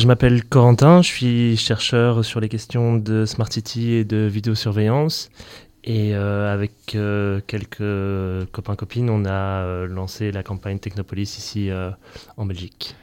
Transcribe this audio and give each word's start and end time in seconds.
Je 0.00 0.06
m'appelle 0.06 0.42
Corentin, 0.42 1.02
je 1.02 1.08
suis 1.08 1.56
chercheur 1.58 2.24
sur 2.24 2.40
les 2.40 2.48
questions 2.48 2.96
de 2.96 3.26
Smart 3.26 3.52
City 3.52 3.92
et 3.92 4.04
de 4.06 4.16
vidéosurveillance. 4.16 5.30
Et 5.84 6.14
euh, 6.14 6.50
avec 6.50 6.94
euh, 6.94 7.42
quelques 7.46 8.50
copains-copines, 8.50 9.10
on 9.10 9.26
a 9.26 9.62
euh, 9.62 9.86
lancé 9.86 10.32
la 10.32 10.42
campagne 10.42 10.78
Technopolis 10.78 11.36
ici 11.36 11.68
en 12.38 12.46
Belgique. 12.46 12.96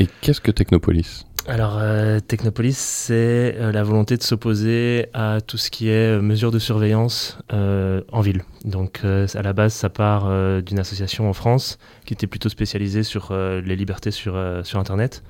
Et 0.00 0.08
qu'est-ce 0.20 0.40
que 0.40 0.50
Technopolis? 0.50 1.26
Alors, 1.48 1.80
Technopolis, 2.28 2.76
c'est 2.78 3.56
la 3.58 3.82
volonté 3.82 4.16
de 4.16 4.22
s'opposer 4.22 5.06
à 5.12 5.40
tout 5.40 5.58
ce 5.58 5.70
qui 5.70 5.88
est 5.88 6.20
mesures 6.20 6.52
de 6.52 6.60
surveillance 6.60 7.38
en 7.50 8.20
ville. 8.20 8.44
Donc, 8.64 9.00
à 9.04 9.42
la 9.42 9.52
base, 9.52 9.72
ça 9.72 9.88
part 9.88 10.30
d'une 10.62 10.78
association 10.78 11.28
en 11.28 11.32
France 11.32 11.78
qui 12.04 12.14
était 12.14 12.28
plutôt 12.28 12.48
spécialisée 12.48 13.02
sur 13.02 13.34
les 13.34 13.74
libertés 13.74 14.12
sur, 14.12 14.36
Internet, 14.36 15.24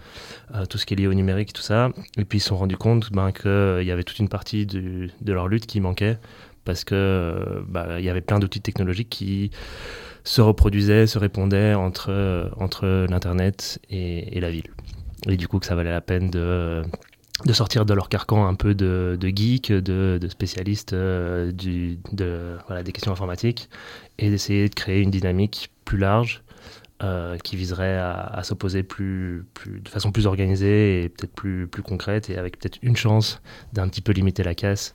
tout 0.68 0.76
ce 0.76 0.84
qui 0.84 0.92
est 0.92 0.98
lié 0.98 1.06
au 1.06 1.14
numérique 1.14 1.54
tout 1.54 1.62
ça. 1.62 1.88
Et 2.18 2.26
puis, 2.26 2.38
ils 2.38 2.42
se 2.42 2.48
sont 2.48 2.58
rendus 2.58 2.76
compte 2.76 3.10
ben, 3.10 3.32
qu'il 3.32 3.86
y 3.86 3.90
avait 3.90 4.04
toute 4.04 4.18
une 4.18 4.28
partie 4.28 4.66
de 4.66 5.32
leur 5.32 5.48
lutte 5.48 5.66
qui 5.66 5.80
manquait 5.80 6.18
parce 6.64 6.84
que 6.84 6.94
euh, 6.94 7.60
bah, 7.66 7.98
il 7.98 8.04
y 8.04 8.08
avait 8.08 8.20
plein 8.20 8.38
d'outils 8.38 8.60
technologiques 8.60 9.08
qui 9.08 9.50
se 10.24 10.40
reproduisaient, 10.40 11.06
se 11.06 11.18
répondaient 11.18 11.74
entre, 11.74 12.10
euh, 12.10 12.48
entre 12.56 13.06
l'Internet 13.08 13.80
et, 13.90 14.38
la 14.40 14.50
ville. 14.50 14.70
Et 15.28 15.36
du 15.36 15.48
coup, 15.48 15.58
que 15.58 15.66
ça 15.66 15.74
valait 15.74 15.90
la 15.90 16.00
peine 16.00 16.30
de, 16.30 16.82
sortir 17.52 17.86
de 17.86 17.94
leur 17.94 18.08
carcan 18.08 18.46
un 18.46 18.54
peu 18.54 18.74
de, 18.74 19.16
de 19.20 19.28
geek, 19.28 19.72
de, 19.72 20.18
de 20.20 20.28
spécialistes 20.28 20.92
euh, 20.92 21.52
des 21.52 22.92
questions 22.92 23.12
informatiques, 23.12 23.68
et 24.18 24.30
d'essayer 24.30 24.68
de 24.68 24.74
créer 24.74 25.00
une 25.00 25.10
dynamique 25.10 25.70
plus 25.84 25.98
large 25.98 26.42
euh, 27.04 27.36
qui 27.38 27.56
viserait 27.56 27.98
à, 27.98 28.40
s'opposer 28.44 28.82
de 28.82 29.88
façon 29.88 30.12
plus 30.12 30.26
organisée 30.26 31.02
et 31.02 31.08
peut-être 31.08 31.32
plus, 31.32 31.68
concrète 31.82 32.30
et 32.30 32.38
avec 32.38 32.58
peut-être 32.58 32.78
une 32.82 32.96
chance 32.96 33.42
d'un 33.72 33.88
petit 33.88 34.00
peu 34.00 34.12
limiter 34.12 34.44
la 34.44 34.54
casse 34.54 34.94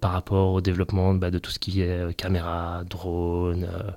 par 0.00 0.10
rapport 0.10 0.52
au 0.52 0.60
développement 0.60 1.14
bah, 1.14 1.30
de 1.30 1.38
tout 1.38 1.52
ce 1.52 1.58
qui 1.58 1.82
est 1.82 1.88
euh, 1.88 2.12
caméra, 2.12 2.82
drone, 2.90 3.64
euh, 3.64 3.90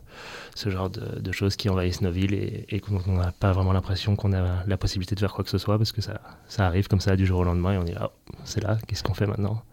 ce 0.55 0.69
genre 0.69 0.89
de, 0.89 1.31
choses 1.31 1.55
qui 1.55 1.69
envahissent 1.69 2.01
nos 2.01 2.11
villes 2.11 2.35
et, 2.69 2.79
qu'on 2.79 2.99
n'a 3.13 3.31
pas 3.31 3.51
vraiment 3.51 3.73
l'impression 3.73 4.15
qu'on 4.15 4.33
a 4.33 4.63
la 4.65 4.77
possibilité 4.77 5.15
de 5.15 5.19
faire 5.19 5.33
quoi 5.33 5.43
que 5.43 5.49
ce 5.49 5.57
soit 5.57 5.77
parce 5.77 5.91
que 5.91 6.01
ça, 6.01 6.21
ça 6.47 6.65
arrive 6.65 6.87
comme 6.87 7.01
ça 7.01 7.15
du 7.15 7.25
jour 7.25 7.39
au 7.39 7.43
lendemain 7.43 7.73
et 7.73 7.77
on 7.77 7.85
est 7.85 7.93
là, 7.93 8.11
oh, 8.11 8.35
c'est 8.43 8.61
là, 8.61 8.77
qu'est-ce 8.87 9.03
qu'on 9.03 9.13
fait 9.13 9.27
maintenant? 9.27 9.63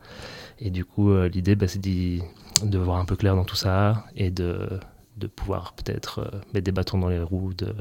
Et 0.59 0.71
du 0.71 0.85
coup, 0.85 1.15
l'idée, 1.25 1.57
bah, 1.57 1.69
c'est 1.69 1.81
de 1.83 2.79
voir 2.79 2.99
un 2.99 3.05
peu 3.05 3.17
clair 3.17 3.37
dans 3.37 3.45
tout 3.45 3.57
ça 3.57 4.05
et 4.17 4.31
de 4.31 4.81
de 5.17 5.27
pouvoir 5.27 5.75
peut-être 5.75 6.21
euh, 6.21 6.39
mettre 6.53 6.65
des 6.65 6.73
bâtons 6.73 6.99
dans 6.99 7.09
les 7.09 7.21
roues 7.21 7.55
de, 7.55 7.75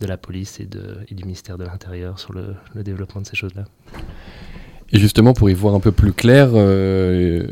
de 0.00 0.06
la 0.06 0.16
police 0.16 0.60
et, 0.60 0.66
de, 0.66 0.98
et, 1.08 1.14
du 1.14 1.24
ministère 1.24 1.58
de 1.58 1.64
l'Intérieur 1.64 2.18
sur 2.18 2.32
le, 2.32 2.54
le, 2.74 2.82
développement 2.82 3.20
de 3.20 3.26
ces 3.26 3.36
choses-là. 3.36 3.64
Et 4.92 4.98
justement, 4.98 5.34
pour 5.34 5.50
y 5.50 5.54
voir 5.54 5.74
un 5.74 5.80
peu 5.80 5.92
plus 5.92 6.12
clair, 6.12 6.50
euh, 6.54 7.48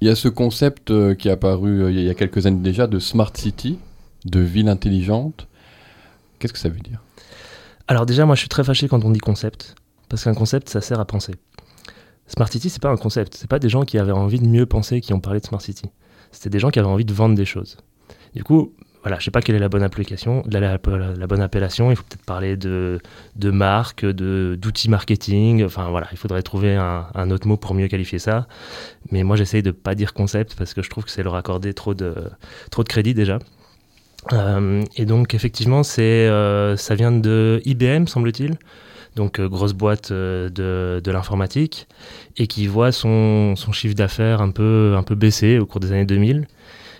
il 0.00 0.08
y 0.08 0.10
a 0.10 0.14
ce 0.14 0.28
concept 0.28 0.90
euh, 0.90 1.14
qui 1.14 1.28
est 1.28 1.32
apparu 1.32 1.92
il 1.92 2.00
y 2.00 2.10
a 2.10 2.14
quelques 2.14 2.46
années 2.46 2.60
déjà 2.60 2.86
de 2.86 2.98
Smart 2.98 3.32
City, 3.34 3.78
de 4.24 4.40
ville 4.40 4.68
intelligente. 4.68 5.46
Qu'est-ce 6.38 6.52
que 6.52 6.58
ça 6.58 6.68
veut 6.68 6.80
dire? 6.80 7.00
Alors 7.88 8.04
déjà, 8.04 8.26
moi 8.26 8.34
je 8.34 8.40
suis 8.40 8.48
très 8.48 8.64
fâché 8.64 8.88
quand 8.88 9.04
on 9.04 9.10
dit 9.10 9.20
concept, 9.20 9.76
parce 10.08 10.24
qu'un 10.24 10.34
concept, 10.34 10.68
ça 10.68 10.80
sert 10.80 10.98
à 10.98 11.04
penser. 11.04 11.34
Smart 12.26 12.50
City, 12.50 12.68
c'est 12.68 12.82
pas 12.82 12.90
un 12.90 12.96
concept, 12.96 13.36
c'est 13.36 13.48
pas 13.48 13.60
des 13.60 13.68
gens 13.68 13.82
qui 13.84 13.98
avaient 13.98 14.10
envie 14.10 14.40
de 14.40 14.46
mieux 14.48 14.66
penser 14.66 15.00
qui 15.00 15.12
ont 15.12 15.20
parlé 15.20 15.38
de 15.38 15.46
Smart 15.46 15.60
City. 15.60 15.86
C'était 16.32 16.50
des 16.50 16.58
gens 16.58 16.70
qui 16.70 16.80
avaient 16.80 16.88
envie 16.88 17.04
de 17.04 17.12
vendre 17.12 17.36
des 17.36 17.44
choses. 17.44 17.76
Du 18.36 18.44
coup, 18.44 18.74
voilà, 19.02 19.18
je 19.18 19.24
sais 19.24 19.30
pas 19.30 19.40
quelle 19.40 19.56
est 19.56 19.60
la 19.60 19.70
bonne 19.70 19.82
application, 19.82 20.42
la, 20.50 20.78
bonne 20.78 21.40
appellation. 21.40 21.90
Il 21.90 21.96
faut 21.96 22.02
peut-être 22.02 22.26
parler 22.26 22.58
de, 22.58 23.00
de 23.34 23.50
marque, 23.50 24.04
d'outils 24.04 24.90
marketing. 24.90 25.64
Enfin 25.64 25.88
voilà, 25.88 26.06
il 26.12 26.18
faudrait 26.18 26.42
trouver 26.42 26.74
un, 26.74 27.30
autre 27.30 27.48
mot 27.48 27.56
pour 27.56 27.72
mieux 27.72 27.88
qualifier 27.88 28.18
ça. 28.18 28.46
Mais 29.10 29.22
moi, 29.22 29.36
j'essaye 29.36 29.62
de 29.62 29.70
pas 29.70 29.94
dire 29.94 30.12
concept 30.12 30.54
parce 30.54 30.74
que 30.74 30.82
je 30.82 30.90
trouve 30.90 31.04
que 31.04 31.10
c'est 31.10 31.22
leur 31.22 31.34
accorder 31.34 31.72
trop 31.72 31.94
de, 31.94 32.14
trop 32.70 32.82
de 32.82 32.88
crédit 32.88 33.14
déjà. 33.14 33.38
Euh, 34.32 34.84
et 34.96 35.06
donc 35.06 35.34
effectivement, 35.34 35.82
euh, 35.98 36.76
ça 36.76 36.94
vient 36.94 37.12
de 37.12 37.62
IBM, 37.64 38.06
semble-t-il. 38.06 38.58
Donc 39.14 39.40
euh, 39.40 39.48
grosse 39.48 39.72
boîte 39.72 40.12
de, 40.12 41.00
de 41.02 41.10
l'informatique 41.10 41.88
et 42.36 42.46
qui 42.46 42.66
voit 42.66 42.92
son, 42.92 43.56
son 43.56 43.72
chiffre 43.72 43.94
d'affaires 43.94 44.42
un 44.42 44.50
peu, 44.50 44.94
un 44.94 45.02
peu 45.02 45.14
baisser 45.14 45.58
au 45.58 45.64
cours 45.64 45.80
des 45.80 45.92
années 45.92 46.04
2000 46.04 46.46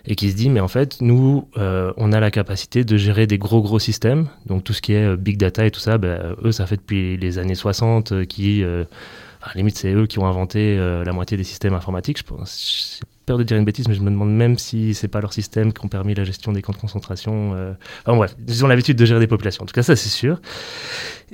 et 0.07 0.15
qui 0.15 0.31
se 0.31 0.37
dit 0.37 0.49
mais 0.49 0.61
en 0.61 0.69
fait 0.69 1.01
nous 1.01 1.49
euh, 1.57 1.93
on 1.97 2.13
a 2.13 2.21
la 2.21 2.31
capacité 2.31 2.85
de 2.85 2.97
gérer 2.97 3.27
des 3.27 3.39
gros 3.39 3.63
gros 3.63 3.79
systèmes. 3.79 4.29
Donc 4.47 4.65
tout 4.65 4.73
ce 4.73 4.83
qui 4.83 4.93
est 4.93 5.05
euh, 5.05 5.17
big 5.17 5.37
data 5.37 5.67
et 5.67 5.71
tout 5.71 5.81
ça 5.81 5.99
ben, 5.99 6.37
eux 6.45 6.53
ça 6.53 6.67
fait 6.67 6.77
depuis 6.77 7.17
les 7.17 7.39
années 7.39 7.55
60 7.55 8.13
euh, 8.13 8.25
qui 8.25 8.65
à 8.65 9.55
limite 9.55 9.77
c'est 9.79 9.93
eux 9.93 10.07
qui 10.07 10.19
ont 10.19 10.27
inventé 10.27 10.77
la 10.77 11.13
moitié 11.13 11.37
des 11.37 11.45
systèmes 11.45 11.75
informatiques. 11.75 12.19
Je 12.19 12.25
pense 12.25 13.01
peur 13.27 13.39
de 13.39 13.43
dire 13.43 13.57
une 13.57 13.65
bêtise, 13.65 13.89
mais 13.89 13.95
je 13.95 14.01
me 14.01 14.11
demande 14.11 14.35
même 14.35 14.57
si 14.57 14.95
c'est 14.95 15.09
pas 15.09 15.21
leur 15.21 15.33
système 15.33 15.73
qui 15.73 15.85
ont 15.85 15.89
permis 15.89 16.15
la 16.15 16.25
gestion 16.25 16.53
des 16.53 16.63
camps 16.63 16.73
de 16.73 16.79
concentration. 16.79 17.53
Euh... 17.55 17.73
Enfin 18.05 18.17
bref, 18.17 18.37
ils 18.47 18.65
ont 18.65 18.69
l'habitude 18.69 18.97
de 18.97 19.05
gérer 19.05 19.21
des 19.21 19.27
populations. 19.27 19.65
En 19.65 19.67
tout 19.67 19.75
cas, 19.75 19.83
ça 19.83 19.97
c'est 19.97 20.09
sûr. 20.09 20.41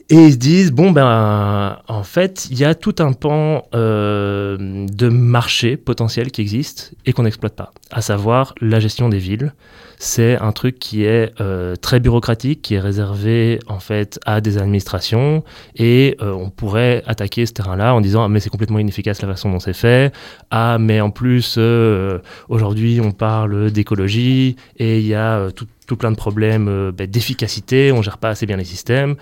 Et 0.08 0.16
ils 0.16 0.32
se 0.32 0.38
disent 0.38 0.72
bon 0.72 0.90
ben 0.90 1.78
en 1.86 2.02
fait 2.02 2.48
il 2.50 2.58
y 2.58 2.64
a 2.64 2.74
tout 2.74 2.96
un 2.98 3.12
pan 3.12 3.66
euh, 3.74 4.86
de 4.90 5.08
marché 5.08 5.76
potentiel 5.76 6.30
qui 6.30 6.40
existe 6.40 6.94
et 7.04 7.12
qu'on 7.12 7.24
n'exploite 7.24 7.54
pas, 7.54 7.72
à 7.90 8.00
savoir 8.00 8.54
la 8.60 8.80
gestion 8.80 9.10
des 9.10 9.18
villes 9.18 9.52
c'est 10.02 10.36
un 10.40 10.50
truc 10.50 10.80
qui 10.80 11.04
est 11.04 11.32
euh, 11.40 11.76
très 11.76 12.00
bureaucratique, 12.00 12.60
qui 12.60 12.74
est 12.74 12.80
réservé 12.80 13.60
en 13.68 13.78
fait 13.78 14.18
à 14.26 14.40
des 14.40 14.58
administrations, 14.58 15.44
et 15.76 16.16
euh, 16.20 16.32
on 16.32 16.50
pourrait 16.50 17.04
attaquer 17.06 17.46
ce 17.46 17.52
terrain-là 17.52 17.94
en 17.94 18.00
disant 18.00 18.24
ah, 18.24 18.28
mais 18.28 18.40
c'est 18.40 18.50
complètement 18.50 18.80
inefficace 18.80 19.22
la 19.22 19.28
façon 19.28 19.52
dont 19.52 19.60
c'est 19.60 19.72
fait, 19.72 20.12
ah 20.50 20.78
mais 20.80 21.00
en 21.00 21.10
plus 21.10 21.54
euh, 21.56 22.18
aujourd'hui 22.48 23.00
on 23.00 23.12
parle 23.12 23.70
d'écologie 23.70 24.56
et 24.76 24.98
il 24.98 25.06
y 25.06 25.14
a 25.14 25.52
tout, 25.52 25.68
plein 25.96 26.10
de 26.10 26.16
problèmes 26.16 26.90
ben, 26.90 27.06
d'efficacité, 27.06 27.92
on 27.92 28.02
gère 28.02 28.18
pas 28.18 28.30
assez 28.30 28.46
bien 28.46 28.56
les 28.56 28.64
systèmes. 28.64 29.14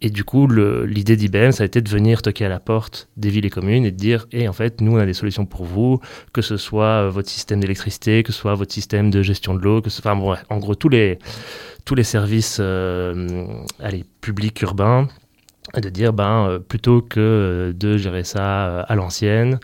Et 0.00 0.10
du 0.10 0.22
coup, 0.22 0.46
l'idée 0.46 1.16
d'IBM, 1.16 1.50
ça 1.50 1.64
a 1.64 1.66
été 1.66 1.80
de 1.80 1.88
venir 1.88 2.22
toquer 2.22 2.44
à 2.44 2.48
la 2.48 2.60
porte 2.60 3.08
des 3.16 3.30
villes 3.30 3.46
et 3.46 3.50
communes 3.50 3.84
et 3.84 3.90
de 3.90 3.96
dire, 3.96 4.26
et 4.30 4.48
en 4.48 4.52
fait, 4.52 4.80
nous, 4.80 4.92
on 4.92 4.98
a 4.98 5.06
des 5.06 5.14
solutions 5.14 5.44
pour 5.44 5.64
vous, 5.64 6.00
que 6.32 6.40
ce 6.40 6.56
soit 6.56 7.06
euh, 7.06 7.10
votre 7.10 7.28
système 7.28 7.60
d'électricité, 7.60 8.22
que 8.22 8.32
ce 8.32 8.38
soit 8.38 8.54
votre 8.54 8.72
système 8.72 9.10
de 9.10 9.22
gestion 9.22 9.54
de 9.54 9.60
l'eau, 9.60 9.82
que 9.82 9.90
ce, 9.90 10.00
enfin, 10.00 10.14
bon, 10.14 10.36
en 10.50 10.58
gros, 10.58 10.76
tous 10.76 10.88
les, 10.88 11.18
tous 11.84 11.96
les 11.96 12.04
services 12.04 12.58
euh, 12.60 13.44
publics 14.20 14.62
urbains, 14.62 15.08
de 15.74 15.88
dire, 15.88 16.12
ben, 16.12 16.46
euh, 16.48 16.58
plutôt 16.60 17.02
que 17.02 17.74
de 17.76 17.96
gérer 17.96 18.22
ça 18.22 18.80
à 18.82 18.94
l'ancienne, 18.94 19.58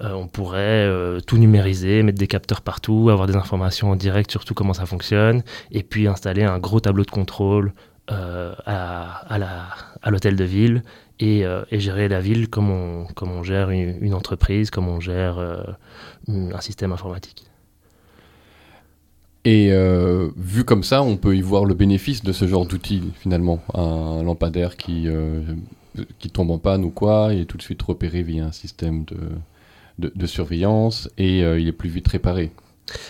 on 0.00 0.26
pourrait 0.26 0.90
tout 1.26 1.36
numériser, 1.36 2.02
mettre 2.02 2.18
des 2.18 2.26
capteurs 2.26 2.62
partout, 2.62 3.10
avoir 3.10 3.28
des 3.28 3.36
informations 3.36 3.90
en 3.90 3.96
direct 3.96 4.30
sur 4.30 4.46
tout 4.46 4.54
comment 4.54 4.74
ça 4.74 4.86
fonctionne, 4.86 5.42
et 5.70 5.82
puis 5.82 6.08
installer 6.08 6.42
un 6.42 6.58
gros 6.58 6.80
tableau 6.80 7.04
de 7.04 7.10
contrôle 7.10 7.72
euh, 8.10 8.54
à, 8.66 10.10
l'hôtel 10.10 10.36
de 10.36 10.44
ville 10.44 10.82
euh, 11.22 11.64
et, 11.70 11.80
gérer 11.80 12.08
la 12.08 12.20
ville 12.20 12.50
comme 12.50 12.68
on, 12.68 13.06
comme 13.14 13.30
on 13.30 13.42
gère 13.42 13.70
une, 13.70 14.12
entreprise, 14.12 14.68
comme 14.68 14.88
on 14.88 15.00
gère 15.00 15.38
euh, 15.38 15.62
un 16.28 16.60
système 16.60 16.92
informatique. 16.92 17.44
Et 19.46 19.70
vu 20.36 20.64
comme 20.64 20.82
ça, 20.82 21.02
on 21.02 21.16
peut 21.16 21.36
y 21.36 21.42
voir 21.42 21.64
le 21.64 21.74
bénéfice 21.74 22.22
de 22.22 22.32
ce 22.32 22.46
genre 22.46 22.66
d'outil 22.66 23.02
finalement. 23.20 23.62
Un 23.74 24.22
lampadaire 24.22 24.76
qui, 24.76 25.06
qui 26.18 26.30
tombe 26.30 26.50
en 26.50 26.58
panne 26.58 26.84
ou 26.84 26.90
quoi, 26.90 27.28
il 27.32 27.40
est 27.40 27.44
tout 27.44 27.58
de 27.58 27.62
suite 27.62 27.82
repéré 27.82 28.22
via 28.22 28.46
un 28.46 28.52
système 28.52 29.04
de, 29.98 30.12
de 30.14 30.26
surveillance 30.26 31.10
et 31.18 31.40
il 31.40 31.68
est 31.68 31.72
plus 31.72 31.90
vite 31.90 32.08
réparé. 32.08 32.52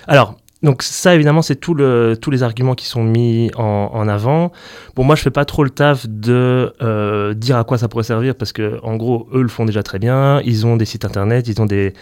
Alors, 0.08 0.36
donc 0.64 0.82
ça, 0.82 1.14
évidemment, 1.14 1.42
c'est 1.42 1.56
tous 1.56 1.74
les 1.74 2.42
arguments 2.42 2.74
qui 2.74 2.86
sont 2.86 3.04
mis 3.04 3.50
en, 3.54 4.08
avant. 4.08 4.50
Bon, 4.96 5.04
moi, 5.04 5.14
je 5.14 5.20
fais 5.20 5.30
pas 5.30 5.44
trop 5.44 5.62
le 5.62 5.68
taf 5.68 6.06
de 6.08 6.72
euh, 6.82 7.34
dire 7.34 7.58
à 7.58 7.64
quoi 7.64 7.76
ça 7.76 7.86
pourrait 7.86 8.04
servir 8.04 8.34
parce 8.34 8.52
que, 8.52 8.80
en 8.82 8.96
gros, 8.96 9.28
eux 9.34 9.42
le 9.42 9.48
font 9.48 9.66
déjà 9.66 9.82
très 9.82 9.98
bien. 9.98 10.40
Ils 10.40 10.66
ont 10.66 10.76
des 10.76 10.86
sites 10.86 11.04
internet, 11.04 11.48
ils 11.48 11.60
ont 11.60 11.66
des, 11.66 11.92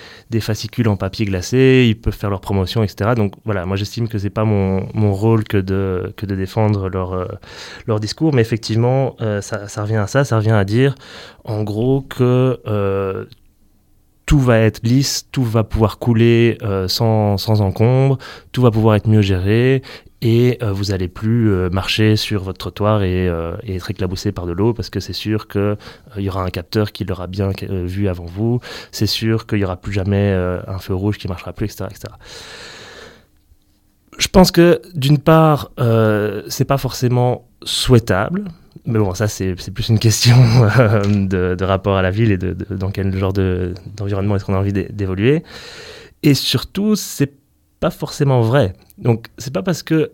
fascicules 0.40 0.86
en 0.86 0.96
papier 0.96 1.26
glacé, 1.26 1.86
ils 1.88 2.00
peuvent 2.00 2.14
faire 2.14 2.30
leur 2.30 2.40
promotion, 2.40 2.84
etc. 2.84 3.10
Donc 3.16 3.34
voilà, 3.44 3.66
moi, 3.66 3.76
j'estime 3.76 4.06
que 4.06 4.16
c'est 4.16 4.30
pas 4.30 4.44
mon, 4.44 5.12
rôle 5.12 5.42
que 5.42 5.58
de, 5.58 6.14
défendre 6.22 6.88
leur, 6.88 7.14
euh, 7.14 7.98
discours, 7.98 8.32
mais 8.32 8.42
effectivement, 8.42 9.16
euh, 9.22 9.40
ça, 9.40 9.66
revient 9.82 9.96
à 9.96 10.06
ça, 10.06 10.22
ça 10.22 10.36
revient 10.36 10.52
à 10.52 10.64
dire, 10.64 10.94
en 11.42 11.64
gros, 11.64 12.02
que 12.02 12.60
tout 14.32 14.38
va 14.38 14.60
être 14.60 14.82
lisse, 14.82 15.28
tout 15.30 15.44
va 15.44 15.62
pouvoir 15.62 15.98
couler 15.98 16.56
euh, 16.62 16.88
sans, 16.88 17.36
sans, 17.36 17.60
encombre, 17.60 18.16
tout 18.50 18.62
va 18.62 18.70
pouvoir 18.70 18.94
être 18.94 19.06
mieux 19.06 19.20
géré 19.20 19.82
et 20.22 20.56
euh, 20.62 20.72
vous 20.72 20.90
allez 20.90 21.08
plus 21.08 21.52
euh, 21.52 21.68
marcher 21.68 22.16
sur 22.16 22.42
votre 22.42 22.56
trottoir 22.56 23.02
et, 23.02 23.26
être 23.68 23.90
éclaboussé 23.90 24.32
par 24.32 24.46
de 24.46 24.52
l'eau 24.52 24.72
parce 24.72 24.88
que 24.88 25.00
c'est 25.00 25.12
sûr 25.12 25.48
qu'il 25.48 25.76
y 26.16 26.30
aura 26.30 26.44
un 26.44 26.48
capteur 26.48 26.92
qui 26.92 27.04
l'aura 27.04 27.26
bien 27.26 27.50
vu 27.68 28.08
avant 28.08 28.24
vous, 28.24 28.60
c'est 28.90 29.06
sûr 29.06 29.46
qu'il 29.46 29.58
n'y 29.58 29.64
aura 29.66 29.76
plus 29.76 29.92
jamais 29.92 30.32
un 30.66 30.78
feu 30.78 30.94
rouge 30.94 31.18
qui 31.18 31.28
marchera 31.28 31.52
plus, 31.52 31.66
etc. 31.66 31.84
etc. 31.90 32.14
Je 34.16 34.28
pense 34.28 34.50
que 34.50 34.80
d'une 34.94 35.18
part, 35.18 35.72
c'est 36.48 36.64
pas 36.64 36.78
forcément 36.78 37.50
souhaitable 37.64 38.44
mais 38.84 38.98
bon, 38.98 39.14
ça, 39.14 39.28
c'est 39.28 39.54
plus 39.54 39.88
une 39.88 39.98
question 39.98 40.36
de, 41.06 41.54
de, 41.54 41.64
rapport 41.64 41.96
à 41.96 42.02
la 42.02 42.10
ville 42.10 42.32
et 42.32 42.38
de, 42.38 42.56
dans 42.70 42.90
quel 42.90 43.16
genre 43.16 43.32
d'environnement 43.32 44.36
est-ce 44.36 44.44
qu'on 44.44 44.54
a 44.54 44.58
envie 44.58 44.72
d'évoluer. 44.72 45.42
Et 46.22 46.34
surtout, 46.34 46.96
c'est 46.96 47.32
pas 47.80 47.90
forcément 47.90 48.40
vrai. 48.42 48.74
Donc, 48.98 49.26
c'est 49.38 49.52
pas 49.52 49.62
parce 49.62 49.82
que 49.82 50.12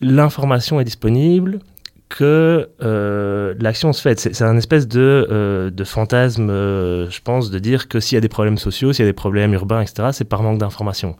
l'information 0.00 0.80
est 0.80 0.84
disponible 0.84 1.60
que 2.08 2.68
euh, 2.82 3.54
l'action 3.60 3.92
se 3.92 4.02
fait. 4.02 4.18
C'est 4.18 4.42
un 4.42 4.56
espèce 4.56 4.88
de, 4.88 5.26
euh, 5.30 5.70
de 5.70 5.84
fantasme, 5.84 6.50
euh, 6.50 7.08
je 7.08 7.20
pense, 7.22 7.50
de 7.50 7.58
dire 7.58 7.88
que 7.88 8.00
s'il 8.00 8.16
y 8.16 8.18
a 8.18 8.20
des 8.20 8.28
problèmes 8.28 8.58
sociaux, 8.58 8.92
s'il 8.92 9.04
y 9.04 9.08
a 9.08 9.10
des 9.10 9.14
problèmes 9.16 9.54
urbains, 9.54 9.80
etc., 9.80 10.08
c'est 10.12 10.24
par 10.24 10.42
manque 10.42 10.58
d'information. 10.58 11.16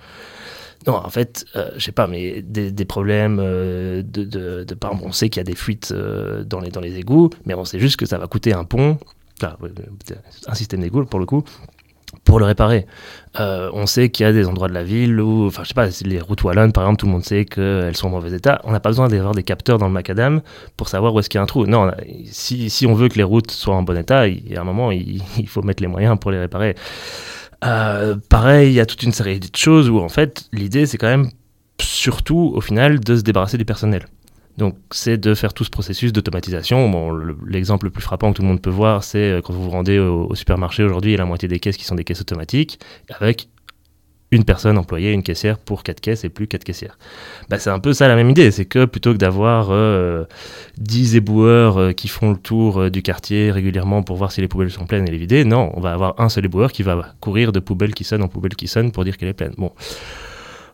Non, 0.87 0.95
en 0.95 1.11
fait, 1.11 1.45
je 1.77 1.85
sais 1.85 1.93
pas, 1.93 2.07
mais 2.07 2.41
des, 2.43 2.73
des 2.73 2.85
problèmes 2.87 3.37
de, 3.37 4.03
de, 4.03 4.65
de, 4.65 4.75
par 4.75 4.93
on 5.03 5.13
sait 5.13 5.29
qu'il 5.29 5.41
y 5.41 5.43
a 5.43 5.45
des 5.45 5.55
fuites 5.55 5.93
dans, 5.93 6.61
les, 6.61 6.71
dans 6.71 6.81
les 6.81 6.97
égouts, 6.97 7.29
mais 7.45 7.53
on 7.55 7.67
sait 7.67 7.79
juste 7.79 7.97
que 7.97 8.07
ça 8.07 8.17
va 8.17 8.27
coûter 8.27 8.55
un 8.55 8.65
pont, 8.65 8.99
un 9.43 10.55
système 10.55 10.81
d'égouts 10.81 11.05
pour 11.05 11.21
le 11.21 11.27
coup, 11.27 11.45
pour 12.25 12.39
le 12.39 12.45
réparer. 12.45 12.87
Euh, 13.39 13.71
on 13.73 13.87
sait 13.87 14.09
qu'il 14.09 14.25
y 14.25 14.29
a 14.29 14.33
des 14.33 14.47
endroits 14.47 14.69
de 14.69 14.75
la 14.75 14.83
ville 14.83 15.21
où, 15.21 15.47
enfin, 15.47 15.63
je 15.63 15.69
sais 15.69 15.75
pas, 15.75 15.89
les 16.05 16.21
routes 16.21 16.43
wallonnes, 16.43 16.73
par 16.73 16.85
exemple, 16.85 17.01
tout 17.01 17.07
le 17.07 17.13
monde 17.13 17.25
sait 17.25 17.45
qu'elles 17.45 17.97
sont 17.97 18.09
en 18.09 18.11
mauvais 18.11 18.37
état. 18.37 18.61
On 18.65 18.73
n'a 18.73 18.81
pas 18.81 18.91
besoin 18.91 19.09
d'avoir 19.09 19.35
des 19.35 19.43
capteurs 19.43 19.79
dans 19.79 19.87
le 19.87 19.93
macadam 19.93 20.43
pour 20.77 20.89
savoir 20.89 21.15
où 21.15 21.21
est-ce 21.21 21.29
qu'il 21.29 21.39
y 21.39 21.41
a 21.41 21.43
un 21.43 21.47
trou. 21.47 21.67
Non, 21.67 21.91
si, 22.27 22.71
si, 22.71 22.87
on 22.87 22.95
veut 22.95 23.09
que 23.09 23.17
les 23.17 23.23
routes 23.23 23.51
soient 23.51 23.77
en 23.77 23.83
bon 23.83 23.97
état, 23.97 24.27
il 24.27 24.57
a 24.57 24.61
un 24.61 24.65
moment, 24.65 24.91
il, 24.93 25.23
faut 25.47 25.63
mettre 25.63 25.83
les 25.83 25.89
moyens 25.89 26.19
pour 26.19 26.31
les 26.31 26.39
réparer. 26.39 26.75
Euh, 27.65 28.17
pareil, 28.29 28.71
il 28.71 28.75
y 28.75 28.81
a 28.81 28.87
toute 28.87 29.03
une 29.03 29.13
série 29.13 29.41
de 29.41 29.49
choses 29.55 29.91
où, 29.91 29.99
en 29.99 30.09
fait, 30.09 30.49
l'idée, 30.53 30.87
c'est 30.87 30.99
quand 30.99 31.09
même 31.09 31.31
surtout, 31.81 32.53
au 32.55 32.61
final, 32.61 33.01
de 33.01 33.17
se 33.17 33.23
débarrasser 33.23 33.59
du 33.59 33.65
personnel. 33.65 34.07
Donc, 34.57 34.77
c'est 34.91 35.17
de 35.17 35.35
faire 35.35 35.55
tout 35.55 35.65
ce 35.65 35.71
processus 35.71 36.13
d'automatisation. 36.13 36.91
L'exemple 37.47 37.87
le, 37.87 37.91
plus 37.91 38.03
frappant 38.03 38.33
que 38.33 38.37
tout 38.37 38.43
le 38.43 38.49
monde 38.49 38.61
peut 38.61 38.71
voir, 38.71 39.05
c'est 39.05 39.19
euh, 39.19 39.41
quand 39.41 39.53
vous 39.53 39.63
vous 39.63 39.71
rendez 39.71 39.99
au, 39.99 40.35
supermarché 40.35 40.83
aujourd'hui, 40.83 41.13
il 41.13 41.15
y 41.15 41.17
a 41.17 41.19
la 41.19 41.25
moitié 41.25 41.49
des 41.49 41.61
caisses 41.61 41.77
qui 41.77 41.85
sont 41.85 41.95
des 41.95 42.05
caisses 42.05 42.21
automatiques, 42.21 42.79
avec 43.09 43.49
une 44.33 44.45
personne 44.45 44.79
employée, 44.79 45.13
une 45.13 45.23
caissière 45.23 45.59
pour 45.59 45.83
quatre 45.83 46.01
caisses 46.01 46.25
et 46.25 46.29
plus 46.29 46.47
quatre 46.47 46.65
caissières. 46.65 46.99
Bah, 47.49 47.59
c'est 47.59 47.71
un 47.71 47.81
peu 47.81 47.93
ça 47.93 48.07
la 48.07 48.15
même 48.15 48.31
idée, 48.31 48.51
c'est 48.51 48.65
que 48.65 48.85
plutôt 48.85 49.13
que 49.13 49.19
d'avoir 49.19 49.69
euh, 49.71 50.25
10 50.79 51.17
éboueurs 51.17 51.79
euh, 51.79 51.93
qui 51.93 52.09
font 52.09 52.31
le 52.31 52.37
tour 52.37 52.79
euh, 52.79 52.91
du 52.91 53.03
quartier 53.03 53.51
régulièrement 53.51 54.03
pour 54.03 54.17
voir 54.17 54.31
si 54.31 54.41
les 54.41 54.49
poubelles 54.49 54.71
sont 54.71 54.87
pleines 54.87 55.07
et 55.09 55.11
les 55.11 55.19
vider, 55.19 55.45
non, 55.45 55.73
on 55.75 55.81
va 55.81 55.93
avoir 55.93 56.21
un 56.21 56.29
seul 56.29 56.45
éboueur 56.45 56.73
qui 56.73 56.83
va 56.83 57.15
courir 57.21 57.53
de 57.53 57.61
poubelle 57.61 57.95
qui 57.95 58.05
sonne 58.05 58.23
en 58.23 58.29
poubelle 58.29 58.55
qui 58.55 58.69
sonne 58.69 58.93
pour 58.93 59.05
dire 59.05 59.17
qu'elle 59.17 59.31
est 59.31 59.35
pleine. 59.35 59.55
Bon, 59.59 59.73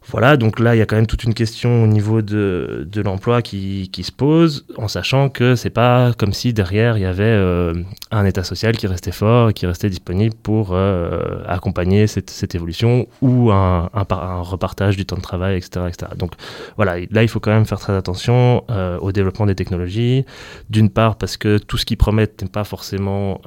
voilà, 0.08 0.36
donc 0.36 0.60
là, 0.60 0.76
il 0.76 0.78
y 0.78 0.82
a 0.82 0.86
quand 0.86 0.94
même 0.94 1.08
toute 1.08 1.24
une 1.24 1.34
question 1.34 1.82
au 1.82 1.86
niveau 1.88 2.22
de, 2.22 2.86
de 2.90 3.00
l'emploi 3.00 3.42
qui, 3.42 3.90
qui, 3.92 4.04
se 4.04 4.12
pose, 4.12 4.64
en 4.76 4.86
sachant 4.86 5.28
que 5.28 5.56
c'est 5.56 5.70
pas 5.70 6.12
comme 6.16 6.32
si 6.32 6.52
derrière, 6.52 6.96
il 6.96 7.00
y 7.00 7.06
avait 7.06 7.24
euh, 7.24 7.74
un 8.12 8.24
État 8.24 8.44
social 8.44 8.76
qui 8.76 8.86
restait 8.86 9.10
fort, 9.10 9.52
qui 9.52 9.66
restait 9.66 9.90
disponible 9.90 10.34
pour 10.40 10.70
euh, 10.72 11.42
accompagner 11.48 12.06
cette, 12.06 12.30
cette, 12.30 12.54
évolution 12.54 13.08
ou 13.20 13.50
un, 13.50 13.90
un, 13.92 14.40
repartage 14.42 14.96
du 14.96 15.06
temps 15.06 15.16
de 15.16 15.22
travail, 15.22 15.56
etc., 15.56 15.86
etc. 15.88 16.12
Donc 16.16 16.32
voilà, 16.76 16.98
là, 17.10 17.22
il 17.24 17.28
faut 17.28 17.40
quand 17.40 17.50
même 17.50 17.66
faire 17.66 17.80
très 17.80 17.94
attention 17.94 18.62
euh, 18.70 18.98
au 18.98 19.10
développement 19.10 19.46
des 19.46 19.56
technologies. 19.56 20.24
D'une 20.70 20.88
part, 20.88 21.16
parce 21.16 21.36
que 21.36 21.58
tout 21.58 21.78
ce 21.78 21.84
qu'ils 21.84 21.96
promettent 21.96 22.42
n'est 22.42 22.48
pas 22.48 22.64
forcément 22.64 23.40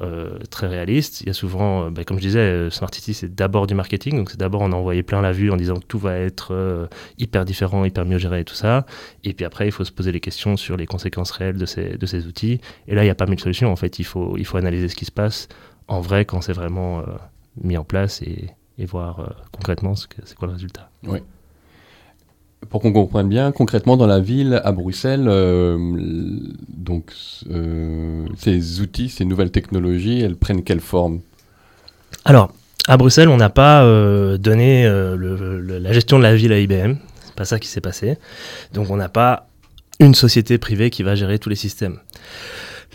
très 0.50 0.66
réaliste. 0.66 1.22
Il 1.22 1.28
y 1.28 1.30
a 1.30 1.34
souvent, 1.34 1.90
bah, 1.90 2.04
comme 2.04 2.18
je 2.18 2.22
disais, 2.22 2.70
Smart 2.70 2.90
City, 2.92 3.14
c'est 3.14 3.34
d'abord 3.34 3.66
du 3.66 3.74
marketing, 3.74 4.16
donc 4.16 4.30
c'est 4.30 4.38
d'abord 4.38 4.60
on 4.60 4.72
a 4.72 4.76
envoyé 4.76 5.02
plein 5.02 5.22
la 5.22 5.32
vue 5.32 5.50
en 5.50 5.56
disant 5.56 5.76
que 5.76 5.86
tout 5.86 5.98
va 5.98 6.16
être 6.16 6.49
euh, 6.52 6.86
hyper 7.18 7.44
différent, 7.44 7.84
hyper 7.84 8.04
mieux 8.04 8.18
géré 8.18 8.40
et 8.40 8.44
tout 8.44 8.54
ça. 8.54 8.86
Et 9.24 9.32
puis 9.32 9.44
après, 9.44 9.66
il 9.66 9.72
faut 9.72 9.84
se 9.84 9.92
poser 9.92 10.12
les 10.12 10.20
questions 10.20 10.56
sur 10.56 10.76
les 10.76 10.86
conséquences 10.86 11.30
réelles 11.30 11.58
de 11.58 11.66
ces, 11.66 11.96
de 11.96 12.06
ces 12.06 12.26
outils. 12.26 12.60
Et 12.88 12.94
là, 12.94 13.02
il 13.02 13.06
n'y 13.06 13.10
a 13.10 13.14
pas 13.14 13.26
mille 13.26 13.40
solutions. 13.40 13.70
En 13.72 13.76
fait, 13.76 13.98
il 13.98 14.04
faut, 14.04 14.36
il 14.36 14.44
faut 14.44 14.56
analyser 14.56 14.88
ce 14.88 14.96
qui 14.96 15.04
se 15.04 15.12
passe 15.12 15.48
en 15.88 16.00
vrai 16.00 16.24
quand 16.24 16.40
c'est 16.40 16.52
vraiment 16.52 17.00
euh, 17.00 17.02
mis 17.62 17.76
en 17.76 17.84
place 17.84 18.22
et, 18.22 18.50
et 18.78 18.86
voir 18.86 19.20
euh, 19.20 19.26
concrètement 19.52 19.94
ce 19.94 20.06
que, 20.06 20.16
c'est 20.24 20.36
quoi 20.36 20.48
le 20.48 20.54
résultat. 20.54 20.90
Oui. 21.06 21.18
Pour 22.68 22.82
qu'on 22.82 22.92
comprenne 22.92 23.28
bien, 23.28 23.52
concrètement 23.52 23.96
dans 23.96 24.06
la 24.06 24.20
ville, 24.20 24.60
à 24.64 24.72
Bruxelles, 24.72 25.24
donc 26.68 27.10
ces 28.36 28.80
outils, 28.82 29.08
ces 29.08 29.24
nouvelles 29.24 29.50
technologies, 29.50 30.20
elles 30.20 30.36
prennent 30.36 30.62
quelle 30.62 30.80
forme? 30.80 31.20
Alors, 32.26 32.52
à 32.90 32.96
Bruxelles, 32.96 33.28
on 33.28 33.36
n'a 33.36 33.50
pas 33.50 33.84
euh, 33.84 34.36
donné 34.36 34.84
euh, 34.84 35.78
la 35.80 35.92
gestion 35.92 36.18
de 36.18 36.24
la 36.24 36.34
ville 36.34 36.52
à 36.52 36.58
IBM. 36.58 36.96
C'est 37.24 37.34
pas 37.36 37.44
ça 37.44 37.60
qui 37.60 37.68
s'est 37.68 37.80
passé. 37.80 38.18
Donc 38.74 38.90
on 38.90 38.96
n'a 38.96 39.08
pas 39.08 39.46
une 40.00 40.12
société 40.12 40.58
privée 40.58 40.90
qui 40.90 41.04
va 41.04 41.14
gérer 41.14 41.38
tous 41.38 41.48
les 41.48 41.54
systèmes. 41.54 42.00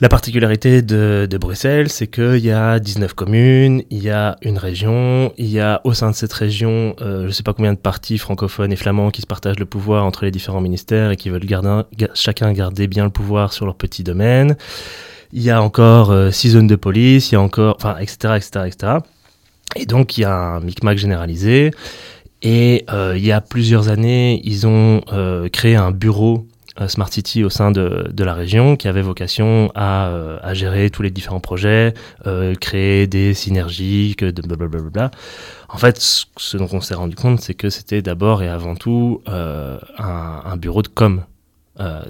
La 0.01 0.09
particularité 0.09 0.81
de, 0.81 1.37
Bruxelles, 1.39 1.87
c'est 1.87 2.07
qu'il 2.07 2.39
y 2.39 2.51
a 2.51 2.77
19 2.79 3.13
communes, 3.13 3.83
il 3.89 4.03
y 4.03 4.09
a 4.09 4.35
une 4.41 4.57
région, 4.57 5.31
il 5.37 5.47
y 5.47 5.61
a 5.61 5.79
au 5.85 5.93
sein 5.93 6.11
de 6.11 6.15
cette 6.15 6.33
région, 6.33 6.97
euh, 6.99 7.21
je 7.21 7.27
ne 7.27 7.31
sais 7.31 7.43
pas 7.43 7.53
combien 7.53 7.71
de 7.71 7.77
partis 7.77 8.17
francophones 8.17 8.73
et 8.73 8.75
flamands 8.75 9.11
qui 9.11 9.21
se 9.21 9.27
partagent 9.27 9.59
le 9.59 9.65
pouvoir 9.65 10.03
entre 10.03 10.25
les 10.25 10.31
différents 10.31 10.59
ministères 10.59 11.11
et 11.11 11.15
qui 11.15 11.29
veulent 11.29 11.45
garder, 11.45 11.83
chacun 12.13 12.51
garder 12.51 12.87
bien 12.87 13.05
le 13.05 13.11
pouvoir 13.11 13.53
sur 13.53 13.65
leur 13.65 13.75
petit 13.75 14.03
domaine. 14.03 14.57
Il 15.31 15.41
y 15.41 15.51
a 15.51 15.61
encore 15.61 16.13
six 16.33 16.49
zones 16.49 16.67
de 16.67 16.75
police, 16.75 17.31
il 17.31 17.35
y 17.35 17.37
a 17.37 17.41
encore, 17.41 17.77
enfin, 17.77 17.95
etc., 17.99 18.33
etc., 18.35 18.65
etc. 18.67 18.97
Et 19.75 19.85
donc 19.85 20.17
il 20.17 20.21
y 20.21 20.25
a 20.25 20.35
un 20.35 20.59
micmac 20.61 20.97
généralisé. 20.97 21.71
Et 22.41 22.85
euh, 22.91 23.13
il 23.17 23.25
y 23.25 23.31
a 23.31 23.41
plusieurs 23.41 23.89
années, 23.89 24.39
ils 24.43 24.67
ont 24.67 25.01
euh, 25.11 25.49
créé 25.49 25.75
un 25.75 25.91
bureau 25.91 26.47
euh, 26.79 26.87
Smart 26.87 27.11
City 27.11 27.43
au 27.43 27.49
sein 27.49 27.71
de, 27.71 28.07
de, 28.11 28.23
la 28.23 28.35
région 28.35 28.75
qui 28.75 28.87
avait 28.87 29.01
vocation 29.01 29.71
à, 29.73 30.13
à 30.43 30.53
gérer 30.53 30.91
tous 30.91 31.01
les 31.01 31.09
différents 31.09 31.39
projets, 31.39 31.95
créer 32.61 33.07
des 33.07 33.33
synergies, 33.33 34.15
que 34.15 34.25
de 34.25 34.41
blablabla. 34.43 35.09
En 35.69 35.77
fait, 35.77 35.99
ce 35.99 36.57
dont 36.57 36.69
on 36.71 36.81
s'est 36.81 36.93
rendu 36.93 37.15
compte, 37.15 37.39
c'est 37.39 37.55
que 37.55 37.71
c'était 37.71 38.03
d'abord 38.03 38.43
et 38.43 38.47
avant 38.47 38.75
tout 38.75 39.21
un, 39.27 40.57
bureau 40.57 40.83
de 40.83 40.89
com. 40.89 41.23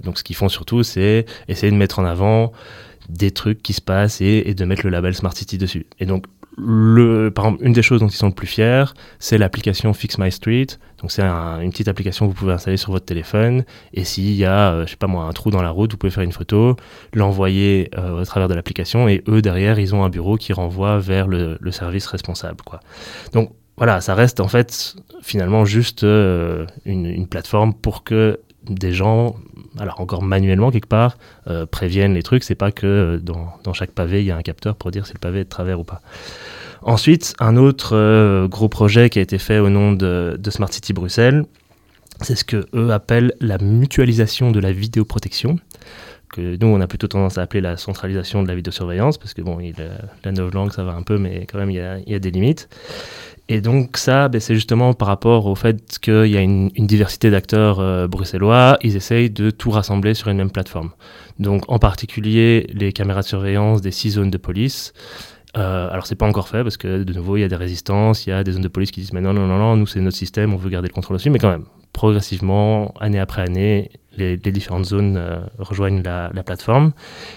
donc 0.04 0.18
ce 0.18 0.24
qu'ils 0.24 0.36
font 0.36 0.50
surtout, 0.50 0.84
c'est 0.84 1.26
essayer 1.48 1.72
de 1.72 1.78
mettre 1.78 2.00
en 2.00 2.06
avant 2.06 2.52
des 3.08 3.32
trucs 3.32 3.62
qui 3.62 3.74
se 3.74 3.82
passent 3.82 4.20
et, 4.20 4.44
et, 4.48 4.56
de 4.56 4.66
mettre 4.66 4.84
le 4.84 4.90
label 4.90 5.14
Smart 5.14 5.34
City 5.34 5.58
dessus. 5.60 5.86
Et 6.00 6.08
donc 6.08 6.26
par 6.58 7.46
exemple, 7.46 7.64
une 7.66 7.74
des 7.74 7.82
choses 7.82 8.00
dont 8.00 8.08
ils 8.08 8.16
sont 8.16 8.28
le 8.28 8.34
plus 8.34 8.48
fiers, 8.48 8.86
c'est 9.20 9.38
l'application 9.38 9.94
Fix 9.94 10.18
My 10.18 10.32
Street. 10.32 10.68
Donc, 11.02 11.12
c'est 11.12 11.24
une 11.24 11.70
petite 11.70 11.88
application 11.88 12.26
que 12.26 12.32
vous 12.32 12.38
pouvez 12.38 12.54
installer 12.54 12.78
sur 12.78 12.92
votre 12.92 13.06
téléphone. 13.06 13.66
Et 13.94 14.06
s'il 14.06 14.32
y 14.32 14.46
a, 14.46 14.72
euh, 14.72 14.86
je 14.86 14.92
sais 14.92 14.98
pas 14.98 15.08
moi, 15.08 15.26
un 15.26 15.34
trou 15.34 15.52
dans 15.52 15.62
la 15.62 15.70
route, 15.70 15.92
vous 15.92 15.98
pouvez 15.98 16.12
faire 16.12 16.24
une 16.24 16.32
photo, 16.32 16.78
l'envoyer 17.14 17.92
euh, 17.98 18.22
au 18.22 18.26
travers 18.26 18.48
de 18.48 18.54
l'application. 18.54 19.08
Et 19.08 19.24
eux, 19.28 19.42
derrière, 19.42 19.80
ils 19.80 19.94
ont 19.94 20.04
un 20.04 20.10
bureau 20.10 20.38
qui 20.38 20.54
renvoie 20.54 20.98
vers 21.00 21.28
le, 21.28 21.58
service 21.72 22.08
responsable. 22.08 22.58
Donc, 23.34 23.52
voilà, 23.78 24.00
ça 24.00 24.16
reste 24.16 24.40
en 24.40 24.48
fait 24.48 24.96
finalement 25.22 25.66
juste 25.66 26.04
euh, 26.04 26.66
une, 26.86 27.28
plateforme 27.28 27.74
pour 27.74 28.06
que 28.06 28.40
des 28.64 28.94
gens, 28.94 29.36
alors 29.80 30.00
encore 30.00 30.24
manuellement 30.24 30.72
quelque 30.72 30.88
part, 30.88 31.18
préviennent 31.72 32.14
les 32.14 32.24
trucs. 32.24 32.44
C'est 32.44 32.56
pas 32.56 32.72
que 32.72 33.20
dans, 33.22 33.54
dans, 33.64 33.74
chaque 33.74 33.92
pavé 33.92 34.22
il 34.22 34.26
y 34.26 34.32
a 34.32 34.38
un 34.38 34.42
capteur 34.42 34.76
pour 34.76 34.92
dire 34.92 35.06
si 35.06 35.14
le 35.14 35.20
pavé 35.20 35.42
est 35.42 35.44
de 35.46 35.50
travers 35.50 35.80
ou 35.80 35.84
pas. 35.84 36.02
Ensuite, 36.86 37.34
un 37.40 37.58
autre 37.58 37.96
euh, 37.96 38.48
gros 38.48 38.70
projet 38.70 39.10
qui 39.10 39.18
a 39.18 39.22
été 39.24 39.40
fait 39.40 39.58
au 39.58 39.70
nom 39.70 39.92
de, 39.92 40.38
Smart 40.50 40.72
City 40.72 40.94
Bruxelles, 40.94 41.46
c'est 42.22 42.36
ce 42.36 42.46
que 42.46 42.68
eux 42.76 42.92
appellent 42.92 43.34
la 43.40 43.58
mutualisation 43.58 44.52
de 44.52 44.60
la 44.60 44.72
vidéoprotection, 44.72 45.58
que 46.30 46.58
nous 46.62 46.68
on 46.68 46.80
a 46.82 46.88
plutôt 46.88 47.08
tendance 47.08 47.40
à 47.40 47.42
appeler 47.42 47.62
la 47.62 47.78
centralisation 47.78 48.44
de 48.44 48.48
la 48.48 48.54
vidéosurveillance, 48.54 49.18
parce 49.18 49.34
que 49.34 49.42
bon, 49.42 49.60
il, 49.60 49.74
la 50.24 50.32
langue 50.32 50.72
ça 50.72 50.84
va 50.84 50.94
un 50.94 51.02
peu, 51.02 51.18
mais 51.18 51.48
quand 51.52 51.58
même 51.58 51.72
il 51.72 51.78
y 51.78 52.14
a, 52.16 52.20
des 52.20 52.32
limites. 52.32 52.70
Et 53.48 53.62
donc 53.62 53.98
ça, 53.98 54.28
ben, 54.28 54.42
c'est 54.42 54.56
justement 54.56 54.94
par 54.94 55.08
rapport 55.08 55.46
au 55.46 55.56
fait 55.56 56.00
qu'il 56.00 56.28
y 56.28 56.38
a 56.38 56.42
une, 56.42 56.70
diversité 56.70 57.30
d'acteurs 57.30 57.80
euh, 57.80 58.08
bruxellois, 58.08 58.78
ils 58.82 58.96
essayent 58.96 59.30
de 59.30 59.52
tout 59.52 59.70
rassembler 59.70 60.16
sur 60.16 60.30
une 60.30 60.38
même 60.38 60.52
plateforme. 60.52 60.92
Donc 61.38 61.64
en 61.68 61.78
particulier 61.78 62.68
les 62.74 62.92
caméras 62.92 63.22
de 63.22 63.28
surveillance 63.28 63.82
des 63.82 63.92
six 63.92 64.12
zones 64.12 64.32
de 64.32 64.38
police, 64.38 64.94
euh, 65.58 65.90
alors 65.92 66.08
c'est 66.08 66.16
pas 66.16 66.28
encore 66.28 66.48
fait 66.48 66.64
parce 66.64 66.78
que 66.78 67.04
de 67.04 67.14
nouveau 67.14 67.38
il 67.38 67.42
y 67.42 67.44
a 67.44 67.48
des 67.48 67.56
résistances, 67.56 68.26
il 68.26 68.32
y 68.32 68.34
a 68.34 68.44
des 68.44 68.52
zones 68.52 68.64
de 68.64 68.68
police 68.68 68.90
qui 68.90 69.02
disent 69.02 69.14
mais 69.14 69.22
non 69.22 69.34
non 69.34 69.46
non 69.46 69.60
non 69.60 69.78
nous 69.78 69.86
c'est 69.86 70.02
notre 70.02 70.18
système, 70.18 70.54
on 70.54 70.58
veut 70.58 70.70
garder 70.70 70.88
le 70.88 70.94
contrôle 70.94 71.18
dessus, 71.18 71.30
mais 71.30 71.40
quand 71.40 71.52
même 71.52 71.66
progressivement 71.96 72.94
année 73.00 73.20
après 73.20 73.42
année 73.42 73.90
les, 74.18 74.38
différentes 74.38 74.86
zones 74.86 75.18
euh, 75.18 75.40
rejoignent 75.58 76.02
la, 76.04 76.30
plateforme. 76.44 76.92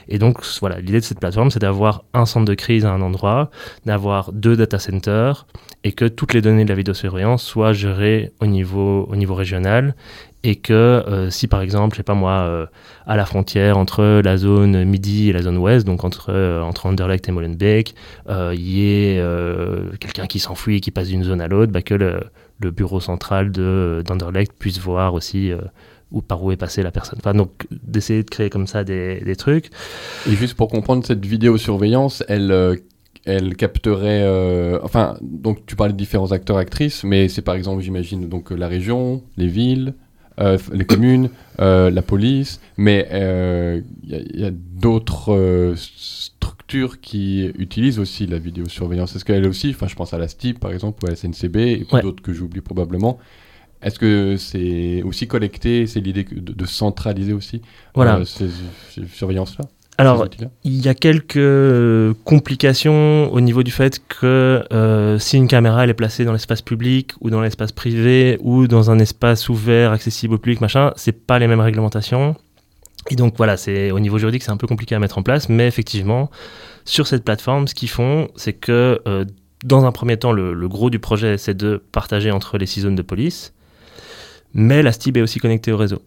Et 0.09 0.19
donc 0.19 0.45
voilà 0.61 0.81
l'idée 0.81 1.01
de 1.01 1.05
cette 1.05 1.21
plateforme 1.21 1.51
c'est 1.51 1.61
d'avoir 1.61 2.05
un 2.13 2.27
centre 2.27 2.45
de 2.45 2.55
crise 2.55 2.85
à 2.85 2.93
un 2.93 3.01
endroit, 3.01 3.51
d'avoir 3.87 4.33
deux 4.33 4.57
data 4.57 4.79
centers 4.79 5.47
et 5.85 5.93
que 5.93 6.05
toutes 6.05 6.35
les 6.35 6.43
données 6.43 6.65
de 6.65 6.69
la 6.69 6.75
vidéosurveillance 6.75 7.43
soient 7.43 7.73
gérées 7.73 8.33
au 8.41 8.47
niveau 8.47 9.07
au 9.11 9.17
niveau 9.17 9.35
régional 9.35 9.95
et 10.45 10.57
que 10.57 10.73
euh, 10.73 11.31
si 11.31 11.49
par 11.49 11.63
exemple, 11.63 11.95
je 11.95 11.99
sais 11.99 12.05
pas 12.05 12.15
moi, 12.15 12.33
euh, 12.33 12.67
à 13.07 13.17
la 13.17 13.27
frontière 13.27 13.77
entre 13.77 14.21
la 14.25 14.37
zone 14.37 14.85
midi 14.85 15.31
et 15.31 15.33
la 15.33 15.43
zone 15.43 15.59
ouest, 15.59 15.87
donc 15.87 16.05
entre, 16.05 16.31
euh, 16.31 16.63
entre 16.63 16.87
Anderlecht 16.87 17.29
et 17.29 17.33
Molenbeek, 17.33 17.95
il 18.29 18.61
y 18.61 18.85
ait 18.85 19.23
quelqu'un 20.01 20.27
qui 20.27 20.39
s'enfuit 20.39 20.77
et 20.77 20.81
qui 20.81 20.91
passe 20.91 21.09
d'une 21.09 21.25
zone 21.25 21.41
à 21.41 21.49
l'autre, 21.49 21.73
bah, 21.73 21.83
que 21.83 21.95
le, 21.95 22.21
le, 22.61 22.71
bureau 22.71 23.01
central 23.01 23.51
d'Anderlecht 23.51 24.53
puisse 24.59 24.79
voir 24.79 25.15
aussi 25.15 25.53
ou 26.11 26.23
par 26.23 26.43
où 26.43 26.53
est 26.53 26.57
passée 26.57 26.83
la 26.83 26.91
personne. 26.91 27.19
Enfin, 27.21 27.35
donc 27.35 27.67
d'essayer 27.71 28.23
de 28.23 28.31
créer 28.31 28.51
comme 28.51 28.67
ça 28.67 28.85
des, 28.85 29.21
des, 29.21 29.37
trucs. 29.37 29.71
Et 30.27 30.33
juste 30.33 30.55
pour 30.55 30.69
comprendre, 30.69 31.05
cette 31.05 31.25
vidéosurveillance, 31.25 32.25
elle, 32.29 32.51
euh, 32.51 32.77
elle 33.25 33.57
capterait... 33.57 34.23
Euh, 34.23 34.79
enfin, 34.83 35.17
donc 35.21 35.67
tu 35.67 35.77
parlais 35.77 35.93
de 35.93 35.99
différents 35.99 36.33
acteurs, 36.33 36.57
actrices, 36.57 37.05
mais 37.05 37.29
c'est 37.29 37.43
par 37.43 37.55
exemple, 37.55 37.83
j'imagine, 37.83 38.29
donc 38.29 38.51
la 38.51 38.69
région, 38.69 39.23
les 39.37 39.49
villes, 39.49 39.89
euh, 39.89 40.08
les 40.73 40.85
communes, 40.85 41.31
la 41.59 42.03
police, 42.03 42.61
mais 42.77 43.09
il 43.13 44.41
y 44.41 44.45
a, 44.45 44.51
d'autres 44.51 45.75
structures 45.77 47.01
qui 47.01 47.47
utilisent 47.59 47.99
aussi 47.99 48.27
la 48.27 48.39
vidéosurveillance. 48.39 49.17
Est-ce 49.17 49.25
qu'elle 49.25 49.47
aussi, 49.47 49.71
enfin 49.71 49.89
je 49.89 49.97
pense 49.97 50.15
à 50.15 50.19
la 50.19 50.29
STIP 50.29 50.61
par 50.61 50.73
exemple, 50.73 51.03
ou 51.03 51.07
à 51.07 51.11
la 51.11 51.17
SNCB, 51.17 51.57
et 51.57 51.87
d'autres 52.03 52.23
que 52.23 52.33
j'oublie 52.33 52.61
probablement, 52.61 53.19
est-ce 53.83 53.99
que 53.99 54.37
c'est 54.37 55.03
aussi 55.03 55.29
collecté 55.29 55.87
C'est 55.87 56.01
l'idée 56.01 56.25
de, 56.25 56.67
centraliser 56.67 57.33
aussi 57.33 57.63
voilà. 57.95 58.17
Euh, 58.19 58.25
ces, 58.25 58.49
surveillances-là? 59.07 59.67
Alors, 59.99 60.27
il 60.63 60.81
y 60.81 60.89
a 60.89 60.95
quelques 60.95 62.15
complications 62.25 63.33
au 63.33 63.41
niveau 63.41 63.65
du 63.65 63.73
fait 63.73 64.01
que 64.07 64.65
euh, 64.73 65.19
si 65.19 65.37
une 65.37 65.49
caméra 65.49 65.83
elle 65.83 65.91
est 65.91 65.95
placée 65.95 66.25
dans 66.25 66.33
l'espace 66.33 66.63
public 66.63 67.13
ou 67.21 67.31
dans 67.31 67.41
l'espace 67.41 67.73
privé 67.73 68.39
ou 68.41 68.69
dans 68.69 68.93
un 68.93 69.01
espace 69.01 69.49
ouvert, 69.49 69.91
accessible 69.91 70.35
au 70.35 70.39
public, 70.39 70.61
machin, 70.61 70.93
c'est 70.95 71.27
pas 71.27 71.41
les 71.41 71.49
mêmes 71.49 71.61
réglementations. 71.61 72.37
Et 73.11 73.17
donc 73.17 73.35
voilà, 73.37 73.57
c'est 73.57 73.91
au 73.91 73.99
niveau 73.99 74.19
juridique 74.19 74.45
c'est 74.45 74.53
un 74.53 74.57
peu 74.57 74.69
compliqué 74.69 74.95
à 74.95 75.01
mettre 75.01 75.19
en 75.19 75.23
place, 75.23 75.49
mais 75.49 75.67
effectivement, 75.67 76.31
sur 76.85 77.09
cette 77.09 77.25
plateforme, 77.25 77.67
ce 77.67 77.75
qu'ils 77.75 77.91
font, 77.91 78.29
c'est 78.37 78.53
que 78.53 79.03
euh, 79.09 79.25
dans 79.65 79.85
un 79.85 79.91
premier 79.91 80.17
temps, 80.17 80.31
le, 80.31 80.53
le 80.53 80.69
gros 80.69 80.91
du 80.91 81.01
projet, 81.01 81.39
c'est 81.39 81.57
de 81.57 81.83
partager 81.91 82.31
entre 82.31 82.57
les 82.57 82.67
six 82.67 82.83
zones 82.83 82.95
de 82.95 83.03
police 83.03 83.53
mais 84.55 84.83
la 84.83 84.93
STIB 84.93 85.19
est 85.19 85.23
aussi 85.23 85.39
connectée 85.39 85.73
au 85.73 85.77
réseau. 85.77 86.03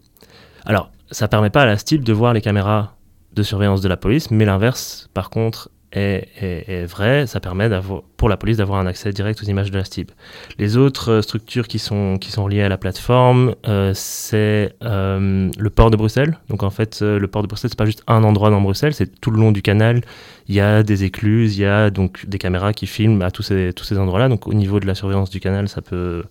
Alors, 0.64 0.90
ça 1.10 1.28
permet 1.28 1.50
pas 1.50 1.62
à 1.62 1.66
la 1.66 1.78
STIB 1.78 2.04
de 2.04 2.12
voir 2.12 2.32
les 2.32 2.40
caméras 2.40 2.94
de 3.34 3.42
surveillance 3.42 3.80
de 3.80 3.88
la 3.88 3.96
police, 3.96 4.30
mais 4.30 4.44
l'inverse, 4.44 5.08
par 5.14 5.30
contre, 5.30 5.70
est, 5.92 6.86
vrai. 6.86 7.26
Ça 7.26 7.40
permet 7.40 7.68
pour 8.16 8.28
la 8.28 8.36
police 8.36 8.56
d'avoir 8.56 8.80
un 8.80 8.86
accès 8.86 9.12
direct 9.12 9.42
aux 9.42 9.46
images 9.46 9.70
de 9.70 9.78
la 9.78 9.84
STIB. 9.84 10.10
Les 10.58 10.76
autres 10.76 11.10
euh, 11.10 11.22
structures 11.22 11.68
qui 11.68 11.78
sont, 11.78 12.18
qui 12.18 12.30
sont 12.30 12.48
liées 12.48 12.62
à 12.62 12.68
la 12.68 12.78
plateforme, 12.78 13.54
euh, 13.68 13.92
c'est 13.94 14.74
euh, 14.82 15.50
le 15.56 15.70
port 15.70 15.90
de 15.90 15.96
Bruxelles. 15.96 16.38
Donc 16.48 16.62
en 16.62 16.70
fait, 16.70 17.00
le 17.02 17.26
port 17.26 17.42
de 17.42 17.48
Bruxelles, 17.48 17.70
c'est 17.70 17.78
pas 17.78 17.86
juste 17.86 18.02
un 18.06 18.24
endroit 18.24 18.50
dans 18.50 18.60
Bruxelles, 18.60 18.94
c'est 18.94 19.20
tout 19.20 19.30
le 19.30 19.38
long 19.38 19.52
du 19.52 19.62
canal. 19.62 20.02
Il 20.48 20.54
y 20.54 20.60
a 20.60 20.82
des 20.82 21.04
écluses, 21.04 21.56
il 21.56 21.62
y 21.62 21.66
a 21.66 21.90
donc 21.90 22.26
des 22.26 22.38
caméras 22.38 22.72
qui 22.72 22.86
filment 22.86 23.22
à 23.22 23.30
tous 23.30 23.42
ces, 23.42 23.72
tous 23.74 23.84
ces 23.84 23.98
endroits-là. 23.98 24.28
Donc 24.28 24.46
au 24.46 24.54
niveau 24.54 24.80
de 24.80 24.86
la 24.86 24.94
surveillance 24.94 25.30
du 25.30 25.40
canal, 25.40 25.68
ça 25.68 25.82
peut, 25.82 26.24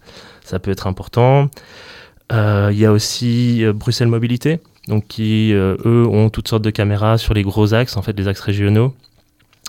ça 0.43 0.59
peut 0.59 0.71
être 0.71 0.87
important. 0.87 1.49
Il 2.31 2.77
y 2.77 2.85
a 2.85 2.93
aussi 2.93 3.65
Bruxelles 3.73 4.07
Mobilité, 4.07 4.61
donc 4.87 5.07
qui, 5.07 5.53
euh, 5.53 5.77
eux, 5.85 6.05
ont 6.07 6.29
toutes 6.29 6.47
sortes 6.47 6.63
de 6.63 6.69
caméras 6.69 7.17
sur 7.17 7.33
les 7.33 7.43
gros 7.43 7.73
axes, 7.73 7.97
en 7.97 8.01
fait, 8.01 8.17
les 8.17 8.27
axes 8.27 8.41
régionaux. 8.41 8.93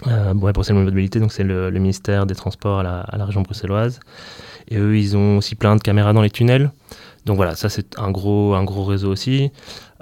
Euh, 0.07 0.35
bon, 0.35 0.51
Bruxelles 0.51 0.77
Mobilité, 0.77 1.21
donc 1.21 1.33
c'est 1.33 1.45
le, 1.45 1.71
ministère 1.71 2.27
des 2.27 2.35
Transports 2.35 2.81
à 2.81 2.83
la, 2.83 3.01
à 3.01 3.17
la, 3.19 3.25
région 3.27 3.43
bruxelloise. 3.43 4.01
Et 4.69 4.79
eux, 4.79 4.97
ils 4.97 5.17
ont 5.17 5.39
aussi 5.39 5.55
plein 5.55 5.77
de 5.77 5.83
caméras 5.83 6.13
dans 6.13 6.23
les 6.23 6.31
tunnels. 6.31 6.71
Donc 7.25 7.37
voilà, 7.37 7.55
ça 7.55 7.69
c'est 7.69 7.99
un 7.99 8.11
gros, 8.11 8.55
un 8.55 8.65
gros 8.65 8.85
réseau 8.85 9.11
aussi. 9.11 9.51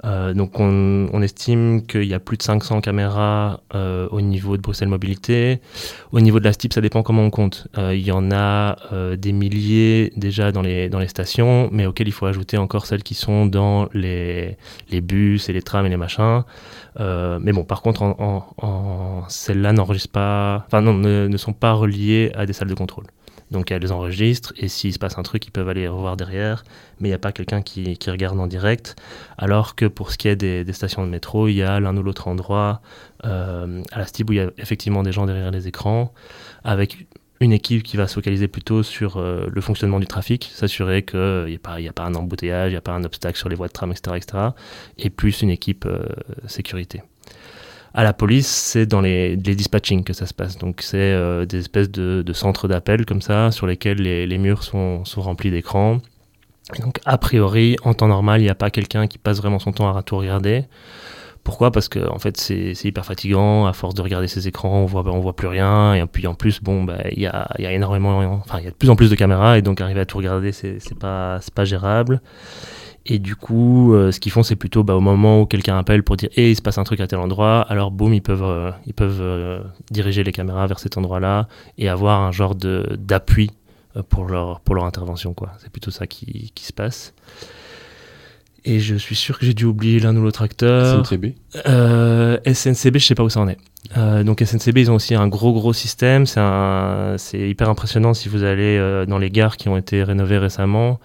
Euh, 0.03 0.33
donc 0.33 0.59
on, 0.59 1.21
estime 1.21 1.85
qu'il 1.85 2.05
y 2.05 2.15
a 2.15 2.19
plus 2.19 2.37
de 2.37 2.41
500 2.41 2.81
caméras 2.81 3.59
euh, 3.75 4.07
au 4.09 4.21
niveau 4.21 4.57
de 4.57 4.61
Bruxelles 4.61 4.87
Mobilité. 4.87 5.61
Au 6.11 6.19
niveau 6.19 6.39
de 6.39 6.45
la 6.45 6.53
STIP, 6.53 6.73
ça 6.73 6.81
dépend 6.81 7.03
comment 7.03 7.21
on 7.21 7.29
compte. 7.29 7.67
Euh, 7.77 7.93
il 7.93 8.01
y 8.01 8.11
en 8.11 8.31
a 8.31 8.77
des 9.15 9.31
milliers 9.31 10.11
déjà 10.17 10.51
dans 10.51 10.61
les, 10.61 10.89
dans 10.89 10.99
les 10.99 11.07
stations, 11.07 11.69
mais 11.71 11.85
auxquelles 11.85 12.07
il 12.07 12.13
faut 12.13 12.25
ajouter 12.25 12.57
encore 12.57 12.85
celles 12.85 13.03
qui 13.03 13.13
sont 13.13 13.45
dans 13.45 13.87
les, 13.93 14.57
les 14.89 15.01
bus 15.01 15.49
et 15.49 15.53
les 15.53 15.61
trams 15.61 15.85
et 15.85 15.89
les 15.89 15.97
machins. 15.97 16.43
mais 16.97 17.51
bon, 17.53 17.63
par 17.63 17.81
contre, 17.81 18.15
celles-là 19.29 19.73
pas, 20.11 20.63
enfin 20.65 20.81
non, 20.81 20.93
ne 20.93 21.37
sont 21.37 21.53
pas 21.53 21.73
reliées 21.73 22.31
à 22.35 22.45
des 22.45 22.53
salles 22.53 22.69
de 22.69 22.73
contrôle. 22.73 23.05
Donc 23.51 23.69
elles 23.69 23.81
les 23.81 23.91
enregistrent 23.91 24.53
et 24.57 24.67
s'il 24.67 24.93
se 24.93 24.99
passe 24.99 25.17
un 25.17 25.23
truc, 25.23 25.45
ils 25.45 25.51
peuvent 25.51 25.67
aller 25.67 25.87
revoir 25.87 26.17
derrière, 26.17 26.63
mais 26.99 27.09
il 27.09 27.11
n'y 27.11 27.15
a 27.15 27.19
pas 27.19 27.31
quelqu'un 27.31 27.61
qui, 27.61 27.97
regarde 28.07 28.39
en 28.39 28.47
direct. 28.47 28.95
Alors 29.37 29.75
que 29.75 29.85
pour 29.85 30.11
ce 30.11 30.17
qui 30.17 30.29
est 30.29 30.35
des, 30.35 30.73
stations 30.73 31.05
de 31.05 31.11
métro, 31.11 31.47
il 31.47 31.55
y 31.55 31.61
a 31.61 31.79
l'un 31.79 31.95
ou 31.97 32.01
l'autre 32.01 32.27
endroit 32.27 32.81
euh, 33.25 33.83
à 33.91 33.99
la 33.99 34.05
STIB 34.05 34.29
où 34.29 34.33
il 34.33 34.37
y 34.37 34.39
a 34.39 34.49
effectivement 34.57 35.03
des 35.03 35.11
gens 35.11 35.25
derrière 35.25 35.51
les 35.51 35.67
écrans, 35.67 36.13
avec 36.63 37.05
une 37.41 37.53
équipe 37.53 37.83
qui 37.83 37.97
va 37.97 38.07
se 38.07 38.13
focaliser 38.13 38.47
plutôt 38.47 38.83
sur 38.83 39.17
euh, 39.17 39.47
le 39.51 39.61
fonctionnement 39.61 39.99
du 39.99 40.05
trafic, 40.05 40.49
s'assurer 40.53 41.03
qu'il 41.03 41.45
n'y 41.47 41.59
a, 41.87 41.89
a, 41.89 41.93
pas 41.93 42.03
un 42.03 42.13
embouteillage, 42.13 42.69
il 42.69 42.73
n'y 42.73 42.77
a 42.77 42.81
pas 42.81 42.93
un 42.93 43.03
obstacle 43.03 43.37
sur 43.37 43.49
les 43.49 43.55
voies 43.55 43.67
de 43.67 43.73
tram, 43.73 43.91
etc. 43.91 44.15
etc. 44.15 44.43
et 44.97 45.09
plus 45.09 45.41
une 45.41 45.49
équipe 45.49 45.85
euh, 45.85 46.05
sécurité. 46.47 47.01
À 47.93 48.03
la 48.03 48.13
police, 48.13 48.47
c'est 48.47 48.85
dans 48.85 49.01
les, 49.01 49.35
les 49.35 49.55
dispatching 49.55 50.03
que 50.03 50.13
ça 50.13 50.25
se 50.25 50.33
passe. 50.33 50.57
Donc, 50.57 50.81
c'est 50.81 50.97
euh, 50.97 51.45
des 51.45 51.59
espèces 51.59 51.91
de, 51.91 52.33
centres 52.33 52.67
d'appel 52.67 53.05
comme 53.05 53.21
ça, 53.21 53.51
sur 53.51 53.67
lesquels 53.67 53.97
les, 54.01 54.37
murs 54.37 54.63
sont, 54.63 55.03
sont 55.03 55.21
remplis 55.21 55.51
d'écrans. 55.51 55.99
Donc, 56.79 56.99
a 57.05 57.17
priori, 57.17 57.75
en 57.83 57.93
temps 57.93 58.07
normal, 58.07 58.39
il 58.39 58.45
n'y 58.45 58.49
a 58.49 58.55
pas 58.55 58.69
quelqu'un 58.69 59.07
qui 59.07 59.17
passe 59.17 59.37
vraiment 59.37 59.59
son 59.59 59.73
temps 59.73 59.93
à 59.93 60.03
tout 60.03 60.15
regarder. 60.15 60.65
Pourquoi? 61.43 61.71
Parce 61.71 61.89
que 61.89 62.07
en 62.07 62.19
fait, 62.19 62.37
c'est 62.37 62.73
hyper 62.83 63.03
fatigant. 63.03 63.65
À 63.65 63.73
force 63.73 63.95
de 63.95 64.01
regarder 64.01 64.27
ces 64.27 64.47
écrans, 64.47 64.83
on 64.83 64.85
voit, 64.85 65.03
on 65.07 65.19
voit 65.19 65.35
plus 65.35 65.47
rien. 65.47 65.95
Et 65.95 66.05
puis 66.05 66.27
en 66.27 66.35
plus, 66.35 66.61
bon, 66.61 66.83
bah, 66.83 66.99
il 67.11 67.19
y, 67.19 67.25
a, 67.25 67.49
y 67.57 67.65
a 67.65 67.73
énormément, 67.73 68.19
enfin, 68.35 68.59
il 68.59 68.65
y 68.65 68.67
a 68.67 68.71
de 68.71 68.75
plus 68.75 68.89
en 68.89 68.95
plus 68.95 69.09
de 69.09 69.15
caméras, 69.15 69.57
et 69.57 69.61
donc 69.61 69.81
arriver 69.81 70.01
à 70.01 70.05
tout 70.05 70.17
regarder, 70.17 70.51
c'est 70.51 70.79
pas, 70.99 71.39
pas 71.53 71.65
gérable. 71.65 72.21
Et 73.05 73.17
du 73.19 73.35
coup, 73.35 73.93
euh, 73.93 74.11
ce 74.11 74.19
qu'ils 74.19 74.31
font, 74.31 74.43
c'est 74.43 74.55
plutôt 74.55 74.83
bah, 74.83 74.95
au 74.95 74.99
moment 74.99 75.41
où 75.41 75.45
quelqu'un 75.45 75.77
appelle 75.77 76.03
pour 76.03 76.17
dire 76.17 76.29
et 76.35 76.51
il 76.51 76.55
se 76.55 76.61
passe 76.61 76.77
un 76.77 76.83
truc 76.83 76.99
à 76.99 77.07
tel 77.07 77.19
endroit, 77.19 77.61
alors 77.61 77.89
boum, 77.89 78.13
ils 78.13 78.21
peuvent, 78.21 78.43
euh, 78.43 78.71
euh, 78.99 79.63
diriger 79.89 80.23
les 80.23 80.31
caméras 80.31 80.67
vers 80.67 80.79
cet 80.79 80.97
endroit-là 80.97 81.47
et 81.77 81.89
avoir 81.89 82.21
un 82.21 82.31
genre 82.31 82.53
d'appui 82.55 83.51
pour, 84.09 84.25
leur, 84.25 84.59
pour 84.61 84.75
leur 84.75 84.85
intervention. 84.85 85.35
C'est 85.57 85.71
plutôt 85.71 85.91
ça 85.91 86.05
qui, 86.05 86.51
se 86.55 86.73
passe. 86.73 87.13
Et 88.63 88.79
je 88.79 88.95
suis 88.95 89.15
sûr 89.15 89.39
que 89.39 89.45
j'ai 89.45 89.53
dû 89.53 89.65
oublier 89.65 89.99
l'un 89.99 90.15
ou 90.15 90.21
l'autre 90.21 90.43
acteur. 90.43 91.05
SNCB 91.05 91.33
SNCB, 92.45 92.97
je 92.97 93.05
sais 93.05 93.15
pas 93.15 93.23
où 93.23 93.29
ça 93.29 93.39
en 93.39 93.47
est. 93.47 93.57
donc 94.23 94.41
SNCB, 94.41 94.77
ils 94.77 94.91
ont 94.91 94.95
aussi 94.95 95.15
un 95.15 95.27
gros 95.27 95.53
gros 95.53 95.73
système. 95.73 96.25
C'est 96.25 97.49
hyper 97.49 97.69
impressionnant 97.69 98.13
si 98.13 98.29
vous 98.29 98.43
allez 98.43 99.05
dans 99.07 99.17
les 99.17 99.31
gares 99.31 99.57
qui 99.57 99.69
ont 99.69 99.77
été 99.77 100.03
rénovées 100.03 100.37
récemment 100.37 100.99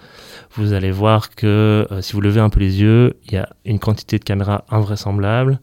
vous 0.57 0.73
allez 0.73 0.91
voir 0.91 1.35
que 1.35 1.87
euh, 1.91 2.01
si 2.01 2.15
vous 2.15 2.21
levez 2.21 2.41
un 2.41 2.49
peu 2.49 2.61
les 2.61 2.81
yeux, 2.81 3.15
il 3.27 3.35
y 3.35 3.37
a 3.37 3.49
une 3.65 3.79
quantité 3.79 4.19
de 4.19 4.25
caméras 4.25 4.65
invraisemblable. 4.71 5.61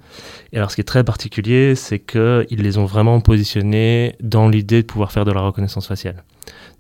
Et 0.52 0.58
alors 0.58 0.72
ce 0.72 0.76
qui 0.76 0.82
est 0.82 0.86
très 0.86 1.04
particulier, 1.04 1.76
c'est 1.76 2.00
qu'ils 2.00 2.46
les 2.50 2.78
ont 2.78 2.86
vraiment 2.86 3.20
positionnés 3.20 4.16
dans 4.22 4.48
l'idée 4.48 4.82
de 4.82 4.88
pouvoir 4.88 5.12
faire 5.12 5.26
de 5.26 5.32
la 5.32 5.42
reconnaissance 5.42 5.88
faciale. 5.88 6.24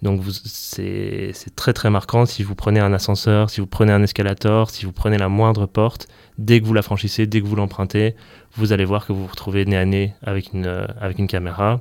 Donc 0.03 0.21
c'est 0.43 1.31
très 1.55 1.71
très 1.71 1.89
marquant 1.89 2.25
si 2.25 2.43
vous 2.43 2.55
prenez 2.55 2.81
un 2.81 2.91
ascenseur, 2.91 3.49
si 3.49 3.61
vous 3.61 3.67
prenez 3.67 3.93
un 3.93 4.03
escalator, 4.03 4.69
si 4.69 4.85
vous 4.85 4.91
prenez 4.91 5.17
la 5.17 5.29
moindre 5.29 5.65
porte, 5.65 6.09
dès 6.37 6.59
que 6.59 6.65
vous 6.65 6.73
la 6.73 6.81
franchissez, 6.81 7.25
dès 7.25 7.39
que 7.39 7.47
vous 7.47 7.55
l'empruntez, 7.55 8.13
vous 8.57 8.73
allez 8.73 8.83
voir 8.83 9.05
que 9.05 9.13
vous 9.13 9.21
vous 9.21 9.31
retrouvez 9.31 9.63
nez 9.63 9.77
à 9.77 9.85
nez 9.85 10.13
avec 10.21 10.51
une, 10.51 10.65
euh, 10.65 10.85
avec 10.99 11.19
une 11.19 11.27
caméra. 11.27 11.79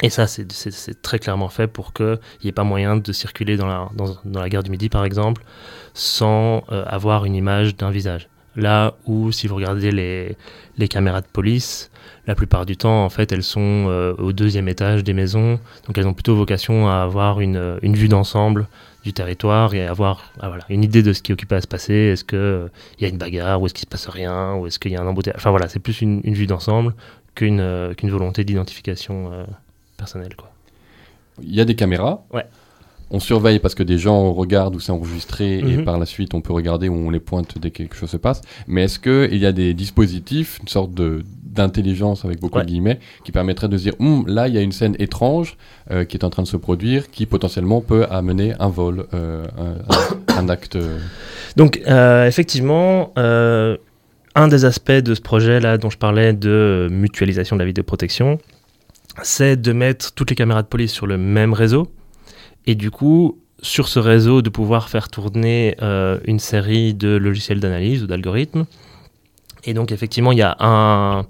Et 0.00 0.08
ça, 0.08 0.26
c'est 0.26 1.02
très 1.02 1.18
clairement 1.18 1.50
fait 1.50 1.68
pour 1.68 1.92
qu'il 1.92 2.18
n'y 2.42 2.48
ait 2.48 2.52
pas 2.52 2.64
moyen 2.64 2.96
de 2.96 3.12
circuler 3.12 3.58
dans 3.58 3.66
la, 3.66 3.90
dans, 3.94 4.16
dans 4.24 4.40
la 4.40 4.48
gare 4.48 4.62
du 4.62 4.70
Midi, 4.70 4.88
par 4.88 5.04
exemple, 5.04 5.44
sans 5.92 6.64
euh, 6.72 6.82
avoir 6.86 7.26
une 7.26 7.36
image 7.36 7.76
d'un 7.76 7.90
visage. 7.90 8.28
Là 8.56 8.94
où, 9.06 9.32
si 9.32 9.46
vous 9.46 9.56
regardez 9.56 9.90
les, 9.90 10.36
les, 10.78 10.88
caméras 10.88 11.20
de 11.20 11.26
police, 11.26 11.90
la 12.26 12.34
plupart 12.34 12.66
du 12.66 12.76
temps, 12.76 13.04
en 13.04 13.08
fait, 13.08 13.32
elles 13.32 13.42
sont 13.42 13.86
euh, 13.88 14.14
au 14.18 14.32
deuxième 14.32 14.68
étage 14.68 15.02
des 15.02 15.12
maisons, 15.12 15.58
donc 15.86 15.98
elles 15.98 16.06
ont 16.06 16.14
plutôt 16.14 16.36
vocation 16.36 16.88
à 16.88 17.02
avoir 17.02 17.40
une, 17.40 17.78
une 17.82 17.94
vue 17.94 18.08
d'ensemble 18.08 18.68
du 19.02 19.12
territoire 19.12 19.74
et 19.74 19.86
avoir 19.86 20.32
ah, 20.40 20.48
voilà, 20.48 20.64
une 20.70 20.84
idée 20.84 21.02
de 21.02 21.12
ce 21.12 21.20
qui 21.20 21.32
occupe 21.32 21.52
à 21.52 21.60
se 21.60 21.66
passer. 21.66 21.94
Est-ce 21.94 22.24
qu'il 22.24 22.38
euh, 22.38 22.68
y 23.00 23.04
a 23.04 23.08
une 23.08 23.18
bagarre, 23.18 23.60
ou 23.60 23.66
est-ce 23.66 23.74
qu'il 23.74 23.84
se 23.84 23.90
passe 23.90 24.08
rien, 24.08 24.54
ou 24.54 24.66
est-ce 24.66 24.78
qu'il 24.78 24.92
y 24.92 24.96
a 24.96 25.02
un 25.02 25.06
embouteillage? 25.06 25.38
Enfin 25.38 25.50
voilà, 25.50 25.68
c'est 25.68 25.80
plus 25.80 26.00
une, 26.00 26.20
une 26.24 26.34
vue 26.34 26.46
d'ensemble 26.46 26.94
qu'une 27.34 27.92
qu'une 27.96 28.10
volonté 28.10 28.44
d'identification 28.44 29.44
personnel. 29.96 30.36
Quoi. 30.36 30.52
Il 31.42 31.54
y 31.54 31.60
a 31.60 31.64
des 31.64 31.74
caméras. 31.74 32.24
Ouais. 32.32 32.46
On 33.16 33.20
surveille 33.20 33.60
parce 33.60 33.74
que 33.76 33.82
des 33.84 33.96
gens 33.98 34.32
regardent 34.32 34.74
où 34.74 34.80
c'est 34.80 34.90
enregistré 34.92 35.58
et 35.60 35.62
Mhm. 35.78 35.84
par 35.84 35.98
la 35.98 36.06
suite 36.06 36.34
on 36.34 36.40
peut 36.40 36.52
regarder 36.52 36.88
où 36.88 36.94
on 36.94 37.10
les 37.10 37.20
pointe 37.20 37.56
dès 37.58 37.70
que 37.70 37.78
quelque 37.78 37.94
chose 37.96 38.10
se 38.10 38.16
passe. 38.16 38.40
Mais 38.66 38.82
est-ce 38.84 38.98
qu'il 38.98 39.38
y 39.40 39.46
a 39.46 39.52
des 39.52 39.72
dispositifs, 39.72 40.58
une 40.62 40.68
sorte 40.68 40.92
de 40.94 41.22
d'intelligence 41.44 42.24
avec 42.24 42.40
beaucoup 42.40 42.58
Ouais. 42.58 42.64
de 42.64 42.68
guillemets, 42.70 42.98
qui 43.24 43.30
permettraient 43.30 43.68
de 43.68 43.76
se 43.76 43.84
dire 43.84 43.94
Hum, 44.00 44.24
là 44.26 44.48
il 44.48 44.54
y 44.54 44.58
a 44.58 44.60
une 44.60 44.72
scène 44.72 44.96
étrange 44.98 45.56
euh, 45.92 46.04
qui 46.04 46.16
est 46.16 46.24
en 46.24 46.30
train 46.30 46.42
de 46.42 46.48
se 46.48 46.56
produire, 46.56 47.08
qui 47.12 47.26
potentiellement 47.26 47.80
peut 47.80 48.06
amener 48.10 48.54
un 48.58 48.68
vol, 48.68 49.06
euh, 49.14 49.44
un, 49.56 50.34
un- 50.36 50.48
acte. 50.48 50.74
euh, 50.74 50.98
Donc, 51.56 51.80
effectivement, 52.26 53.12
un 53.16 54.48
des 54.48 54.64
aspects 54.64 54.90
de 54.90 55.14
ce 55.14 55.20
projet-là 55.20 55.78
dont 55.78 55.90
je 55.90 55.98
parlais 55.98 56.32
de 56.32 56.88
mutualisation 56.90 57.54
de 57.54 57.60
la 57.60 57.66
vidéoprotection, 57.66 58.38
c'est 59.22 59.54
de 59.60 59.72
mettre 59.72 60.12
toutes 60.12 60.30
les 60.30 60.36
caméras 60.36 60.62
de 60.62 60.66
police 60.66 60.90
sur 60.90 61.06
le 61.06 61.16
même 61.18 61.52
réseau. 61.52 61.86
Et 62.66 62.74
du 62.74 62.90
coup, 62.90 63.38
sur 63.62 63.88
ce 63.88 63.98
réseau 63.98 64.42
de 64.42 64.50
pouvoir 64.50 64.88
faire 64.88 65.08
tourner 65.08 65.76
une 66.26 66.38
série 66.38 66.94
de 66.94 67.16
logiciels 67.16 67.60
d'analyse 67.60 68.02
ou 68.02 68.06
d'algorithmes. 68.06 68.66
Et 69.64 69.74
donc 69.74 69.92
effectivement, 69.92 70.32
il 70.32 70.38
y 70.38 70.42
a 70.42 70.56
un, 70.60 71.26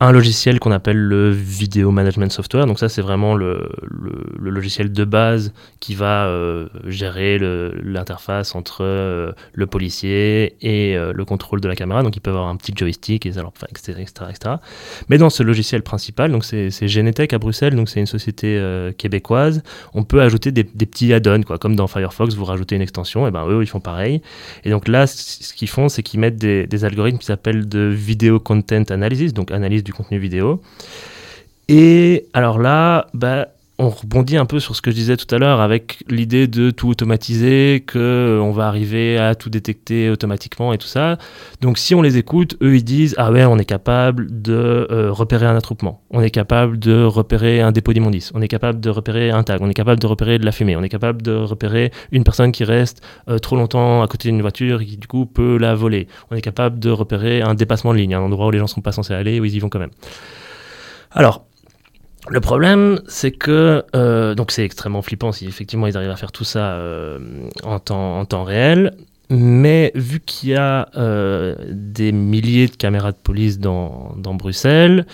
un 0.00 0.12
logiciel 0.12 0.58
qu'on 0.58 0.72
appelle 0.72 0.98
le 0.98 1.30
Video 1.30 1.90
Management 1.90 2.32
Software. 2.32 2.66
Donc 2.66 2.78
ça, 2.78 2.88
c'est 2.88 3.02
vraiment 3.02 3.34
le, 3.34 3.68
logiciel 4.38 4.92
de 4.92 5.04
base 5.04 5.52
qui 5.80 5.94
va 5.94 6.26
euh, 6.26 6.68
gérer 6.86 7.38
l'interface 7.38 8.54
entre 8.54 8.82
euh, 8.82 9.32
le 9.52 9.66
policier 9.66 10.56
et 10.60 10.96
euh, 10.96 11.12
le 11.12 11.24
contrôle 11.24 11.60
de 11.60 11.68
la 11.68 11.76
caméra. 11.76 12.02
Donc 12.02 12.16
il 12.16 12.20
peut 12.20 12.30
avoir 12.30 12.48
un 12.48 12.56
petit 12.56 12.72
joystick, 12.76 13.26
et 13.26 13.38
alors, 13.38 13.52
etc., 13.70 14.00
etc., 14.00 14.54
Mais 15.08 15.18
dans 15.18 15.30
ce 15.30 15.42
logiciel 15.42 15.82
principal, 15.82 16.32
donc 16.32 16.44
c'est 16.44 16.70
Genetech 16.88 17.32
à 17.32 17.38
Bruxelles, 17.38 17.74
donc 17.74 17.88
c'est 17.88 18.00
une 18.00 18.06
société 18.06 18.60
québécoise, 18.98 19.62
on 19.94 20.02
peut 20.04 20.22
ajouter 20.22 20.52
des, 20.52 20.64
petits 20.64 21.12
add-ons. 21.12 21.42
Comme 21.60 21.76
dans 21.76 21.86
Firefox, 21.86 22.34
vous 22.34 22.44
rajoutez 22.44 22.76
une 22.76 22.82
extension, 22.82 23.26
et 23.26 23.30
ben 23.30 23.46
eux, 23.48 23.62
ils 23.62 23.66
font 23.66 23.80
pareil. 23.80 24.22
Et 24.64 24.70
donc 24.70 24.88
là, 24.88 25.06
ce 25.06 25.52
qu'ils 25.54 25.68
font, 25.68 25.88
c'est 25.88 26.02
qu'ils 26.02 26.20
mettent 26.20 26.36
des, 26.36 26.66
des 26.66 26.84
algorithmes 26.84 27.18
qui 27.18 27.26
s'appellent 27.26 27.68
de 27.68 27.80
Video 27.80 28.40
Content 28.40 28.84
Analysis, 28.90 29.32
donc 29.32 29.50
analyse 29.50 29.83
du 29.84 29.92
contenu 29.92 30.18
vidéo. 30.18 30.60
Et 31.68 32.26
alors 32.32 32.58
là, 32.58 33.06
bah, 33.14 33.48
on 33.78 33.88
rebondit 33.88 34.36
un 34.36 34.46
peu 34.46 34.60
sur 34.60 34.76
ce 34.76 34.82
que 34.82 34.90
je 34.90 34.96
disais 34.96 35.16
tout 35.16 35.32
à 35.34 35.38
l'heure 35.38 35.60
avec 35.60 36.04
l'idée 36.08 36.46
de 36.46 36.70
tout 36.70 36.88
automatiser, 36.88 37.82
que 37.84 37.98
euh, 37.98 38.52
va 38.54 38.68
arriver 38.68 39.18
à 39.18 39.34
tout 39.34 39.50
détecter 39.50 40.10
automatiquement 40.10 40.72
et 40.72 40.78
tout 40.78 40.86
ça. 40.86 41.18
Donc 41.60 41.78
si 41.78 41.94
on 41.94 42.02
les 42.02 42.16
écoute, 42.16 42.56
eux 42.62 42.76
ils 42.76 42.84
disent 42.84 43.16
ah 43.18 43.32
ouais 43.32 43.44
on 43.44 43.58
est 43.58 43.64
capable 43.64 44.42
de 44.42 44.86
euh, 44.90 45.10
repérer 45.10 45.46
un 45.46 45.56
attroupement, 45.56 46.02
on 46.10 46.20
est 46.20 46.30
capable 46.30 46.78
de 46.78 47.02
repérer 47.02 47.60
un 47.60 47.72
dépôt 47.72 47.92
d'immondice, 47.92 48.30
on 48.34 48.42
est 48.42 48.48
capable 48.48 48.80
de 48.80 48.90
repérer 48.90 49.30
un 49.30 49.42
tag, 49.42 49.60
on 49.60 49.68
est 49.68 49.74
capable 49.74 50.00
de 50.00 50.06
repérer 50.06 50.38
de 50.38 50.44
la 50.44 50.52
fumée, 50.52 50.76
on 50.76 50.82
est 50.84 50.88
capable 50.88 51.22
de 51.22 51.32
repérer 51.32 51.90
une 52.12 52.22
personne 52.22 52.52
qui 52.52 52.62
reste 52.62 53.02
euh, 53.28 53.38
trop 53.38 53.56
longtemps 53.56 54.02
à 54.02 54.06
côté 54.06 54.28
d'une 54.28 54.40
voiture 54.40 54.82
et 54.82 54.86
qui 54.86 54.96
du 54.96 55.08
coup 55.08 55.26
peut 55.26 55.56
la 55.56 55.74
voler, 55.74 56.06
on 56.30 56.36
est 56.36 56.42
capable 56.42 56.78
de 56.78 56.90
repérer 56.90 57.42
un 57.42 57.54
dépassement 57.54 57.92
de 57.92 57.98
ligne, 57.98 58.14
un 58.14 58.20
endroit 58.20 58.46
où 58.46 58.50
les 58.52 58.58
gens 58.58 58.68
sont 58.68 58.82
pas 58.82 58.92
censés 58.92 59.14
aller 59.14 59.40
où 59.40 59.44
ils 59.44 59.54
y 59.56 59.58
vont 59.58 59.68
quand 59.68 59.80
même. 59.80 59.90
Alors 61.10 61.44
le 62.28 62.40
problème, 62.40 63.00
c'est 63.06 63.32
que 63.32 63.84
euh, 63.94 64.34
donc 64.34 64.50
c'est 64.50 64.64
extrêmement 64.64 65.02
flippant 65.02 65.32
si 65.32 65.46
effectivement 65.46 65.86
ils 65.86 65.96
arrivent 65.96 66.10
à 66.10 66.16
faire 66.16 66.32
tout 66.32 66.44
ça 66.44 66.72
euh, 66.74 67.18
en, 67.62 67.78
temps, 67.78 68.18
en 68.18 68.24
temps 68.24 68.44
réel. 68.44 68.94
Mais 69.30 69.90
vu 69.94 70.20
qu'il 70.20 70.50
y 70.50 70.54
a 70.54 70.88
euh, 70.96 71.54
des 71.70 72.12
milliers 72.12 72.66
de 72.66 72.76
caméras 72.76 73.12
de 73.12 73.16
police 73.16 73.58
dans, 73.58 74.14
dans 74.16 74.34
Bruxelles 74.34 75.06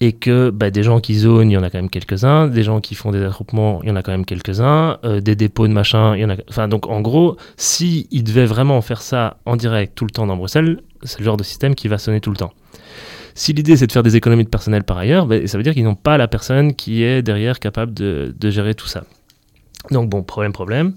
et 0.00 0.12
que 0.12 0.50
bah, 0.50 0.70
des 0.70 0.82
gens 0.82 1.00
qui 1.00 1.14
zonent, 1.14 1.50
il 1.50 1.54
y 1.54 1.56
en 1.56 1.62
a 1.62 1.70
quand 1.70 1.78
même 1.78 1.90
quelques-uns, 1.90 2.48
des 2.48 2.62
gens 2.62 2.80
qui 2.80 2.94
font 2.94 3.12
des 3.12 3.22
attroupements, 3.22 3.80
il 3.82 3.88
y 3.88 3.92
en 3.92 3.96
a 3.96 4.02
quand 4.02 4.10
même 4.10 4.26
quelques-uns, 4.26 4.98
des 5.22 5.36
dépôts 5.36 5.68
de 5.68 5.72
machin, 5.72 6.14
il 6.16 6.22
y 6.22 6.24
en 6.24 6.30
a. 6.30 6.36
Enfin, 6.50 6.68
donc 6.68 6.86
en 6.88 7.00
gros, 7.00 7.36
s'ils 7.56 8.06
ils 8.10 8.22
devaient 8.22 8.46
vraiment 8.46 8.82
faire 8.82 9.00
ça 9.00 9.38
en 9.46 9.56
direct 9.56 9.94
tout 9.94 10.04
le 10.04 10.10
temps 10.10 10.26
dans 10.26 10.36
Bruxelles, 10.36 10.80
c'est 11.02 11.20
le 11.20 11.24
genre 11.24 11.38
de 11.38 11.44
système 11.44 11.74
qui 11.74 11.88
va 11.88 11.98
sonner 11.98 12.20
tout 12.20 12.30
le 12.30 12.36
temps. 12.36 12.52
Si 13.36 13.52
l'idée 13.52 13.76
c'est 13.76 13.86
de 13.86 13.92
faire 13.92 14.02
des 14.02 14.16
économies 14.16 14.44
de 14.44 14.48
personnel 14.48 14.82
par 14.82 14.96
ailleurs, 14.96 15.26
ben, 15.26 15.46
ça 15.46 15.58
veut 15.58 15.62
dire 15.62 15.74
qu'ils 15.74 15.84
n'ont 15.84 15.94
pas 15.94 16.16
la 16.16 16.26
personne 16.26 16.74
qui 16.74 17.02
est 17.02 17.20
derrière 17.20 17.60
capable 17.60 17.92
de, 17.92 18.34
gérer 18.50 18.74
tout 18.74 18.86
ça. 18.86 19.04
Donc 19.90 20.08
bon, 20.08 20.22
problème, 20.22 20.52
problème. 20.52 20.94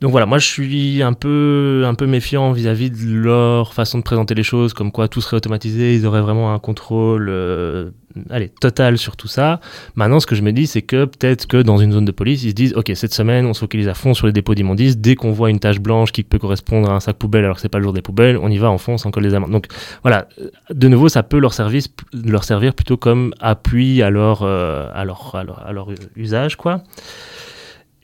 Donc 0.00 0.10
voilà, 0.10 0.26
moi 0.26 0.38
je 0.38 0.46
suis 0.46 1.02
un 1.02 1.12
peu, 1.12 1.84
un 1.86 1.94
peu 1.94 2.06
méfiant 2.06 2.52
vis-à-vis 2.52 2.90
de 2.90 3.14
leur 3.14 3.74
façon 3.74 3.98
de 3.98 4.02
présenter 4.02 4.34
les 4.34 4.42
choses, 4.42 4.74
comme 4.74 4.92
quoi 4.92 5.08
tout 5.08 5.20
serait 5.20 5.36
automatisé, 5.36 5.94
ils 5.94 6.06
auraient 6.06 6.20
vraiment 6.20 6.52
un 6.52 6.58
contrôle 6.58 7.28
euh, 7.30 7.90
allez, 8.30 8.48
total 8.48 8.98
sur 8.98 9.16
tout 9.16 9.28
ça. 9.28 9.60
Maintenant, 9.94 10.20
ce 10.20 10.26
que 10.26 10.34
je 10.34 10.42
me 10.42 10.52
dis, 10.52 10.66
c'est 10.66 10.82
que 10.82 11.04
peut-être 11.04 11.46
que 11.46 11.56
dans 11.62 11.78
une 11.78 11.92
zone 11.92 12.04
de 12.04 12.12
police, 12.12 12.42
ils 12.44 12.50
se 12.50 12.54
disent, 12.54 12.74
ok, 12.74 12.92
cette 12.94 13.14
semaine, 13.14 13.46
on 13.46 13.54
se 13.54 13.60
focalise 13.60 13.88
à 13.88 13.94
fond 13.94 14.14
sur 14.14 14.26
les 14.26 14.32
dépôts 14.32 14.54
d'immondices. 14.54 14.98
Dès 14.98 15.14
qu'on 15.14 15.32
voit 15.32 15.50
une 15.50 15.58
tache 15.60 15.80
blanche 15.80 16.12
qui 16.12 16.22
peut 16.22 16.38
correspondre 16.38 16.90
à 16.90 16.94
un 16.94 17.00
sac 17.00 17.16
poubelle, 17.16 17.44
alors 17.44 17.56
que 17.56 17.62
c'est 17.62 17.68
pas 17.68 17.78
le 17.78 17.84
jour 17.84 17.92
des 17.92 18.02
poubelles, 18.02 18.38
on 18.38 18.50
y 18.50 18.58
va 18.58 18.70
en 18.70 18.78
fond, 18.78 18.96
on 19.04 19.10
colle 19.10 19.24
les 19.24 19.34
amendes. 19.34 19.50
Donc 19.50 19.66
voilà, 20.02 20.28
de 20.70 20.88
nouveau, 20.88 21.08
ça 21.08 21.22
peut 21.22 21.38
leur, 21.38 21.54
service, 21.54 21.88
leur 22.12 22.44
servir 22.44 22.74
plutôt 22.74 22.96
comme 22.96 23.34
appui 23.40 24.02
à 24.02 24.10
leur, 24.10 24.42
euh, 24.42 24.86
à 24.92 25.04
leur, 25.04 25.34
à 25.34 25.72
leur, 25.72 25.88
usage, 26.16 26.56
quoi. 26.56 26.82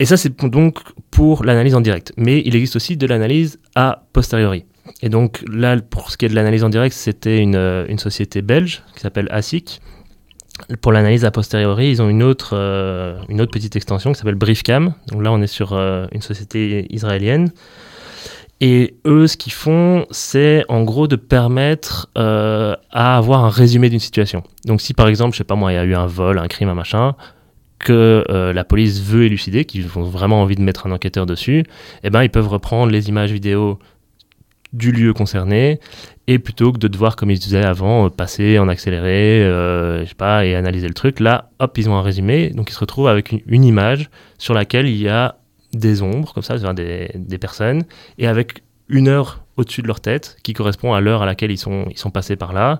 Et 0.01 0.05
ça, 0.05 0.17
c'est 0.17 0.35
donc 0.45 0.79
pour 1.11 1.45
l'analyse 1.45 1.75
en 1.75 1.79
direct. 1.79 2.11
Mais 2.17 2.41
il 2.43 2.55
existe 2.55 2.75
aussi 2.75 2.97
de 2.97 3.05
l'analyse 3.05 3.59
a 3.75 4.01
posteriori. 4.13 4.65
Et 5.03 5.09
donc 5.09 5.43
là, 5.47 5.77
pour 5.79 6.09
ce 6.09 6.17
qui 6.17 6.25
est 6.25 6.27
de 6.27 6.33
l'analyse 6.33 6.63
en 6.63 6.69
direct, 6.69 6.95
c'était 6.95 7.37
une, 7.37 7.55
euh, 7.55 7.85
une, 7.87 7.99
société 7.99 8.41
belge 8.41 8.81
qui 8.95 9.01
s'appelle 9.01 9.27
ASIC, 9.29 9.79
pour 10.81 10.91
l'analyse 10.91 11.23
a 11.23 11.29
posteriori, 11.29 11.91
ils 11.91 12.01
ont 12.01 12.09
une 12.09 12.23
autre, 12.23 12.53
euh, 12.53 13.19
une 13.29 13.41
autre 13.41 13.51
petite 13.51 13.75
extension 13.75 14.11
qui 14.11 14.17
s'appelle 14.17 14.33
Briefcam. 14.33 14.95
Donc 15.11 15.21
là, 15.21 15.31
on 15.31 15.39
est 15.39 15.45
sur 15.45 15.73
euh, 15.73 16.07
une 16.11 16.23
société 16.23 16.87
israélienne. 16.89 17.51
Et 18.59 18.95
eux, 19.05 19.27
ce 19.27 19.37
qu'ils 19.37 19.53
font, 19.53 20.07
c'est 20.09 20.65
en 20.67 20.81
gros 20.81 21.07
de 21.07 21.15
permettre 21.15 22.09
à 22.15 23.17
avoir 23.17 23.45
un 23.45 23.49
résumé 23.49 23.89
d'une 23.89 23.99
situation. 23.99 24.41
Donc 24.65 24.81
si 24.81 24.95
par 24.95 25.07
exemple, 25.07 25.33
je 25.33 25.39
sais 25.39 25.43
pas 25.43 25.55
moi, 25.55 25.71
il 25.71 25.75
y 25.75 25.79
a 25.79 25.83
eu 25.83 25.93
un 25.93 26.07
vol, 26.07 26.39
un 26.39 26.47
crime, 26.47 26.69
un 26.69 26.75
machin, 26.75 27.15
que 27.81 28.23
la 28.29 28.63
police 28.63 29.01
veut 29.01 29.25
élucider, 29.25 29.65
qu'ils 29.65 29.85
ont 29.95 30.03
vraiment 30.03 30.41
envie 30.41 30.55
de 30.55 30.61
mettre 30.61 30.87
un 30.87 30.91
enquêteur 30.91 31.25
dessus, 31.25 31.63
eh 32.03 32.09
ben, 32.09 32.23
ils 32.23 32.29
peuvent 32.29 32.47
reprendre 32.47 32.91
les 32.91 33.09
images 33.09 33.31
vidéo 33.31 33.79
du 34.73 34.91
lieu 34.91 35.13
concerné 35.13 35.79
et 36.27 36.39
plutôt 36.39 36.71
que 36.71 36.77
de 36.77 36.87
devoir, 36.87 37.15
comme 37.15 37.29
ils 37.29 37.39
disaient 37.39 37.63
avant, 37.63 38.05
euh, 38.05 38.09
passer 38.09 38.57
en 38.57 38.69
accéléré, 38.69 39.43
euh, 39.43 40.03
je 40.03 40.09
sais 40.09 40.15
pas, 40.15 40.45
et 40.45 40.55
analyser 40.55 40.87
le 40.87 40.93
truc, 40.93 41.19
là, 41.19 41.49
hop, 41.59 41.77
ils 41.77 41.89
ont 41.89 41.95
un 41.95 42.01
résumé, 42.01 42.51
donc 42.51 42.69
ils 42.69 42.73
se 42.73 42.79
retrouvent 42.79 43.09
avec 43.09 43.31
une, 43.31 43.65
image 43.65 44.09
sur 44.37 44.53
laquelle 44.53 44.87
il 44.87 44.97
y 44.97 45.09
a 45.09 45.35
des 45.73 46.01
ombres, 46.01 46.33
comme 46.33 46.43
ça, 46.43 46.57
des, 46.73 47.11
des 47.15 47.37
personnes, 47.37 47.83
et 48.17 48.27
avec 48.27 48.63
une 48.87 49.07
heure 49.07 49.43
au-dessus 49.57 49.81
de 49.81 49.87
leur 49.87 49.99
tête, 49.99 50.37
qui 50.43 50.53
correspond 50.53 50.93
à 50.93 51.01
l'heure 51.01 51.21
à 51.21 51.25
laquelle 51.25 51.51
ils 51.51 51.57
sont, 51.57 51.85
ils 51.89 51.97
sont 51.97 52.11
passés 52.11 52.35
par 52.35 52.53
là. 52.53 52.79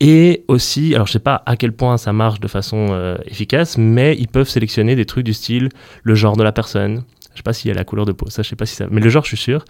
Et 0.00 0.44
aussi, 0.46 0.94
alors 0.94 1.08
je 1.08 1.12
sais 1.12 1.18
pas 1.18 1.42
à 1.44 1.56
quel 1.56 1.72
point 1.72 1.96
ça 1.98 2.12
marche 2.12 2.38
de 2.38 2.46
façon 2.46 2.88
euh, 2.90 3.16
efficace, 3.26 3.76
mais 3.78 4.16
ils 4.16 4.28
peuvent 4.28 4.48
sélectionner 4.48 4.94
des 4.94 5.04
trucs 5.04 5.24
du 5.24 5.34
style 5.34 5.70
le 6.04 6.14
genre 6.14 6.36
de 6.36 6.44
la 6.44 6.52
personne, 6.52 7.02
je 7.32 7.38
sais 7.38 7.42
pas 7.42 7.52
s'il 7.52 7.68
y 7.68 7.72
a 7.72 7.74
la 7.74 7.84
couleur 7.84 8.06
de 8.06 8.12
peau, 8.12 8.30
ça 8.30 8.42
je 8.42 8.48
sais 8.48 8.56
pas 8.56 8.66
si 8.66 8.76
ça. 8.76 8.86
Mais 8.90 9.00
le 9.00 9.08
genre, 9.10 9.24
je 9.24 9.28
suis 9.28 9.36
sûr. 9.36 9.64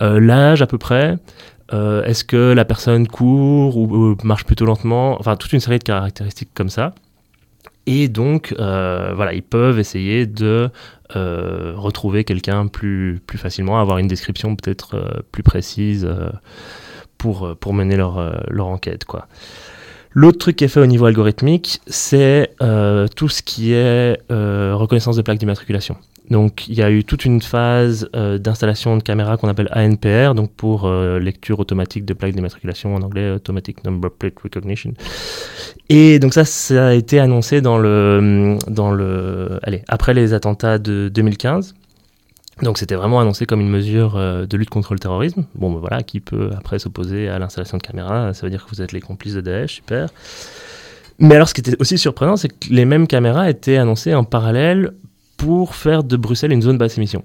Euh, 0.00 0.20
l'âge 0.20 0.62
à 0.62 0.66
peu 0.66 0.78
près. 0.78 1.16
Euh, 1.72 2.04
est-ce 2.04 2.24
que 2.24 2.52
la 2.52 2.64
personne 2.64 3.08
court 3.08 3.76
ou, 3.76 4.16
marche 4.22 4.44
plutôt 4.44 4.64
lentement? 4.64 5.18
Enfin, 5.18 5.36
toute 5.36 5.52
une 5.52 5.60
série 5.60 5.78
de 5.78 5.84
caractéristiques 5.84 6.50
comme 6.54 6.68
ça. 6.70 6.94
Et 7.86 8.08
donc, 8.08 8.54
voilà, 8.56 9.34
ils 9.34 9.42
peuvent 9.42 9.78
essayer 9.78 10.26
de 10.26 10.70
retrouver 11.10 12.24
quelqu'un 12.24 12.66
plus, 12.66 13.20
plus 13.26 13.36
facilement, 13.36 13.78
avoir 13.78 13.98
une 13.98 14.08
description 14.08 14.56
peut-être 14.56 15.22
plus 15.32 15.42
précise 15.42 16.08
pour, 17.18 17.54
pour 17.56 17.74
mener 17.74 17.96
leur, 17.96 18.42
leur 18.50 18.66
enquête, 18.66 19.04
quoi. 19.04 19.26
L'autre 20.14 20.38
truc 20.38 20.56
qui 20.56 20.64
est 20.64 20.68
fait 20.68 20.80
au 20.80 20.86
niveau 20.86 21.06
algorithmique, 21.06 21.80
c'est 21.86 22.50
tout 23.16 23.28
ce 23.28 23.42
qui 23.42 23.72
est 23.72 24.18
reconnaissance 24.30 25.16
de 25.16 25.22
plaques 25.22 25.38
d'immatriculation. 25.38 25.96
Donc 26.30 26.68
il 26.68 26.74
y 26.74 26.82
a 26.82 26.90
eu 26.90 27.04
toute 27.04 27.24
une 27.24 27.42
phase 27.42 28.08
euh, 28.16 28.38
d'installation 28.38 28.96
de 28.96 29.02
caméras 29.02 29.36
qu'on 29.36 29.48
appelle 29.48 29.68
ANPR, 29.74 30.34
donc 30.34 30.50
pour 30.52 30.86
euh, 30.86 31.18
lecture 31.18 31.60
automatique 31.60 32.04
de 32.06 32.14
plaques 32.14 32.32
d'immatriculation 32.32 32.94
en 32.94 33.02
anglais, 33.02 33.30
Automatic 33.30 33.84
Number 33.84 34.10
Plate 34.10 34.38
Recognition. 34.42 34.94
Et 35.90 36.18
donc 36.18 36.32
ça, 36.32 36.46
ça 36.46 36.88
a 36.88 36.92
été 36.94 37.20
annoncé 37.20 37.60
dans 37.60 37.76
le, 37.76 38.56
dans 38.68 38.90
le, 38.90 39.58
allez, 39.62 39.82
après 39.88 40.14
les 40.14 40.32
attentats 40.32 40.78
de 40.78 41.10
2015. 41.12 41.74
Donc 42.62 42.78
c'était 42.78 42.94
vraiment 42.94 43.20
annoncé 43.20 43.46
comme 43.46 43.60
une 43.60 43.68
mesure 43.68 44.16
euh, 44.16 44.46
de 44.46 44.56
lutte 44.56 44.70
contre 44.70 44.94
le 44.94 45.00
terrorisme. 45.00 45.44
Bon, 45.54 45.72
ben 45.72 45.80
voilà, 45.80 46.02
qui 46.02 46.20
peut 46.20 46.50
après 46.56 46.78
s'opposer 46.78 47.28
à 47.28 47.38
l'installation 47.38 47.78
de 47.78 47.82
caméras 47.82 48.32
Ça 48.34 48.46
veut 48.46 48.50
dire 48.50 48.64
que 48.64 48.70
vous 48.70 48.82
êtes 48.82 48.92
les 48.92 49.00
complices 49.00 49.34
de 49.34 49.40
Daesh, 49.40 49.76
super. 49.76 50.08
Mais 51.18 51.36
alors, 51.36 51.48
ce 51.48 51.54
qui 51.54 51.60
était 51.60 51.76
aussi 51.80 51.98
surprenant, 51.98 52.36
c'est 52.36 52.48
que 52.48 52.68
les 52.70 52.84
mêmes 52.84 53.06
caméras 53.06 53.48
étaient 53.48 53.76
annoncées 53.76 54.14
en 54.14 54.24
parallèle 54.24 54.92
pour 55.36 55.74
faire 55.74 56.04
de 56.04 56.16
Bruxelles 56.16 56.52
une 56.52 56.62
zone 56.62 56.78
basse 56.78 56.96
émission. 56.96 57.22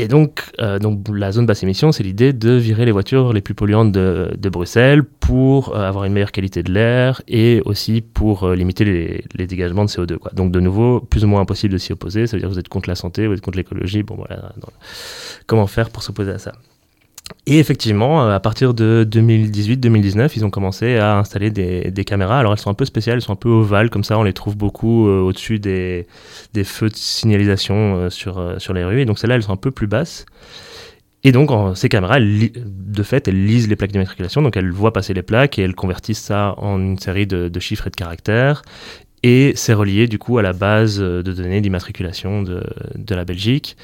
Et 0.00 0.08
donc, 0.08 0.44
euh, 0.60 0.78
donc 0.78 1.06
la 1.12 1.30
zone 1.30 1.44
basse 1.44 1.62
émission, 1.62 1.92
c'est 1.92 2.02
l'idée 2.02 2.32
de 2.32 2.52
virer 2.52 2.86
les 2.86 2.90
voitures 2.90 3.34
les 3.34 3.42
plus 3.42 3.52
polluantes 3.52 3.92
de, 3.92 4.48
Bruxelles 4.48 5.04
pour 5.04 5.76
euh, 5.76 5.86
avoir 5.86 6.04
une 6.04 6.14
meilleure 6.14 6.32
qualité 6.32 6.62
de 6.62 6.72
l'air 6.72 7.20
et 7.28 7.60
aussi 7.66 8.00
pour 8.00 8.44
euh, 8.44 8.54
limiter 8.54 8.84
les, 8.86 9.46
dégagements 9.46 9.84
de 9.84 9.90
CO2. 9.90 10.16
Quoi. 10.16 10.32
Donc 10.34 10.52
de 10.52 10.60
nouveau, 10.60 11.00
plus 11.00 11.22
ou 11.24 11.28
moins 11.28 11.42
impossible 11.42 11.74
de 11.74 11.78
s'y 11.78 11.92
opposer, 11.92 12.26
ça 12.26 12.36
veut 12.36 12.40
dire 12.40 12.48
que 12.48 12.54
vous 12.54 12.58
êtes 12.58 12.70
contre 12.70 12.88
la 12.88 12.94
santé, 12.94 13.26
vous 13.26 13.34
êtes 13.34 13.42
contre 13.42 13.58
l'écologie, 13.58 14.02
bon 14.02 14.14
voilà, 14.14 14.52
comment 15.46 15.66
faire 15.66 15.90
pour 15.90 16.02
s'opposer 16.02 16.30
à 16.30 16.38
ça? 16.38 16.52
Et 17.46 17.58
effectivement, 17.58 18.24
euh, 18.24 18.34
à 18.34 18.40
partir 18.40 18.74
de 18.74 19.06
2018-2019, 19.10 20.32
ils 20.36 20.44
ont 20.44 20.50
commencé 20.50 20.96
à 20.96 21.18
installer 21.18 21.50
des, 21.50 22.04
caméras. 22.04 22.38
Alors 22.38 22.52
elles 22.52 22.58
sont 22.58 22.70
un 22.70 22.74
peu 22.74 22.84
spéciales, 22.84 23.16
elles 23.16 23.22
sont 23.22 23.32
un 23.32 23.36
peu 23.36 23.48
ovales, 23.48 23.90
comme 23.90 24.04
ça 24.04 24.18
on 24.18 24.22
les 24.22 24.32
trouve 24.32 24.56
beaucoup 24.56 25.08
euh, 25.08 25.20
au-dessus 25.20 25.58
des, 25.58 26.06
feux 26.64 26.88
de 26.88 26.96
signalisation 26.96 27.96
euh, 27.96 28.10
sur, 28.10 28.72
les 28.72 28.84
rues. 28.84 29.00
Et 29.00 29.04
donc 29.04 29.18
celles-là, 29.18 29.36
elles 29.36 29.42
sont 29.42 29.52
un 29.52 29.56
peu 29.56 29.70
plus 29.70 29.86
basses. 29.86 30.26
Et 31.22 31.32
donc 31.32 31.50
ces 31.76 31.88
caméras, 31.88 32.18
de 32.20 33.02
fait, 33.02 33.28
elles 33.28 33.46
lisent 33.46 33.68
les 33.68 33.76
plaques 33.76 33.92
d'immatriculation, 33.92 34.40
donc 34.40 34.56
elles 34.56 34.70
voient 34.70 34.92
passer 34.92 35.12
les 35.12 35.22
plaques 35.22 35.58
et 35.58 35.62
elles 35.62 35.74
convertissent 35.74 36.22
ça 36.22 36.54
en 36.56 36.78
une 36.80 36.98
série 36.98 37.26
de, 37.26 37.60
chiffres 37.60 37.88
et 37.88 37.90
de 37.90 37.96
caractères. 37.96 38.62
et 39.22 39.52
c'est 39.54 39.74
relié 39.74 40.06
du 40.06 40.18
coup 40.18 40.38
à 40.38 40.42
la 40.42 40.54
base 40.54 40.98
de 40.98 41.20
données 41.20 41.60
d'immatriculation 41.60 42.42
de 42.42 43.14
la 43.14 43.26
Belgique. 43.26 43.76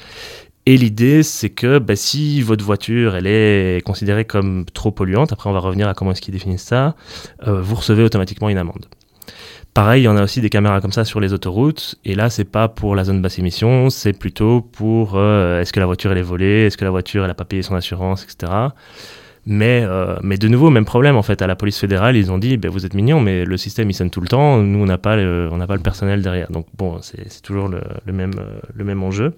Et 0.69 0.75
l'idée, 0.75 1.23
c'est 1.23 1.49
que 1.49 1.79
bah, 1.79 1.95
si 1.95 2.41
votre 2.41 2.65
voiture 2.65 3.15
elle 3.15 3.25
est 3.25 3.81
considérée 3.85 4.25
comme 4.25 4.65
trop 4.65 4.91
polluante, 4.91 5.31
après 5.31 5.49
on 5.49 5.53
va 5.53 5.59
revenir 5.59 5.87
à 5.87 5.93
comment 5.93 6.11
est-ce 6.11 6.19
qu'ils 6.19 6.33
définissent 6.33 6.65
ça, 6.65 6.97
euh, 7.47 7.61
vous 7.61 7.75
recevez 7.75 8.03
automatiquement 8.03 8.49
une 8.49 8.57
amende. 8.57 8.87
Pareil, 9.73 10.01
il 10.01 10.05
y 10.05 10.07
en 10.09 10.17
a 10.17 10.23
aussi 10.23 10.41
des 10.41 10.49
caméras 10.49 10.81
comme 10.81 10.91
ça 10.91 11.05
sur 11.05 11.21
les 11.21 11.31
autoroutes, 11.31 11.95
et 12.03 12.15
là, 12.15 12.29
c'est 12.29 12.43
pas 12.43 12.67
pour 12.67 12.97
la 12.97 13.05
zone 13.05 13.21
basse 13.21 13.39
émission, 13.39 13.89
c'est 13.89 14.11
plutôt 14.11 14.59
pour 14.59 15.13
euh, 15.15 15.61
est-ce 15.61 15.71
que 15.71 15.79
la 15.79 15.85
voiture 15.85 16.11
est 16.11 16.21
volée, 16.21 16.65
est-ce 16.65 16.75
que 16.75 16.83
la 16.83 16.91
voiture 16.91 17.23
elle 17.23 17.31
a 17.31 17.33
pas 17.33 17.45
payé 17.45 17.61
son 17.61 17.75
assurance, 17.75 18.25
etc. 18.25 18.51
Mais, 19.45 19.85
euh, 19.85 20.17
mais 20.21 20.37
de 20.37 20.49
nouveau, 20.49 20.69
même 20.69 20.83
problème 20.83 21.15
en 21.15 21.23
fait. 21.23 21.41
À 21.41 21.47
la 21.47 21.55
police 21.55 21.79
fédérale, 21.79 22.17
ils 22.17 22.29
ont 22.29 22.37
dit 22.37 22.57
ben, 22.57 22.69
vous 22.69 22.85
êtes 22.85 22.93
mignons, 22.93 23.21
mais 23.21 23.45
le 23.45 23.55
système 23.55 23.89
il 23.89 23.93
sonne 23.93 24.09
tout 24.09 24.19
le 24.19 24.27
temps. 24.27 24.57
Nous, 24.57 24.79
on 24.79 24.85
n'a 24.85 24.97
pas, 24.97 25.15
le, 25.15 25.49
pas 25.65 25.75
le 25.75 25.81
personnel 25.81 26.21
derrière. 26.21 26.51
Donc 26.51 26.65
bon, 26.77 26.99
c'est 27.01 27.41
toujours 27.41 27.69
le, 27.69 28.11
même, 28.11 28.33
le 28.73 28.83
même 28.83 29.01
enjeu. 29.01 29.33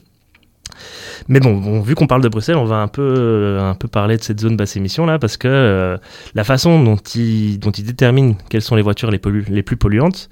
Mais 1.27 1.39
bon, 1.39 1.81
vu 1.81 1.95
qu'on 1.95 2.07
parle 2.07 2.21
de 2.21 2.29
Bruxelles, 2.29 2.55
on 2.55 2.65
va 2.65 2.77
un 2.77 2.87
peu, 2.87 3.57
un 3.59 3.75
peu 3.75 3.87
parler 3.87 4.17
de 4.17 4.23
cette 4.23 4.39
zone 4.39 4.57
basse 4.57 4.75
émission 4.75 5.05
là, 5.05 5.19
parce 5.19 5.37
que 5.37 5.47
euh, 5.47 5.97
la 6.35 6.43
façon 6.43 6.83
dont 6.83 6.97
ils, 7.15 7.59
dont 7.59 7.71
déterminent 7.71 8.35
quelles 8.49 8.61
sont 8.61 8.75
les 8.75 8.81
voitures 8.81 9.11
les, 9.11 9.21
les 9.49 9.63
plus 9.63 9.77
polluantes, 9.77 10.29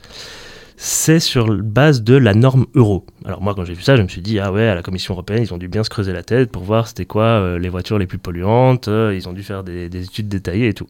c'est 0.77 1.19
sur 1.19 1.47
base 1.47 2.03
de 2.03 2.15
la 2.15 2.33
norme 2.33 2.67
euro. 2.75 3.05
Alors 3.25 3.41
moi, 3.41 3.55
quand 3.55 3.65
j'ai 3.65 3.73
vu 3.73 3.81
ça, 3.81 3.95
je 3.95 4.01
me 4.01 4.07
suis 4.07 4.21
dit, 4.21 4.39
ah 4.39 4.51
ouais, 4.51 4.67
à 4.67 4.75
la 4.75 4.83
Commission 4.83 5.13
européenne, 5.13 5.41
ils 5.41 5.53
ont 5.53 5.57
dû 5.57 5.67
bien 5.67 5.83
se 5.83 5.89
creuser 5.89 6.13
la 6.13 6.23
tête 6.23 6.51
pour 6.51 6.63
voir 6.63 6.87
c'était 6.87 7.05
quoi 7.05 7.23
euh, 7.23 7.59
les 7.59 7.69
voitures 7.69 7.97
les 7.97 8.07
plus 8.07 8.19
polluantes, 8.19 8.87
euh, 8.87 9.13
ils 9.15 9.27
ont 9.27 9.33
dû 9.33 9.43
faire 9.43 9.63
des 9.63 10.03
études 10.03 10.27
détaillées 10.29 10.69
et 10.69 10.73
tout. 10.73 10.87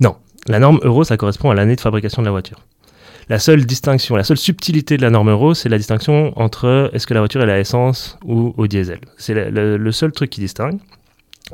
Non, 0.00 0.16
la 0.48 0.58
norme 0.58 0.80
euro, 0.82 1.04
ça 1.04 1.16
correspond 1.16 1.50
à 1.50 1.54
l'année 1.54 1.76
de 1.76 1.80
fabrication 1.80 2.22
de 2.22 2.26
la 2.26 2.32
voiture. 2.32 2.58
La 3.28 3.38
seule 3.38 3.64
distinction, 3.64 4.16
la 4.16 4.24
seule 4.24 4.36
subtilité 4.36 4.96
de 4.96 5.02
la 5.02 5.10
norme 5.10 5.30
euro, 5.30 5.54
c'est 5.54 5.68
la 5.68 5.78
distinction 5.78 6.32
entre 6.38 6.90
est-ce 6.92 7.06
que 7.06 7.14
la 7.14 7.20
voiture 7.20 7.42
est 7.42 7.50
à 7.50 7.58
essence 7.58 8.18
ou 8.24 8.54
au 8.56 8.66
diesel. 8.66 8.98
C'est 9.16 9.34
le, 9.34 9.92
seul 9.92 10.12
truc 10.12 10.30
qui 10.30 10.40
distingue. 10.40 10.78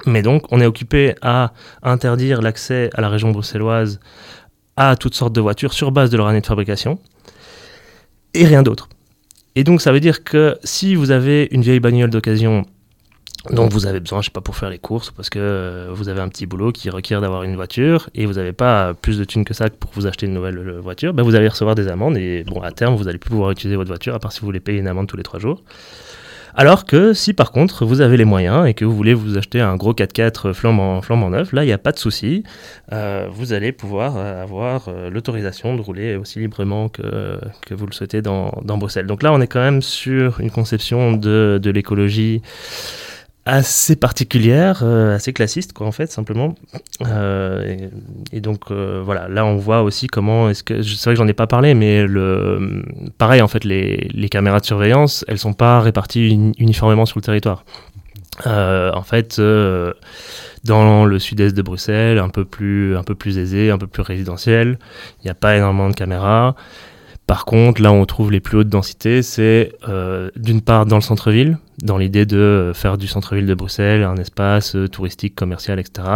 Mais 0.07 0.23
donc, 0.23 0.45
on 0.51 0.61
est 0.61 0.67
occupé 0.67 1.15
à 1.23 1.53
interdire 1.83 2.41
l'accès 2.41 2.91
à 2.95 3.01
la 3.01 3.09
région 3.09 3.31
bruxelloise 3.31 4.01
à 4.77 4.97
toutes 4.97 5.15
sortes 5.15 5.35
de 5.35 5.41
voitures 5.41 5.73
sur 5.73 5.91
base 5.91 6.11
de 6.11 6.17
leur 6.17 6.29
année 6.29 6.41
de 6.41 6.47
fabrication 6.47 6.99
et 8.35 8.45
rien 8.45 8.63
d'autre. 8.63 8.89
Et 9.57 9.65
donc, 9.65 9.81
ça 9.81 9.91
veut 9.91 10.01
dire 10.01 10.23
que 10.23 10.57
si 10.63 10.95
vous 10.95 11.11
avez 11.11 11.49
une 11.51 11.63
vieille 11.63 11.81
bagnole 11.81 12.11
d'occasion 12.11 12.65
donc 13.51 13.73
vous 13.73 13.87
avez 13.87 14.01
besoin, 14.01 14.21
je 14.21 14.27
sais 14.27 14.33
pas, 14.33 14.41
pour 14.41 14.57
faire 14.57 14.69
les 14.69 14.79
courses, 14.79 15.11
parce 15.13 15.31
que 15.31 15.39
euh, 15.39 15.89
vous 15.93 16.09
avez 16.09 16.21
un 16.21 16.29
petit 16.29 16.47
boulot 16.47 16.73
qui 16.73 16.91
requiert 16.91 17.21
d'avoir 17.21 17.45
une 17.45 17.55
voiture 17.55 18.11
et 18.15 18.27
vous 18.27 18.35
n'avez 18.35 18.53
pas 18.53 18.95
plus 18.95 19.19
de 19.19 19.25
thunes 19.25 19.45
que 19.45 19.55
ça 19.55 19.71
pour 19.71 19.91
vous 19.95 20.07
acheter 20.07 20.27
une 20.27 20.35
nouvelle 20.35 20.59
euh, 20.59 20.81
voiture, 20.81 21.15
ben 21.15 21.23
vous 21.23 21.37
allez 21.37 21.49
recevoir 21.49 21.77
des 21.77 21.87
amendes 21.87 22.17
et 22.17 22.45
bon, 22.45 22.61
à 22.63 22.73
terme, 22.73 22.97
vous 22.97 23.05
n'allez 23.05 23.19
plus 23.19 23.31
pouvoir 23.31 23.53
utiliser 23.53 23.77
votre 23.77 23.89
voiture 23.89 24.15
à 24.15 24.19
part 24.19 24.33
si 24.33 24.41
vous 24.41 24.47
voulez 24.47 24.61
payer 24.61 24.81
une 24.81 24.89
amende 24.89 25.07
tous 25.07 25.17
les 25.17 25.23
trois 25.23 25.39
jours. 25.39 25.63
Alors 26.55 26.87
que 26.87 27.13
si 27.13 27.35
par 27.35 27.53
contre 27.53 27.87
vous 27.87 28.01
avez 28.01 28.17
les 28.17 28.25
moyens 28.25 28.67
et 28.67 28.75
que 28.75 28.85
vous 28.85 28.97
voulez 28.97 29.15
vous 29.15 29.39
acheter 29.39 29.61
un 29.61 29.77
gros 29.77 29.93
4x4 29.93 30.53
flambant, 30.53 31.01
flambant 31.03 31.31
neuf, 31.31 31.53
là 31.53 31.63
il 31.63 31.67
n'y 31.67 31.73
a 31.73 31.79
pas 31.79 31.93
de 31.93 31.99
souci, 31.99 32.43
euh, 32.93 33.29
vous 33.31 33.53
allez 33.53 33.71
pouvoir 33.71 34.17
avoir 34.17 34.91
l'autorisation 35.13 35.77
de 35.77 35.81
rouler 35.81 36.17
aussi 36.17 36.41
librement 36.41 36.89
que, 36.89 37.39
que 37.65 37.75
vous 37.75 37.87
le 37.87 37.93
souhaitez 37.93 38.23
dans, 38.23 38.61
dans, 38.65 38.77
Bruxelles. 38.77 39.07
Donc 39.07 39.23
là 39.23 39.33
on 39.33 39.41
est 39.41 39.47
quand 39.47 39.61
même 39.61 39.83
sur 39.83 40.41
une 40.41 40.51
conception 40.51 41.13
de, 41.13 41.61
de 41.63 41.71
l'écologie 41.71 42.43
assez 43.49 43.97
particulière, 43.97 44.81
euh, 44.83 45.17
assez 45.17 45.33
classiste, 45.33 45.73
quoi, 45.73 45.87
en 45.87 45.93
fait, 45.93 46.13
simplement. 46.13 46.55
Euh, 47.07 47.89
et, 48.31 48.41
donc, 48.41 48.71
euh, 48.71 49.01
voilà, 49.03 49.27
là, 49.29 49.47
on 49.47 49.57
voit 49.57 49.83
aussi 49.83 50.07
comment 50.07 50.51
est-ce 50.51 50.63
que. 50.63 50.83
C'est 50.83 51.05
vrai 51.05 51.15
que 51.15 51.19
j'en 51.19 51.27
ai 51.27 51.33
pas 51.33 51.47
parlé, 51.47 51.75
mais 51.75 52.07
le, 52.07 52.85
pareil, 53.17 53.41
en 53.41 53.49
fait, 53.49 53.65
les, 53.65 54.29
caméras 54.31 54.61
de 54.61 54.67
surveillance, 54.67 55.25
elles 55.29 55.39
sont 55.39 55.55
pas 55.55 55.81
réparties 55.81 56.53
uniformément 56.59 57.07
sur 57.07 57.19
le 57.19 57.25
territoire. 57.25 57.65
en 58.45 59.03
fait, 59.03 59.41
dans 60.65 61.05
le 61.07 61.19
sud-est 61.19 61.57
de 61.57 61.63
Bruxelles, 61.63 62.19
un 62.19 62.29
peu 62.29 62.45
plus, 62.45 62.97
un 62.97 63.03
peu 63.03 63.15
plus 63.15 63.39
aisé, 63.39 63.71
un 63.71 63.79
peu 63.79 63.87
plus 63.87 64.03
résidentiel, 64.03 64.79
il 65.21 65.27
n'y 65.27 65.31
a 65.31 65.35
pas 65.35 65.57
énormément 65.57 65.89
de 65.89 65.95
caméras. 65.95 66.55
Par 67.29 67.45
contre, 67.45 67.83
là 67.83 67.93
où 67.93 67.97
on 67.97 68.07
trouve 68.07 68.33
les 68.33 68.41
plus 68.41 68.57
hautes 68.57 68.71
densités, 68.71 69.21
c'est 69.21 69.73
euh, 69.87 70.31
d'une 70.35 70.63
part 70.63 70.87
dans 70.87 70.97
le 70.97 71.03
centre-ville, 71.03 71.59
dans 71.83 71.99
l'idée 71.99 72.25
de 72.25 72.73
faire 72.75 72.97
du 72.97 73.07
centre-ville 73.07 73.45
de 73.45 73.53
Bruxelles 73.53 74.03
un 74.03 74.17
espace 74.17 74.75
euh, 74.75 74.89
touristique, 74.89 75.35
commercial, 75.35 75.79
etc. 75.79 76.09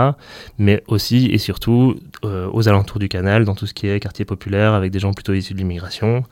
Mais 0.57 0.83
aussi 0.89 1.27
et 1.27 1.37
surtout 1.37 1.97
euh, 2.25 2.49
aux 2.55 2.67
alentours 2.67 2.99
du 2.99 3.11
canal, 3.11 3.45
dans 3.45 3.55
tout 3.55 3.67
ce 3.67 3.75
qui 3.75 3.89
est 3.89 4.01
quartier 4.01 4.25
populaire, 4.25 4.73
avec 4.73 4.91
des 4.91 5.01
gens 5.01 5.13
plutôt 5.13 5.35
issus 5.35 5.53
de 5.53 5.59
l'immigration 5.59 6.25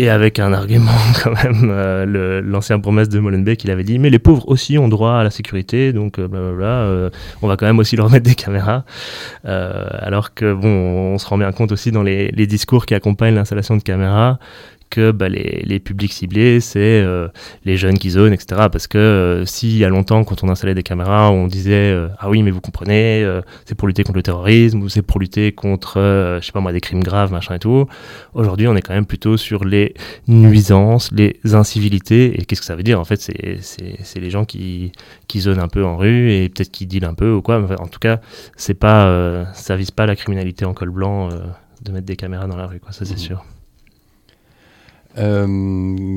et 0.00 0.08
avec 0.08 0.38
un 0.38 0.54
argument 0.54 0.96
quand 1.22 1.32
même, 1.44 1.70
euh, 1.70 2.40
l'ancien 2.42 2.80
promesse 2.80 3.10
de 3.10 3.20
Molenbeek, 3.20 3.64
il 3.64 3.70
avait 3.70 3.84
dit, 3.84 3.98
mais 3.98 4.08
les 4.08 4.18
pauvres 4.18 4.48
aussi 4.48 4.78
ont 4.78 4.88
droit 4.88 5.12
à 5.12 5.24
la 5.24 5.30
sécurité, 5.30 5.92
donc 5.92 6.18
euh, 6.18 6.26
blablabla, 6.26 6.66
euh, 6.66 7.10
on 7.42 7.48
va 7.48 7.58
quand 7.58 7.66
même 7.66 7.78
aussi 7.78 7.96
leur 7.96 8.08
mettre 8.10 8.24
des 8.24 8.34
caméras. 8.34 8.84
alors 9.44 10.32
que 10.32 10.54
bon, 10.54 11.12
on 11.14 11.18
se 11.18 11.26
rend 11.26 11.36
bien 11.36 11.52
compte 11.52 11.70
aussi 11.70 11.92
dans 11.92 12.02
les 12.02 12.46
discours 12.46 12.86
qui 12.86 12.94
accompagnent 12.94 13.34
l'installation 13.34 13.76
de 13.76 13.82
caméras 13.82 14.38
que 14.90 15.12
bah, 15.12 15.28
les, 15.28 15.62
les, 15.64 15.78
publics 15.78 16.12
ciblés, 16.12 16.60
c'est 16.60 16.78
euh, 16.80 17.28
les 17.64 17.76
jeunes 17.76 17.98
qui 17.98 18.10
zonent, 18.10 18.32
etc. 18.32 18.66
Parce 18.70 18.86
que 18.86 18.98
euh, 18.98 19.46
s'il 19.46 19.76
y 19.76 19.84
a 19.84 19.88
longtemps, 19.88 20.24
quand 20.24 20.42
on 20.42 20.48
installait 20.48 20.74
des 20.74 20.82
caméras, 20.82 21.30
on 21.30 21.46
disait 21.46 21.92
euh, 21.92 22.08
Ah 22.18 22.28
oui, 22.28 22.42
mais 22.42 22.50
vous 22.50 22.60
comprenez, 22.60 23.26
c'est 23.64 23.74
pour 23.74 23.88
lutter 23.88 24.02
contre 24.02 24.16
le 24.16 24.22
terrorisme 24.22 24.82
ou 24.82 24.88
c'est 24.88 25.02
pour 25.02 25.20
lutter 25.20 25.52
contre, 25.52 25.94
je 26.40 26.44
sais 26.44 26.52
pas 26.52 26.60
moi, 26.60 26.72
des 26.72 26.80
crimes 26.80 27.02
graves, 27.02 27.32
machin 27.32 27.54
et 27.54 27.58
tout. 27.58 27.86
Aujourd'hui, 28.34 28.66
on 28.66 28.76
est 28.76 28.82
quand 28.82 28.94
même 28.94 29.06
plutôt 29.06 29.36
sur 29.36 29.64
les 29.64 29.94
nuisances, 30.26 31.10
les 31.12 31.38
incivilités. 31.44 32.40
Et 32.40 32.44
qu'est-ce 32.44 32.60
que 32.60 32.66
ça 32.66 32.76
veut 32.76 32.82
dire? 32.82 33.00
En 33.00 33.04
fait, 33.04 33.20
c'est 33.20 34.20
les 34.20 34.30
gens 34.30 34.44
qui, 34.44 34.92
qui 35.28 35.40
zonent 35.40 35.60
un 35.60 35.68
peu 35.68 35.84
en 35.84 35.96
rue 35.96 36.32
et 36.32 36.48
peut-être 36.48 36.70
qui 36.70 36.86
dealent 36.86 37.04
un 37.04 37.14
peu 37.14 37.30
ou 37.32 37.42
quoi. 37.42 37.64
en 37.78 37.86
tout 37.86 38.00
cas, 38.00 38.20
c'est 38.56 38.74
pas, 38.74 39.46
ça 39.54 39.76
vise 39.76 39.92
pas 39.92 40.06
la 40.06 40.16
criminalité 40.16 40.64
en 40.64 40.74
col 40.74 40.90
blanc 40.90 41.28
de 41.82 41.92
mettre 41.92 42.06
des 42.06 42.16
caméras 42.16 42.46
dans 42.46 42.56
la 42.56 42.66
rue, 42.66 42.80
quoi, 42.80 42.92
ça 42.92 43.04
c'est 43.04 43.14
mmh. 43.14 43.18
sûr. 43.18 43.44
Euh, 45.20 45.46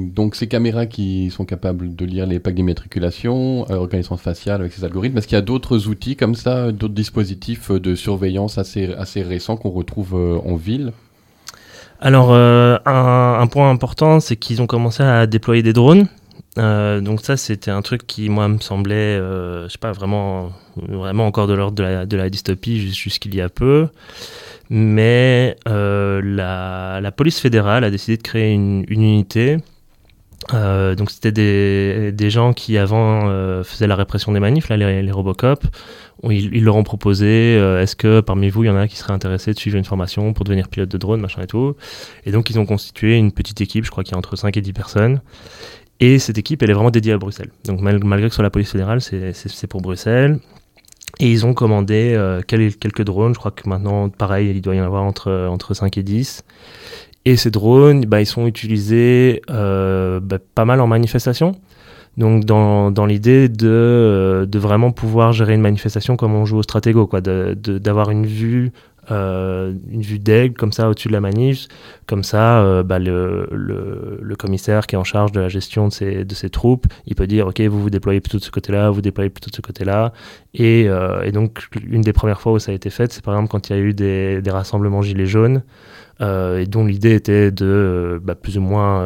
donc 0.08 0.36
ces 0.36 0.48
caméras 0.48 0.86
qui 0.86 1.30
sont 1.30 1.46
capables 1.46 1.96
de 1.96 2.06
lire 2.06 2.26
les 2.26 2.40
plaques 2.40 2.56
d'immatriculation, 2.56 3.66
euh, 3.70 3.80
reconnaissance 3.80 4.22
faciale 4.22 4.62
avec 4.62 4.72
ces 4.72 4.86
algorithmes, 4.86 5.18
est-ce 5.18 5.28
qu'il 5.28 5.36
y 5.36 5.40
a 5.40 5.44
d'autres 5.44 5.88
outils 5.88 6.16
comme 6.16 6.36
ça, 6.36 6.72
d'autres 6.72 6.94
dispositifs 6.94 7.72
de 7.72 7.96
surveillance 7.96 8.58
assez, 8.58 8.96
récents 9.22 9.58
qu'on 9.58 9.72
retrouve 9.72 10.14
euh, 10.16 10.38
en 10.46 10.56
ville? 10.56 10.94
Alors 12.00 12.34
un, 12.34 13.48
point 13.48 13.70
important, 13.70 14.20
c'est 14.20 14.36
qu'ils 14.36 14.62
ont 14.62 14.68
commencé 14.68 15.04
à 15.04 15.26
déployer 15.26 15.64
des 15.64 15.72
drones. 15.72 16.08
donc 16.58 17.22
ça, 17.22 17.38
c'était 17.38 17.72
un 17.72 17.82
truc 17.82 18.06
qui, 18.06 18.28
moi, 18.28 18.50
me 18.50 18.60
semblait, 18.60 19.18
je 19.18 19.68
sais 19.70 19.78
pas, 19.78 19.94
vraiment, 19.94 20.50
vraiment 20.76 21.26
encore 21.26 21.48
de 21.48 21.54
l'ordre 21.54 22.06
de 22.06 22.18
la 22.18 22.30
dystopie 22.30 22.92
jusqu'il 22.92 23.34
y 23.34 23.40
a 23.40 23.48
peu 23.48 23.88
mais 24.70 25.56
euh, 25.68 26.22
la, 26.24 27.12
police 27.12 27.40
fédérale 27.40 27.84
a 27.84 27.92
décidé 27.92 28.18
de 28.18 28.22
créer 28.22 28.54
une, 28.54 28.86
unité. 28.88 29.58
Euh, 30.54 30.96
donc 30.96 31.10
c'était 31.10 31.32
des, 32.12 32.30
gens 32.30 32.54
qui 32.54 32.78
avant 32.78 33.30
euh, 33.30 33.64
faisaient 33.64 33.88
la 33.88 33.96
répression 33.96 34.32
des 34.32 34.40
manifs, 34.40 34.70
là, 34.70 34.78
les, 34.78 35.12
Robocop. 35.12 35.64
Ils, 36.30 36.64
leur 36.64 36.76
ont 36.78 36.84
proposé, 36.84 37.56
est-ce 37.56 37.96
que 37.96 38.22
parmi 38.22 38.50
vous, 38.50 38.64
il 38.64 38.68
y 38.68 38.70
en 38.70 38.78
a 38.78 38.88
qui 38.88 38.96
seraient 38.96 39.14
intéressés 39.14 39.54
de 39.54 39.60
suivre 39.60 39.78
une 39.78 39.84
formation 39.84 40.32
pour 40.32 40.46
devenir 40.46 40.70
pilote 40.70 40.90
de 40.90 40.98
drone, 40.98 41.20
machin 41.20 41.42
et 41.42 41.48
tout. 41.48 41.76
Et 42.26 42.32
donc 42.32 42.50
ils 42.50 42.58
ont 42.60 42.66
constitué 42.66 43.18
une 43.18 43.34
petite 43.34 43.60
équipe, 43.60 43.84
je 43.84 43.92
crois 43.92 44.06
qu'il 44.06 44.14
y 44.14 44.16
a 44.16 44.18
entre 44.18 44.38
5 44.38 44.56
et 44.56 44.62
10 44.62 44.72
personnes. 44.74 45.22
Et 46.00 46.20
cette 46.20 46.38
équipe, 46.38 46.64
elle 46.64 46.70
est 46.70 46.74
vraiment 46.74 46.92
dédiée 46.92 47.14
à 47.14 47.18
Bruxelles. 47.18 47.52
Donc 47.66 47.82
malgré 47.82 48.24
que 48.24 48.30
ce 48.30 48.36
soit 48.36 48.44
la 48.44 48.50
police 48.50 48.72
fédérale, 48.72 49.02
c'est 49.02 49.68
pour 49.68 49.82
Bruxelles. 49.82 50.40
Et 51.20 51.32
ils 51.32 51.46
ont 51.46 51.54
commandé 51.54 52.14
euh, 52.16 52.42
quelques 52.42 53.04
drones, 53.04 53.34
je 53.34 53.40
crois 53.40 53.52
que 53.52 53.70
maintenant, 53.70 54.10
pareil, 54.10 54.50
il 54.50 54.62
doit 54.62 54.76
y 54.76 54.82
en 54.82 54.86
avoir 54.86 55.04
entre, 55.04 55.48
entre 55.48 55.74
5 55.74 55.98
et 55.98 56.04
10. 56.04 56.44
Et 57.26 57.38
ces 57.38 57.52
drones, 57.52 58.06
bah, 58.06 58.20
ils 58.20 58.26
sont 58.26 58.48
utilisés 58.48 59.42
euh, 59.50 60.20
bah, 60.20 60.40
pas 60.56 60.66
mal 60.66 60.82
en 60.82 60.88
manifestation. 60.88 61.54
Donc 62.18 62.46
dans, 62.46 62.92
dans 62.92 63.06
l'idée 63.06 63.50
de, 63.50 63.68
euh, 63.68 64.46
de 64.46 64.60
vraiment 64.60 64.92
pouvoir 64.92 65.34
gérer 65.34 65.56
une 65.56 65.62
manifestation 65.62 66.16
comme 66.16 66.36
on 66.36 66.46
joue 66.46 66.58
au 66.58 66.64
stratégo, 66.64 67.08
quoi, 67.08 67.22
d'avoir 67.22 68.12
une 68.12 68.26
vue 68.26 68.72
euh, 69.12 69.74
une 69.92 70.02
vue 70.02 70.18
d'aigle 70.18 70.56
comme 70.56 70.72
ça 70.72 70.88
au-dessus 70.88 71.10
de 71.10 71.14
la 71.14 71.20
manif. 71.20 71.68
Comme 72.08 72.24
ça, 72.24 72.62
euh, 72.64 72.84
bah, 72.84 73.00
le, 73.00 73.50
le, 73.52 74.18
le, 74.22 74.36
commissaire 74.36 74.88
qui 74.88 74.96
est 74.96 74.98
en 74.98 75.04
charge 75.04 75.34
de 75.34 75.42
la 75.42 75.50
gestion 75.50 75.90
de 75.90 75.94
ces, 75.94 76.24
de 76.24 76.34
ces 76.34 76.50
troupes, 76.50 76.88
il 77.06 77.16
peut 77.16 77.28
dire, 77.28 77.48
OK, 77.48 77.60
vous 77.62 77.82
vous 77.82 77.90
déployez 77.90 78.22
plutôt 78.22 78.38
de 78.38 78.44
ce 78.44 78.52
côté-là, 78.52 78.90
vous 78.90 79.02
déployez 79.02 79.30
plutôt 79.30 79.50
de 79.50 79.56
ce 79.56 79.62
côté-là. 79.62 80.14
Et, 80.54 80.86
euh, 80.88 81.24
et, 81.24 81.32
donc, 81.34 81.68
une 81.86 82.02
des 82.02 82.14
premières 82.14 82.40
fois 82.40 82.54
où 82.54 82.60
ça 82.60 82.72
a 82.72 82.76
été 82.76 82.90
fait, 82.90 83.12
c'est 83.12 83.24
par 83.24 83.34
exemple 83.34 83.52
quand 83.52 83.70
il 83.70 83.76
y 83.76 83.80
a 83.80 83.82
eu 83.82 83.94
des, 83.94 84.42
des 84.42 84.52
rassemblements 84.52 85.02
gilets 85.02 85.26
jaunes. 85.26 85.64
Et 86.20 86.66
dont 86.68 86.86
l'idée 86.86 87.16
était 87.16 87.52
de 87.52 88.22
bah, 88.24 88.36
plus 88.36 88.58
ou 88.58 88.62
moins 88.62 89.06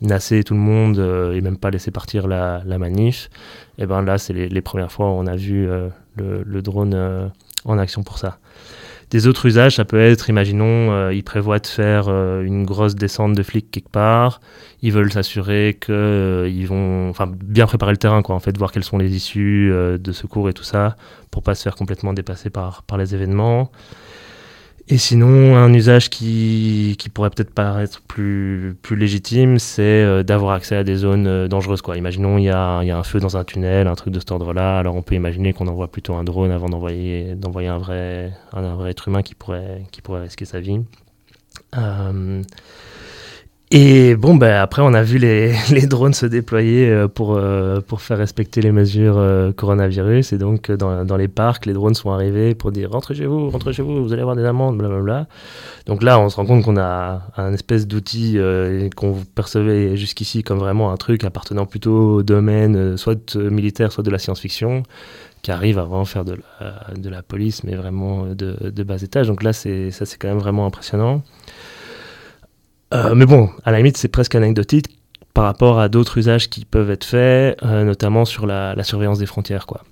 nasser 0.00 0.42
tout 0.42 0.54
le 0.54 0.60
monde 0.60 0.98
et 0.98 1.40
même 1.40 1.56
pas 1.56 1.70
laisser 1.70 1.90
partir 1.90 2.26
la, 2.26 2.62
manif. 2.78 3.30
Et 3.78 3.86
ben 3.86 4.02
là, 4.02 4.18
c'est 4.18 4.32
les, 4.32 4.60
premières 4.62 4.90
fois 4.90 5.06
où 5.06 5.14
on 5.14 5.26
a 5.26 5.36
vu 5.36 5.68
le, 6.16 6.62
drone 6.62 7.30
en 7.64 7.78
action 7.78 8.02
pour 8.02 8.18
ça. 8.18 8.38
Des 9.10 9.26
autres 9.26 9.46
usages, 9.46 9.76
ça 9.76 9.84
peut 9.84 10.00
être, 10.00 10.30
imaginons, 10.30 10.92
euh, 10.92 11.12
ils 11.12 11.24
prévoient 11.24 11.58
de 11.58 11.66
faire 11.66 12.04
euh, 12.06 12.44
une 12.44 12.64
grosse 12.64 12.94
descente 12.94 13.32
de 13.32 13.42
flics 13.42 13.68
quelque 13.68 13.90
part. 13.90 14.40
Ils 14.82 14.92
veulent 14.92 15.12
s'assurer 15.12 15.76
qu'ils 15.80 15.92
euh, 15.94 16.64
vont, 16.68 17.10
enfin, 17.10 17.26
bien 17.26 17.66
préparer 17.66 17.90
le 17.90 17.98
terrain, 17.98 18.22
quoi. 18.22 18.36
En 18.36 18.40
fait, 18.40 18.56
voir 18.56 18.70
quelles 18.70 18.84
sont 18.84 18.98
les 18.98 19.16
issues 19.16 19.68
de 19.68 20.12
secours 20.12 20.48
et 20.48 20.52
tout 20.52 20.62
ça, 20.62 20.96
pour 21.32 21.42
pas 21.42 21.56
se 21.56 21.64
faire 21.64 21.74
complètement 21.74 22.12
dépasser 22.12 22.50
par 22.50 22.84
les 22.96 23.14
événements. 23.16 23.72
Et 24.92 24.98
sinon, 24.98 25.56
un 25.56 25.72
usage 25.72 26.10
qui, 26.10 26.96
qui 26.98 27.10
pourrait 27.10 27.30
peut-être 27.30 27.54
paraître 27.54 28.02
plus, 28.02 28.76
plus 28.82 28.96
légitime, 28.96 29.60
c'est 29.60 29.82
euh, 29.82 30.24
d'avoir 30.24 30.56
accès 30.56 30.74
à 30.74 30.82
des 30.82 30.96
zones 30.96 31.28
euh, 31.28 31.46
dangereuses. 31.46 31.80
Quoi. 31.80 31.96
Imaginons 31.96 32.38
il 32.38 32.44
y, 32.44 32.50
a, 32.50 32.82
y 32.82 32.90
a 32.90 32.98
un 32.98 33.04
feu 33.04 33.20
dans 33.20 33.36
un 33.36 33.44
tunnel, 33.44 33.86
un 33.86 33.94
truc 33.94 34.12
de 34.12 34.18
cet 34.18 34.32
ordre-là. 34.32 34.78
Alors 34.80 34.96
on 34.96 35.02
peut 35.02 35.14
imaginer 35.14 35.52
qu'on 35.52 35.68
envoie 35.68 35.86
plutôt 35.86 36.14
un 36.14 36.24
drone 36.24 36.50
avant 36.50 36.68
d'envoyer, 36.68 37.36
d'envoyer 37.36 37.68
un, 37.68 37.78
vrai, 37.78 38.32
un, 38.52 38.74
vrai 38.74 38.90
être 38.90 39.06
humain 39.06 39.22
qui 39.22 39.36
pourrait, 39.36 39.84
qui 39.92 40.02
pourrait 40.02 40.22
risquer 40.22 40.44
sa 40.44 40.58
vie. 40.58 40.80
Euh, 41.78 42.42
et 43.72 44.16
bon, 44.16 44.34
ben, 44.34 44.60
après, 44.60 44.82
on 44.82 44.92
a 44.94 45.02
vu 45.04 45.18
les, 45.18 45.54
les 45.70 45.86
drones 45.86 46.12
se 46.12 46.26
déployer 46.26 46.88
euh, 46.88 47.06
pour, 47.06 47.36
euh, 47.36 47.80
pour 47.80 48.00
faire 48.00 48.18
respecter 48.18 48.60
les 48.60 48.72
mesures 48.72 49.16
euh, 49.16 49.52
coronavirus. 49.52 50.32
Et 50.32 50.38
donc, 50.38 50.72
dans, 50.72 51.04
dans, 51.04 51.16
les 51.16 51.28
parcs, 51.28 51.66
les 51.66 51.72
drones 51.72 51.94
sont 51.94 52.10
arrivés 52.10 52.56
pour 52.56 52.72
dire 52.72 52.90
rentrez 52.90 53.14
chez 53.14 53.26
vous, 53.26 53.48
rentrez 53.48 53.72
chez 53.72 53.82
vous, 53.82 54.02
vous 54.02 54.12
allez 54.12 54.22
avoir 54.22 54.34
des 54.34 54.44
amendes, 54.44 54.76
blablabla. 54.76 55.28
Donc 55.86 56.02
là, 56.02 56.18
on 56.18 56.28
se 56.28 56.34
rend 56.34 56.46
compte 56.46 56.64
qu'on 56.64 56.78
a 56.78 57.22
un 57.36 57.52
espèce 57.52 57.86
d'outil 57.86 58.38
qu'on 58.96 59.14
percevait 59.36 59.96
jusqu'ici 59.96 60.42
comme 60.42 60.58
vraiment 60.58 60.90
un 60.90 60.96
truc 60.96 61.22
appartenant 61.22 61.64
plutôt 61.64 62.16
au 62.16 62.22
domaine 62.24 62.96
soit 62.96 63.36
militaire, 63.36 63.92
soit 63.92 64.02
de 64.02 64.10
la 64.10 64.18
science-fiction, 64.18 64.82
qui 65.42 65.52
arrive 65.52 65.78
à 65.78 65.84
vraiment 65.84 66.04
faire 66.04 66.24
de 66.24 66.38
la, 66.60 66.94
de 66.96 67.08
la 67.08 67.22
police, 67.22 67.62
mais 67.62 67.76
vraiment 67.76 68.26
de, 68.26 68.56
de 68.70 68.82
bas 68.82 69.00
étage. 69.00 69.28
Donc 69.28 69.44
là, 69.44 69.52
ça, 69.52 69.68
c'est 69.90 70.16
quand 70.18 70.28
même 70.28 70.38
vraiment 70.38 70.66
impressionnant. 70.66 71.22
Euh, 72.92 73.14
mais 73.14 73.26
bon, 73.26 73.50
à 73.64 73.70
la 73.70 73.78
limite, 73.78 73.96
c'est 73.96 74.08
presque 74.08 74.34
anecdotique 74.34 74.86
par 75.32 75.44
rapport 75.44 75.78
à 75.78 75.88
d'autres 75.88 76.18
usages 76.18 76.50
qui 76.50 76.64
peuvent 76.64 76.90
être 76.90 77.04
faits, 77.04 77.56
euh, 77.62 77.84
notamment 77.84 78.24
sur 78.24 78.46
la, 78.46 78.74
la, 78.74 78.82
surveillance 78.82 79.20
des 79.20 79.26
frontières. 79.26 79.66
Quoi. 79.66 79.84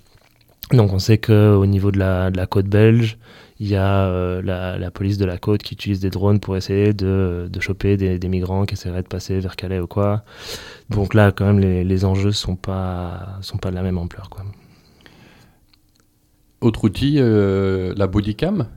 Donc 0.71 0.91
on 0.91 0.99
sait 0.99 1.17
qu'au 1.17 1.65
niveau 1.65 1.91
de 1.91 1.99
la, 1.99 2.29
de 2.29 2.37
la, 2.37 2.45
côte 2.45 2.65
belge, 2.65 3.17
il 3.59 3.67
y 3.67 3.75
a 3.77 4.05
euh, 4.05 4.41
la, 4.41 4.77
la, 4.77 4.91
police 4.91 5.17
de 5.17 5.25
la 5.25 5.37
côte 5.37 5.63
qui 5.63 5.75
utilise 5.75 6.01
des 6.01 6.09
drones 6.09 6.41
pour 6.41 6.57
essayer 6.57 6.93
de, 6.93 7.47
de 7.49 7.59
choper 7.61 7.95
des, 7.95 8.19
des, 8.19 8.27
migrants 8.27 8.65
qui 8.65 8.73
essaieraient 8.73 9.01
de 9.01 9.07
passer 9.07 9.39
vers 9.39 9.55
Calais 9.55 9.79
ou 9.79 9.87
quoi. 9.87 10.23
Donc 10.89 11.13
là, 11.13 11.31
quand 11.31 11.45
même, 11.45 11.59
les, 11.59 11.85
les 11.85 12.05
enjeux 12.05 12.33
sont 12.33 12.57
pas 12.57 13.37
sont 13.41 13.57
pas 13.57 13.69
de 13.69 13.75
la 13.75 13.81
même 13.81 13.97
ampleur. 13.97 14.29
Quoi. 14.29 14.43
Autre 16.59 16.83
outil, 16.83 17.17
la 17.21 18.07
bodycam 18.07 18.67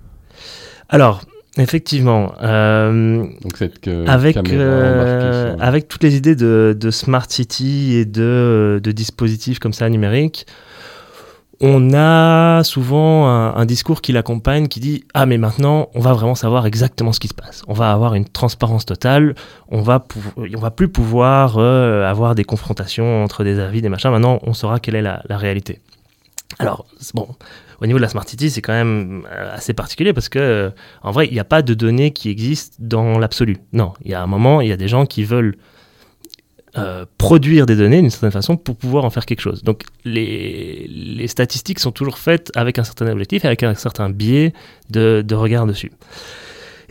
Alors, 0.89 1.23
Effectivement. 1.59 2.33
Euh, 2.43 3.25
Donc 3.43 3.57
cette, 3.59 3.87
euh, 3.87 4.07
avec, 4.07 4.37
euh, 4.37 5.55
avec 5.61 5.87
toutes 5.87 6.03
les 6.03 6.17
idées 6.17 6.35
de, 6.35 6.77
de 6.79 6.91
Smart 6.91 7.27
City 7.29 7.95
et 7.95 8.07
de, 8.07 8.81
de, 8.83 8.93
dispositifs 8.93 9.59
comme 9.59 9.75
ça 9.75 9.89
numériques, 9.91 10.47
on 11.61 11.93
a 11.93 12.65
souvent 12.65 13.29
un, 13.29 13.55
un 13.55 13.67
discours 13.67 14.01
qui 14.01 14.13
l'accompagne 14.13 14.67
qui 14.67 14.81
dit 14.81 15.05
Ah, 15.13 15.27
mais 15.27 15.37
maintenant, 15.37 15.91
on 15.95 16.01
va 16.01 16.15
vraiment 16.15 16.35
savoir 16.35 16.67
exactement 16.67 17.13
ce 17.13 17.21
qui 17.21 17.29
se 17.29 17.35
passe. 17.35 17.63
On 17.69 17.75
va 17.75 17.93
avoir 17.93 18.15
une 18.15 18.25
transparence 18.25 18.87
totale. 18.87 19.35
On 19.69 19.83
va, 19.83 20.07
on 20.37 20.59
va 20.59 20.71
plus 20.71 20.89
pouvoir 20.89 21.59
avoir 21.59 22.35
des 22.35 22.45
confrontations 22.45 23.23
entre 23.23 23.45
des 23.45 23.59
avis, 23.59 23.83
des 23.83 23.91
machins. 23.91 24.11
Maintenant, 24.11 24.39
on 24.43 24.55
saura 24.55 24.81
quelle 24.81 24.97
est 24.97 25.03
la, 25.03 25.23
la 25.29 25.37
réalité. 25.37 25.81
Alors, 26.59 26.87
bon, 27.15 27.29
au 27.83 27.87
niveau 27.87 27.99
de 27.99 28.03
la 28.03 28.09
Smart 28.09 28.27
City, 28.27 28.49
c'est 28.49 28.63
quand 28.63 28.73
même 28.73 29.27
euh, 29.31 29.57
assez 29.57 29.75
particulier 29.75 30.13
parce 30.13 30.29
que, 30.29 30.39
euh, 30.39 30.71
en 31.03 31.11
vrai, 31.11 31.27
il 31.27 31.33
n'y 31.33 31.41
a 31.41 31.45
pas 31.45 31.63
de 31.63 31.75
données 31.75 32.13
qui 32.13 32.31
existent 32.31 32.77
dans 32.79 33.19
l'absolu. 33.19 33.59
Non, 33.73 33.93
il 34.05 34.13
y 34.13 34.15
a 34.15 34.23
un 34.23 34.27
moment, 34.29 34.61
il 34.61 34.69
y 34.69 34.73
a 34.73 34.77
des 34.77 34.87
gens 34.87 35.05
qui 35.05 35.25
veulent 35.25 35.57
euh, 36.79 37.05
produire 37.19 37.67
des 37.67 37.75
données 37.75 38.01
d'une 38.01 38.11
certaine 38.11 38.31
façon 38.31 38.57
pour 38.57 38.77
pouvoir 38.77 39.05
en 39.05 39.11
faire 39.11 39.27
quelque 39.27 39.41
chose. 39.41 39.65
Donc, 39.65 39.83
les, 40.05 41.27
statistiques 41.27 41.81
sont 41.81 41.91
toujours 41.91 42.19
faites 42.19 42.53
avec 42.55 42.79
un 42.79 42.85
certain 42.85 43.09
objectif, 43.11 43.45
avec 43.45 43.65
un 43.65 43.75
certain 43.75 44.11
biais 44.11 44.53
de 44.89 45.35
regard 45.35 45.67
dessus. 45.67 45.91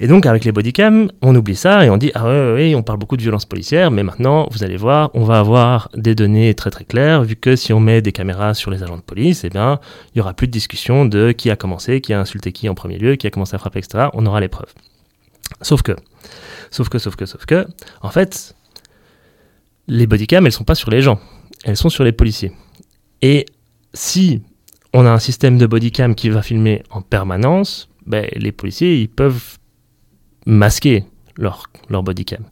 Et 0.03 0.07
donc, 0.07 0.25
avec 0.25 0.45
les 0.45 0.51
bodycams, 0.51 1.11
on 1.21 1.35
oublie 1.35 1.55
ça 1.55 1.85
et 1.85 1.91
on 1.91 1.97
dit 1.97 2.11
Ah 2.15 2.25
ouais, 2.25 2.73
on 2.73 2.81
parle 2.81 2.97
beaucoup 2.97 3.17
de 3.17 3.21
violence 3.21 3.45
policière, 3.45 3.91
mais 3.91 4.01
maintenant, 4.01 4.47
vous 4.49 4.63
allez 4.63 4.75
voir, 4.75 5.11
on 5.13 5.23
va 5.23 5.37
avoir 5.37 5.89
des 5.95 6.15
données 6.15 6.55
très 6.55 6.71
très 6.71 6.85
claires, 6.85 7.23
vu 7.23 7.35
que 7.35 7.55
si 7.55 7.71
on 7.71 7.79
met 7.79 8.01
des 8.01 8.11
caméras 8.11 8.55
sur 8.55 8.71
les 8.71 8.81
agents 8.81 8.97
de 8.97 9.03
police, 9.03 9.43
eh 9.43 9.49
bien, 9.49 9.79
il 10.07 10.17
n'y 10.17 10.21
aura 10.21 10.33
plus 10.33 10.47
de 10.47 10.51
discussion 10.51 11.05
de 11.05 11.31
qui 11.31 11.51
a 11.51 11.55
commencé, 11.55 12.01
qui 12.01 12.13
a 12.13 12.19
insulté 12.19 12.51
qui 12.51 12.67
en 12.67 12.73
premier 12.73 12.97
lieu, 12.97 13.15
qui 13.15 13.27
a 13.27 13.29
commencé 13.29 13.53
à 13.53 13.59
frapper, 13.59 13.77
etc. 13.77 14.07
On 14.13 14.25
aura 14.25 14.39
les 14.39 14.47
preuves. 14.47 14.73
Sauf 15.61 15.83
que, 15.83 15.95
sauf 16.71 16.89
que, 16.89 16.97
sauf 16.97 17.15
que, 17.15 17.27
sauf 17.27 17.45
que, 17.45 17.67
en 18.01 18.09
fait, 18.09 18.55
les 19.87 20.07
bodycams, 20.07 20.47
elles 20.47 20.51
sont 20.51 20.63
pas 20.63 20.73
sur 20.73 20.89
les 20.89 21.03
gens, 21.03 21.19
elles 21.63 21.77
sont 21.77 21.89
sur 21.89 22.03
les 22.03 22.11
policiers. 22.11 22.53
Et 23.21 23.45
si 23.93 24.41
on 24.93 25.05
a 25.05 25.11
un 25.11 25.19
système 25.19 25.59
de 25.59 25.67
bodycam 25.67 26.15
qui 26.15 26.29
va 26.29 26.41
filmer 26.41 26.81
en 26.89 27.03
permanence, 27.03 27.87
ben, 28.07 28.27
les 28.35 28.51
policiers, 28.51 28.99
ils 28.99 29.07
peuvent 29.07 29.59
masquer 30.45 31.05
leur, 31.37 31.67
leur 31.89 32.03
bodycam. 32.03 32.43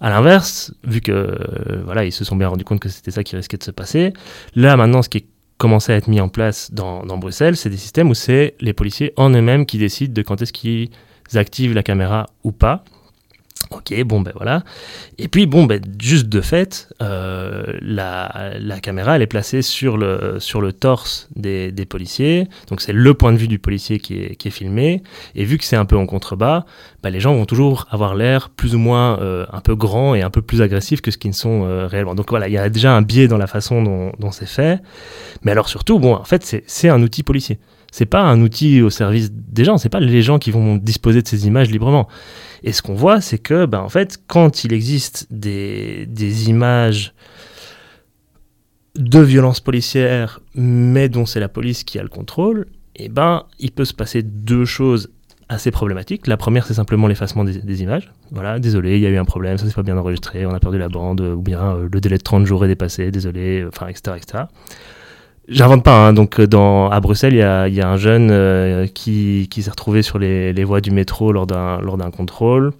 À 0.00 0.10
l'inverse, 0.10 0.74
vu 0.84 1.00
que 1.00 1.12
euh, 1.12 1.82
voilà, 1.84 2.04
ils 2.04 2.12
se 2.12 2.24
sont 2.24 2.36
bien 2.36 2.48
rendus 2.48 2.64
compte 2.64 2.80
que 2.80 2.88
c'était 2.88 3.10
ça 3.10 3.24
qui 3.24 3.36
risquait 3.36 3.56
de 3.56 3.62
se 3.62 3.70
passer, 3.70 4.12
là 4.54 4.76
maintenant 4.76 5.02
ce 5.02 5.08
qui 5.08 5.18
est 5.18 5.26
commencé 5.58 5.92
à 5.92 5.96
être 5.96 6.08
mis 6.08 6.20
en 6.20 6.28
place 6.28 6.72
dans, 6.72 7.04
dans 7.04 7.16
Bruxelles, 7.16 7.56
c'est 7.56 7.70
des 7.70 7.76
systèmes 7.76 8.10
où 8.10 8.14
c'est 8.14 8.54
les 8.60 8.72
policiers 8.72 9.12
en 9.16 9.30
eux-mêmes 9.30 9.64
qui 9.64 9.78
décident 9.78 10.12
de 10.12 10.22
quand 10.22 10.42
est-ce 10.42 10.52
qu'ils 10.52 10.90
activent 11.34 11.72
la 11.72 11.82
caméra 11.82 12.26
ou 12.44 12.52
pas. 12.52 12.84
Ok, 13.70 13.92
bon 14.04 14.20
ben 14.20 14.32
voilà. 14.36 14.62
Et 15.18 15.26
puis 15.26 15.46
bon 15.46 15.64
ben 15.64 15.80
juste 16.00 16.28
de 16.28 16.40
fait, 16.40 16.88
euh, 17.02 17.64
la, 17.82 18.52
la, 18.60 18.78
caméra 18.78 19.16
elle 19.16 19.22
est 19.22 19.26
placée 19.26 19.60
sur 19.60 19.96
le, 19.96 20.36
sur 20.38 20.60
le 20.60 20.72
torse 20.72 21.28
des, 21.34 21.72
des 21.72 21.84
policiers, 21.84 22.48
donc 22.68 22.80
c'est 22.80 22.92
le 22.92 23.14
point 23.14 23.32
de 23.32 23.38
vue 23.38 23.48
du 23.48 23.58
policier 23.58 23.98
qui 23.98 24.22
est, 24.22 24.36
qui 24.36 24.48
est 24.48 24.52
filmé. 24.52 25.02
Et 25.34 25.44
vu 25.44 25.58
que 25.58 25.64
c'est 25.64 25.76
un 25.76 25.84
peu 25.84 25.96
en 25.96 26.06
contrebas, 26.06 26.64
ben, 27.02 27.10
les 27.10 27.18
gens 27.18 27.34
vont 27.34 27.44
toujours 27.44 27.86
avoir 27.90 28.14
l'air 28.14 28.50
plus 28.50 28.76
ou 28.76 28.78
moins 28.78 29.18
euh, 29.20 29.46
un 29.52 29.60
peu 29.60 29.74
grand 29.74 30.14
et 30.14 30.22
un 30.22 30.30
peu 30.30 30.42
plus 30.42 30.62
agressif 30.62 31.00
que 31.00 31.10
ce 31.10 31.18
qu'ils 31.18 31.30
ne 31.30 31.36
sont 31.36 31.64
euh, 31.64 31.88
réellement. 31.88 32.14
Donc 32.14 32.30
voilà, 32.30 32.46
il 32.46 32.52
y 32.52 32.58
a 32.58 32.68
déjà 32.68 32.92
un 32.94 33.02
biais 33.02 33.26
dans 33.26 33.38
la 33.38 33.48
façon 33.48 33.82
dont, 33.82 34.12
dont 34.20 34.30
c'est 34.30 34.46
fait. 34.46 34.80
Mais 35.42 35.50
alors 35.50 35.68
surtout, 35.68 35.98
bon, 35.98 36.14
en 36.14 36.24
fait 36.24 36.62
c'est 36.66 36.88
un 36.88 37.02
outil 37.02 37.24
policier 37.24 37.58
c'est 37.90 38.06
pas 38.06 38.20
un 38.20 38.40
outil 38.42 38.82
au 38.82 38.90
service 38.90 39.30
des 39.32 39.64
gens, 39.64 39.78
c'est 39.78 39.88
pas 39.88 40.00
les 40.00 40.22
gens 40.22 40.38
qui 40.38 40.50
vont 40.50 40.76
disposer 40.76 41.22
de 41.22 41.28
ces 41.28 41.46
images 41.46 41.70
librement. 41.70 42.08
Et 42.62 42.72
ce 42.72 42.82
qu'on 42.82 42.94
voit, 42.94 43.20
c'est 43.20 43.38
que, 43.38 43.66
ben, 43.66 43.80
en 43.80 43.88
fait, 43.88 44.18
quand 44.26 44.64
il 44.64 44.72
existe 44.72 45.26
des, 45.30 46.06
des 46.06 46.48
images 46.48 47.14
de 48.96 49.20
violences 49.20 49.60
policières, 49.60 50.40
mais 50.54 51.08
dont 51.08 51.26
c'est 51.26 51.40
la 51.40 51.48
police 51.48 51.84
qui 51.84 51.98
a 51.98 52.02
le 52.02 52.08
contrôle, 52.08 52.66
eh 52.96 53.08
ben, 53.08 53.44
il 53.58 53.72
peut 53.72 53.84
se 53.84 53.94
passer 53.94 54.22
deux 54.22 54.64
choses 54.64 55.10
assez 55.48 55.70
problématiques. 55.70 56.26
La 56.26 56.36
première, 56.36 56.66
c'est 56.66 56.74
simplement 56.74 57.06
l'effacement 57.06 57.44
des, 57.44 57.82
images. 57.82 58.12
Voilà, 58.32 58.58
désolé, 58.58 58.96
il 58.96 59.02
y 59.02 59.06
a 59.06 59.10
eu 59.10 59.16
un 59.16 59.24
problème, 59.24 59.58
ça 59.58 59.66
s'est 59.66 59.72
pas 59.72 59.82
bien 59.82 59.96
enregistré, 59.96 60.44
on 60.46 60.54
a 60.54 60.60
perdu 60.60 60.78
la 60.78 60.88
bande, 60.88 61.20
ou 61.20 61.40
bien 61.40 61.76
euh, 61.76 61.88
le 61.92 62.00
délai 62.00 62.18
de 62.18 62.22
30 62.22 62.46
jours 62.46 62.64
est 62.64 62.68
dépassé, 62.68 63.10
désolé, 63.10 63.64
enfin, 63.66 63.86
etc., 63.86 64.16
etc. 64.16 64.44
J'invente 65.48 65.84
pas, 65.84 66.08
hein. 66.08 66.12
donc 66.12 66.40
euh, 66.40 66.88
à 66.88 67.00
Bruxelles, 67.00 67.34
il 67.34 67.74
y 67.74 67.80
a, 67.80 67.88
un 67.88 67.96
jeune 67.96 68.30
euh, 68.32 68.86
qui, 68.88 69.48
s'est 69.52 69.70
retrouvé 69.70 70.02
sur 70.02 70.18
les, 70.18 70.64
voies 70.64 70.80
du 70.80 70.90
métro 70.90 71.30
lors 71.32 71.46
d'un, 71.46 72.10
contrôle. 72.10 72.72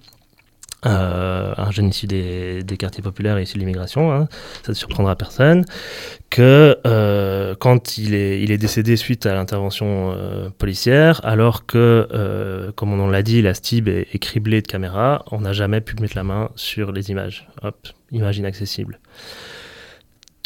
Euh, 0.85 1.53
un 1.57 1.71
jeune 1.71 1.87
issu 1.87 2.07
des, 2.07 2.63
quartiers 2.77 3.01
populaires 3.01 3.37
et 3.37 3.43
issu 3.43 3.55
de 3.55 3.59
l'immigration, 3.59 4.11
hein, 4.11 4.27
ça 4.63 4.73
ne 4.73 4.73
surprendra 4.73 5.15
personne, 5.15 5.63
que 6.29 6.77
quand 7.59 7.97
il 7.97 8.13
est, 8.13 8.57
décédé 8.57 8.97
suite 8.97 9.25
à 9.25 9.33
l'intervention 9.33 10.13
policière, 10.57 11.21
alors 11.23 11.65
que, 11.65 12.71
comme 12.75 12.99
on 12.99 13.07
l'a 13.07 13.23
dit, 13.23 13.41
la 13.41 13.53
STIB 13.53 13.87
est, 13.87 14.07
est, 14.13 14.19
criblée 14.19 14.61
de 14.61 14.67
caméras, 14.67 15.23
on 15.31 15.39
n'a 15.39 15.53
jamais 15.53 15.79
pu 15.79 15.95
mettre 16.01 16.17
la 16.17 16.23
main 16.23 16.49
sur 16.55 16.91
les 16.91 17.11
images. 17.11 17.47
Hop, 17.63 17.87
image 18.11 18.37
inaccessible 18.37 18.99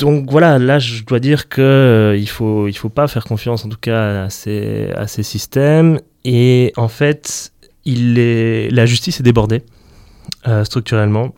donc 0.01 0.31
voilà, 0.31 0.57
là 0.57 0.79
je 0.79 1.03
dois 1.03 1.19
dire 1.19 1.47
que 1.47 1.61
euh, 1.61 2.17
il 2.17 2.27
faut 2.27 2.67
il 2.67 2.73
faut 2.73 2.89
pas 2.89 3.07
faire 3.07 3.23
confiance 3.23 3.63
en 3.65 3.69
tout 3.69 3.77
cas 3.79 4.23
à 4.23 4.29
ces 4.31 4.89
à 4.95 5.05
ces 5.05 5.21
systèmes 5.21 5.99
et 6.25 6.73
en 6.75 6.87
fait 6.87 7.53
il 7.85 8.17
est 8.17 8.71
la 8.71 8.87
justice 8.87 9.19
est 9.19 9.23
débordée 9.23 9.61
euh, 10.47 10.63
structurellement 10.63 11.35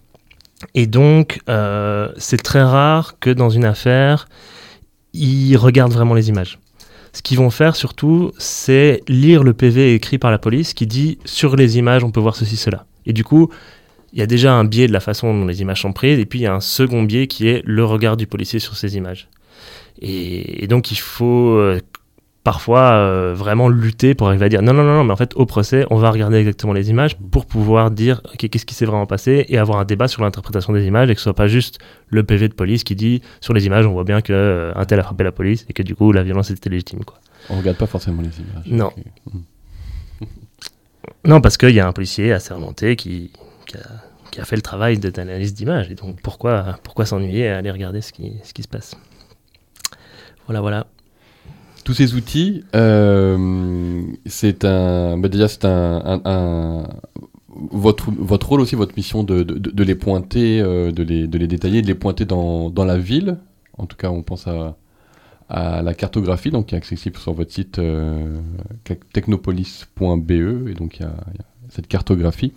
et 0.75 0.87
donc 0.87 1.41
euh, 1.49 2.07
c'est 2.15 2.41
très 2.41 2.63
rare 2.63 3.19
que 3.19 3.29
dans 3.29 3.49
une 3.49 3.65
affaire 3.65 4.29
ils 5.11 5.57
regardent 5.57 5.93
vraiment 5.93 6.13
les 6.13 6.29
images. 6.29 6.57
Ce 7.11 7.21
qu'ils 7.21 7.37
vont 7.37 7.51
faire 7.51 7.75
surtout, 7.75 8.31
c'est 8.39 9.01
lire 9.09 9.43
le 9.43 9.53
PV 9.53 9.93
écrit 9.93 10.17
par 10.17 10.31
la 10.31 10.39
police 10.39 10.73
qui 10.73 10.87
dit 10.87 11.19
sur 11.25 11.57
les 11.57 11.77
images 11.77 12.03
on 12.05 12.11
peut 12.11 12.21
voir 12.21 12.37
ceci 12.37 12.55
cela. 12.55 12.85
Et 13.05 13.11
du 13.11 13.25
coup, 13.25 13.51
il 14.13 14.19
y 14.19 14.21
a 14.21 14.27
déjà 14.27 14.53
un 14.53 14.63
biais 14.63 14.87
de 14.87 14.93
la 14.93 14.99
façon 14.99 15.33
dont 15.33 15.45
les 15.45 15.61
images 15.61 15.81
sont 15.81 15.93
prises, 15.93 16.19
et 16.19 16.25
puis 16.25 16.39
il 16.39 16.43
y 16.43 16.47
a 16.47 16.53
un 16.53 16.61
second 16.61 17.03
biais 17.03 17.27
qui 17.27 17.47
est 17.47 17.61
le 17.65 17.83
regard 17.83 18.15
du 18.15 18.27
policier 18.27 18.59
sur 18.59 18.77
ces 18.77 18.95
images. 18.95 19.27
Et, 20.01 20.63
et 20.63 20.67
donc 20.67 20.91
il 20.91 20.99
faut, 20.99 21.55
euh, 21.57 21.79
parfois 22.43 22.91
euh, 22.91 23.33
vraiment 23.33 23.69
lutter 23.69 24.15
pour 24.15 24.27
arriver 24.27 24.45
à 24.45 24.49
dire 24.49 24.61
non, 24.61 24.73
non, 24.73 24.83
non, 24.83 24.95
non, 24.95 25.03
mais 25.05 25.13
en 25.13 25.15
fait, 25.15 25.33
au 25.35 25.45
procès, 25.45 25.85
on 25.89 25.95
va 25.95 26.11
regarder 26.11 26.37
exactement 26.37 26.73
les 26.73 26.89
images 26.89 27.17
pour 27.31 27.45
pouvoir 27.45 27.89
dire 27.89 28.21
qu'est-ce 28.37 28.65
qui 28.65 28.75
s'est 28.75 28.85
vraiment 28.85 29.05
passé 29.05 29.45
et 29.47 29.57
avoir 29.57 29.79
un 29.79 29.85
débat 29.85 30.07
sur 30.07 30.21
l'interprétation 30.21 30.73
des 30.73 30.85
images 30.85 31.09
et 31.09 31.13
que 31.13 31.19
ce 31.19 31.23
soit 31.23 31.33
pas 31.33 31.47
juste 31.47 31.79
le 32.07 32.23
PV 32.23 32.49
de 32.49 32.53
police 32.53 32.83
qui 32.83 32.95
dit 32.95 33.21
sur 33.39 33.53
les 33.53 33.65
images, 33.65 33.85
on 33.85 33.93
voit 33.93 34.03
bien 34.03 34.21
qu'un 34.21 34.33
euh, 34.33 34.85
tel 34.85 34.99
a 34.99 35.03
frappé 35.03 35.23
la 35.23 35.31
police 35.31 35.65
et 35.69 35.73
que 35.73 35.83
du 35.83 35.95
coup, 35.95 36.11
la 36.11 36.23
violence 36.23 36.51
était 36.51 36.69
légitime. 36.69 37.03
Quoi. 37.05 37.17
On 37.49 37.57
regarde 37.57 37.77
pas 37.77 37.87
forcément 37.87 38.21
les 38.21 38.39
images. 38.39 38.65
Non. 38.65 38.91
non, 41.25 41.39
parce 41.39 41.57
qu'il 41.57 41.71
y 41.71 41.79
a 41.79 41.87
un 41.87 41.93
policier 41.93 42.33
assermenté 42.33 42.97
qui, 42.97 43.31
qui, 43.65 43.77
a, 43.77 44.02
qui 44.33 44.41
a 44.41 44.45
fait 44.45 44.55
le 44.55 44.63
travail 44.63 44.97
d'analyse 44.97 45.53
d'image. 45.53 45.91
Et 45.91 45.95
donc, 45.95 46.19
pourquoi, 46.21 46.79
pourquoi 46.81 47.05
s'ennuyer 47.05 47.49
à 47.49 47.57
aller 47.57 47.69
regarder 47.69 48.01
ce 48.01 48.11
qui, 48.11 48.33
ce 48.43 48.51
qui 48.53 48.63
se 48.63 48.67
passe? 48.67 48.97
Voilà, 50.47 50.59
voilà 50.59 50.87
tous 51.85 51.93
ces 51.93 52.15
outils, 52.15 52.63
euh, 52.75 54.01
c'est 54.25 54.63
un, 54.63 55.17
bah 55.17 55.27
déjà 55.27 55.49
c'est 55.49 55.65
un, 55.65 56.87
votre, 57.49 58.09
votre 58.09 58.47
rôle 58.47 58.61
aussi, 58.61 58.75
votre 58.75 58.95
mission 58.95 59.25
de, 59.25 59.43
de, 59.43 59.83
les 59.83 59.95
pointer, 59.95 60.61
euh, 60.61 60.93
de, 60.93 61.03
les, 61.03 61.27
de 61.27 61.37
les 61.37 61.45
détailler, 61.45 61.81
de 61.81 61.87
les 61.87 61.93
pointer 61.93 62.23
dans, 62.23 62.69
dans 62.69 62.85
la 62.85 62.97
ville. 62.97 63.37
En 63.77 63.85
tout 63.85 63.97
cas, 63.97 64.11
on 64.11 64.23
pense 64.23 64.47
à, 64.47 64.77
à 65.49 65.81
la 65.81 65.93
cartographie, 65.93 66.51
donc 66.51 66.67
qui 66.67 66.75
est 66.75 66.77
accessible 66.77 67.17
sur 67.17 67.33
votre 67.33 67.51
site 67.51 67.79
euh, 67.79 68.39
technopolis.be, 69.11 70.31
et 70.69 70.73
donc 70.75 70.99
il 70.99 71.01
y, 71.01 71.05
a, 71.05 71.13
cette 71.67 71.87
cartographie 71.87 72.53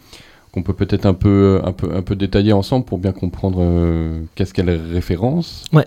qu'on 0.56 0.62
peut 0.62 0.72
peut-être 0.72 1.04
un 1.04 1.12
peu, 1.12 1.60
un, 1.64 1.72
peu, 1.72 1.94
un 1.94 2.00
peu 2.00 2.16
détailler 2.16 2.54
ensemble 2.54 2.86
pour 2.86 2.96
bien 2.96 3.12
comprendre 3.12 3.62
qu'est-ce 4.34 4.54
qu'elle 4.54 4.70
référence. 4.70 5.64
Ouais. 5.74 5.84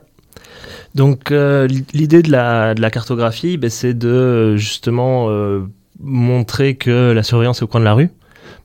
Donc 0.96 1.32
euh, 1.32 1.68
l'idée 1.94 2.22
de 2.22 2.32
la, 2.32 2.90
cartographie, 2.92 3.58
ben, 3.58 3.70
c'est 3.70 3.94
de 3.94 4.56
justement 4.58 5.30
euh, 5.30 5.62
montrer 6.00 6.76
que 6.76 7.12
la 7.12 7.24
surveillance 7.24 7.62
est 7.62 7.64
au 7.64 7.68
coin 7.68 7.80
de 7.80 7.86
la 7.86 7.94
rue. 7.94 8.10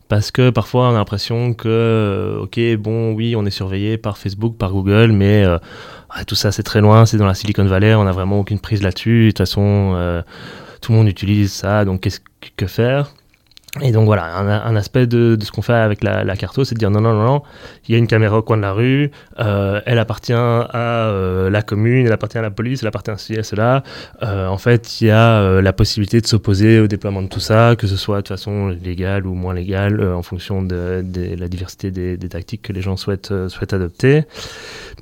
Parce 0.08 0.30
que 0.30 0.50
parfois 0.50 0.88
on 0.88 0.90
a 0.90 0.98
l'impression 0.98 1.54
que, 1.54 1.68
euh, 1.68 2.42
ok, 2.42 2.60
bon, 2.78 3.14
oui, 3.14 3.34
on 3.36 3.46
est 3.46 3.50
surveillé 3.50 3.96
par 3.96 4.18
Facebook, 4.18 4.56
par 4.58 4.72
Google, 4.72 5.12
mais 5.12 5.44
tout 6.26 6.34
ça 6.34 6.52
c'est 6.52 6.62
très 6.62 6.82
loin, 6.82 7.06
c'est 7.06 7.16
dans 7.16 7.26
la 7.26 7.34
Silicon 7.34 7.64
Valley, 7.64 7.94
on 7.94 8.04
n'a 8.04 8.12
vraiment 8.12 8.38
aucune 8.40 8.58
prise 8.58 8.82
là-dessus. 8.82 9.26
De 9.26 9.30
toute 9.30 9.38
façon, 9.38 10.22
tout 10.82 10.92
le 10.92 10.98
monde 10.98 11.08
utilise 11.08 11.52
ça, 11.52 11.86
donc 11.86 12.02
qu'est-ce 12.02 12.20
que 12.56 12.66
faire? 12.66 13.14
Et 13.82 13.90
donc 13.90 14.06
voilà, 14.06 14.36
un, 14.36 14.76
aspect 14.76 15.08
de, 15.08 15.36
ce 15.42 15.50
qu'on 15.50 15.62
fait 15.62 15.72
avec 15.72 16.04
la, 16.04 16.22
la 16.22 16.36
carto, 16.36 16.64
c'est 16.64 16.76
de 16.76 16.78
dire 16.78 16.92
non, 16.92 17.00
non, 17.00 17.12
non, 17.12 17.24
non, 17.24 17.42
il 17.88 17.92
y 17.92 17.96
a 17.96 17.98
une 17.98 18.06
caméra 18.06 18.38
au 18.38 18.42
coin 18.42 18.56
de 18.56 18.62
la 18.62 18.72
rue, 18.72 19.10
euh, 19.40 19.80
elle 19.84 19.98
appartient 19.98 20.32
à 20.32 20.70
euh, 20.76 21.50
la 21.50 21.62
commune, 21.62 22.06
elle 22.06 22.12
appartient 22.12 22.38
à 22.38 22.42
la 22.42 22.52
police, 22.52 22.82
elle 22.82 22.88
appartient 22.88 23.10
à 23.10 23.18
ceci, 23.18 23.36
à 23.36 23.42
cela. 23.42 23.82
Euh, 24.22 24.46
en 24.46 24.58
fait, 24.58 25.00
il 25.00 25.08
y 25.08 25.10
a 25.10 25.60
la 25.60 25.72
possibilité 25.72 26.20
de 26.20 26.26
s'opposer 26.26 26.78
au 26.78 26.86
déploiement 26.86 27.20
de 27.20 27.26
tout 27.26 27.40
ça, 27.40 27.74
que 27.76 27.88
ce 27.88 27.96
soit 27.96 28.22
de 28.22 28.28
façon 28.28 28.68
légale 28.68 29.26
ou 29.26 29.34
moins 29.34 29.54
légale, 29.54 30.00
en 30.06 30.22
fonction 30.22 30.62
de, 30.62 31.04
la 31.36 31.48
diversité 31.48 31.90
des, 31.90 32.16
tactiques 32.28 32.62
que 32.62 32.72
les 32.72 32.80
gens 32.80 32.96
souhaitent, 32.96 33.34
souhaitent 33.48 33.72
adopter. 33.72 34.22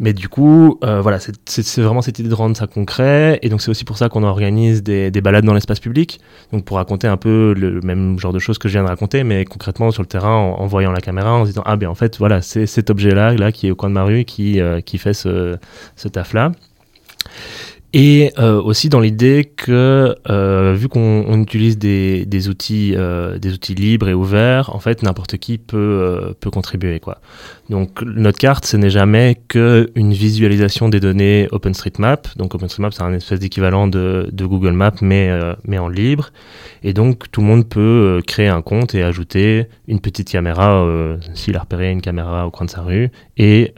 Mais 0.01 0.13
du 0.13 0.29
coup, 0.29 0.79
voilà, 0.83 1.19
c'est 1.21 1.81
vraiment 1.81 2.03
cette 2.03 2.19
idée 2.19 2.29
de 2.29 2.35
rendre 2.35 2.57
ça 2.57 2.67
concret. 2.67 3.39
Et 3.43 3.49
donc 3.49 3.61
c'est 3.61 3.71
aussi 3.71 3.85
pour 3.85 3.99
ça 3.99 4.09
qu'on 4.09 4.23
organise 4.23 4.83
des, 4.83 5.11
des 5.11 5.21
balades 5.21 5.45
dans 5.45 5.55
l'espace 5.55 5.81
public, 5.81 6.21
donc 6.53 6.65
pour 6.65 6.77
raconter 6.77 7.07
un 7.07 7.17
peu 7.17 7.55
le 7.57 7.81
même 7.81 8.19
genre 8.19 8.33
de 8.33 8.39
choses 8.39 8.59
que 8.59 8.69
je 8.69 8.75
viens 8.75 8.85
de 8.85 8.89
raconter, 8.89 9.25
mais 9.25 9.45
concrètement 9.45 9.91
sur 9.91 10.03
le 10.03 10.09
terrain, 10.09 10.35
en, 10.35 10.67
voyant 10.67 10.93
la 10.93 11.01
caméra, 11.01 11.33
en 11.33 11.45
se 11.45 11.51
disant 11.51 11.63
ah 11.67 11.77
ben 11.77 11.89
en 11.89 11.95
fait 11.95 12.19
voilà 12.19 12.43
c'est 12.43 12.67
cet 12.67 12.91
objet-là 12.91 13.35
là 13.35 13.53
qui 13.53 13.69
est 13.69 13.71
au 13.71 13.77
coin 13.77 13.89
de 13.89 13.95
ma 13.95 14.05
rue 14.05 14.25
qui 14.25 14.61
euh, 14.61 14.81
qui 14.81 14.99
fait 14.99 15.15
ce, 15.15 15.57
ce 15.97 16.09
taf-là. 16.09 16.53
Et 17.95 18.33
euh, 18.39 18.61
aussi 18.63 18.89
dans 18.89 19.01
l'idée 19.01 19.53
que, 19.55 20.15
euh, 20.31 20.75
vu 20.75 20.89
qu'on 20.89 21.43
utilise 21.43 21.77
des, 21.77 22.25
des 22.25 22.49
outils, 22.49 22.95
euh, 22.97 23.39
des 23.39 23.53
outils 23.53 23.75
libres 23.75 24.09
et 24.09 24.15
ouverts, 24.15 24.75
en 24.75 24.79
fait, 24.79 25.03
n'importe 25.03 25.37
qui 25.37 25.59
peut, 25.59 25.77
euh, 25.77 26.33
peut 26.41 26.51
contribuer. 26.51 27.01
Quoi. 27.01 27.19
Donc, 27.73 28.03
notre 28.03 28.39
carte, 28.39 28.67
ce 28.67 28.77
n'est 28.77 28.91
jamais 28.91 29.41
qu'une 29.49 30.13
visualisation 30.13 30.89
des 30.89 31.01
données 31.01 31.49
OpenStreetMap. 31.51 32.29
Donc, 32.37 32.55
OpenStreetMap, 32.55 32.93
c'est 32.93 33.03
un 33.03 33.15
espèce 33.15 33.41
d'équivalent 33.41 33.89
de, 33.89 34.31
Google 34.33 34.73
Maps, 34.73 34.93
mais, 35.01 35.31
euh, 35.31 35.55
mais 35.65 35.79
en 35.79 35.89
libre. 35.89 36.31
Et 36.85 36.93
donc, 36.93 37.31
tout 37.31 37.41
le 37.41 37.47
monde 37.47 37.69
peut 37.69 38.21
créer 38.27 38.49
un 38.49 38.63
compte 38.63 38.95
et 38.95 39.03
ajouter 39.03 39.67
une 39.89 40.01
petite 40.01 40.31
caméra, 40.31 40.87
s'il 41.35 41.57
a 41.57 41.61
repéré 41.61 41.91
une 41.91 42.03
caméra 42.03 42.47
au 42.47 42.51
coin 42.51 42.67
de 42.67 42.71
sa 42.71 42.83
rue. 42.83 43.11
Et, 43.39 43.73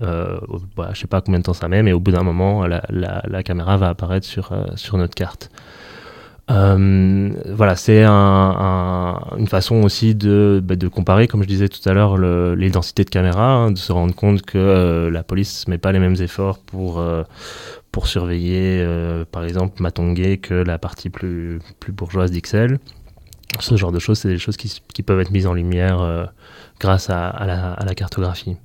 bah, 0.76 0.90
je 0.92 1.00
sais 1.00 1.06
pas 1.06 1.20
combien 1.20 1.38
de 1.38 1.44
temps 1.44 1.54
ça 1.54 1.68
met, 1.68 1.82
mais 1.82 1.92
au 1.92 2.00
bout 2.00 2.10
d'un 2.10 2.24
moment, 2.24 2.66
la, 2.66 3.42
caméra 3.44 3.76
va 3.76 3.90
apparaître 3.90 4.26
euh, 4.52 4.64
sur 4.76 4.96
notre 4.96 5.14
carte. 5.14 5.50
Euh, 6.50 7.30
voilà, 7.48 7.74
c'est 7.74 8.02
un, 8.02 9.18
une 9.38 9.46
façon 9.46 9.76
aussi 9.76 10.14
de, 10.14 10.60
bah, 10.62 10.76
de, 10.76 10.88
comparer, 10.88 11.26
comme 11.26 11.42
je 11.42 11.48
disais 11.48 11.68
tout 11.68 11.86
à 11.88 11.94
l'heure, 11.94 12.18
les 12.18 12.70
densités 12.70 13.04
de 13.04 13.10
caméra, 13.10 13.54
hein, 13.54 13.70
de 13.70 13.78
se 13.78 13.92
rendre 13.92 14.14
compte 14.14 14.42
que 14.42 14.58
euh, 14.58 15.10
la 15.10 15.22
police 15.22 15.66
ne 15.66 15.72
met 15.72 15.78
pas 15.78 15.92
les 15.92 15.98
mêmes 15.98 16.16
efforts 16.20 16.58
pour, 16.58 17.02
pour 17.92 18.06
surveiller, 18.06 18.86
par 19.32 19.44
exemple, 19.44 19.82
Matongé 19.82 20.38
que 20.38 20.54
la 20.54 20.78
partie 20.78 21.10
plus, 21.10 21.60
plus 21.80 21.92
bourgeoise 21.92 22.30
d'Ixelles. 22.30 22.78
Ce 23.60 23.76
genre 23.76 23.92
de 23.92 24.00
choses, 24.00 24.18
c'est 24.18 24.28
des 24.28 24.38
choses 24.38 24.56
qui, 24.56 24.82
qui, 24.92 25.02
peuvent 25.02 25.20
être 25.20 25.30
mises 25.30 25.46
en 25.46 25.54
lumière 25.54 26.28
grâce 26.80 27.08
à, 27.08 27.28
à, 27.28 27.46
la, 27.46 27.72
à, 27.72 27.84
la, 27.84 27.94
cartographie. 27.94 28.56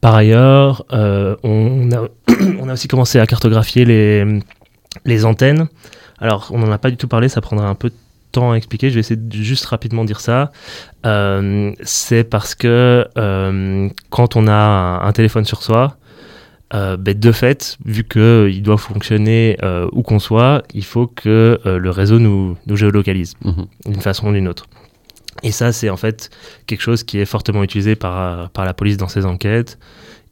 Par 0.00 0.14
ailleurs, 0.14 0.84
on 0.90 1.90
a, 1.92 2.08
on, 2.60 2.68
a, 2.68 2.72
aussi 2.72 2.88
commencé 2.88 3.18
à 3.20 3.26
cartographier 3.26 3.84
les, 3.84 4.40
les 5.04 5.24
antennes, 5.24 5.68
alors 6.20 6.48
on 6.52 6.58
n'en 6.58 6.70
a 6.70 6.78
pas 6.78 6.90
du 6.90 6.96
tout 6.96 7.08
parlé, 7.08 7.28
ça 7.28 7.40
prendra 7.40 7.68
un 7.68 7.74
peu 7.74 7.90
de 7.90 7.94
temps 8.32 8.52
à 8.52 8.56
expliquer, 8.56 8.90
je 8.90 8.94
vais 8.94 9.00
essayer 9.00 9.16
de 9.16 9.32
juste 9.32 9.64
rapidement 9.66 10.04
dire 10.04 10.20
ça. 10.20 10.52
Euh, 11.06 11.72
c'est 11.82 12.24
parce 12.24 12.54
que 12.54 13.06
euh, 13.16 13.88
quand 14.10 14.36
on 14.36 14.46
a 14.46 15.00
un, 15.02 15.12
téléphone 15.12 15.44
sur 15.44 15.62
soi, 15.62 15.96
euh, 16.74 16.96
ben, 16.96 17.18
de 17.18 17.32
fait, 17.32 17.78
vu 17.84 18.04
qu'il 18.04 18.62
doit 18.62 18.76
fonctionner 18.76 19.56
où 19.92 20.02
qu'on 20.02 20.18
soit, 20.18 20.62
il 20.74 20.84
faut 20.84 21.06
que 21.06 21.60
le 21.64 21.90
réseau 21.90 22.18
nous, 22.18 22.56
nous 22.66 22.76
géolocalise 22.76 23.34
mhm. 23.44 23.66
d'une 23.86 24.00
façon 24.00 24.28
ou 24.28 24.32
d'une 24.32 24.48
autre. 24.48 24.66
Et 25.44 25.52
ça, 25.52 25.70
c'est 25.70 25.88
en 25.88 25.96
fait 25.96 26.30
quelque 26.66 26.80
chose 26.80 27.04
qui 27.04 27.18
est 27.20 27.24
fortement 27.24 27.62
utilisé 27.62 27.94
par, 27.94 28.50
par 28.50 28.64
la 28.64 28.74
police 28.74 28.96
dans 28.96 29.08
ses 29.08 29.24
enquêtes. 29.24 29.78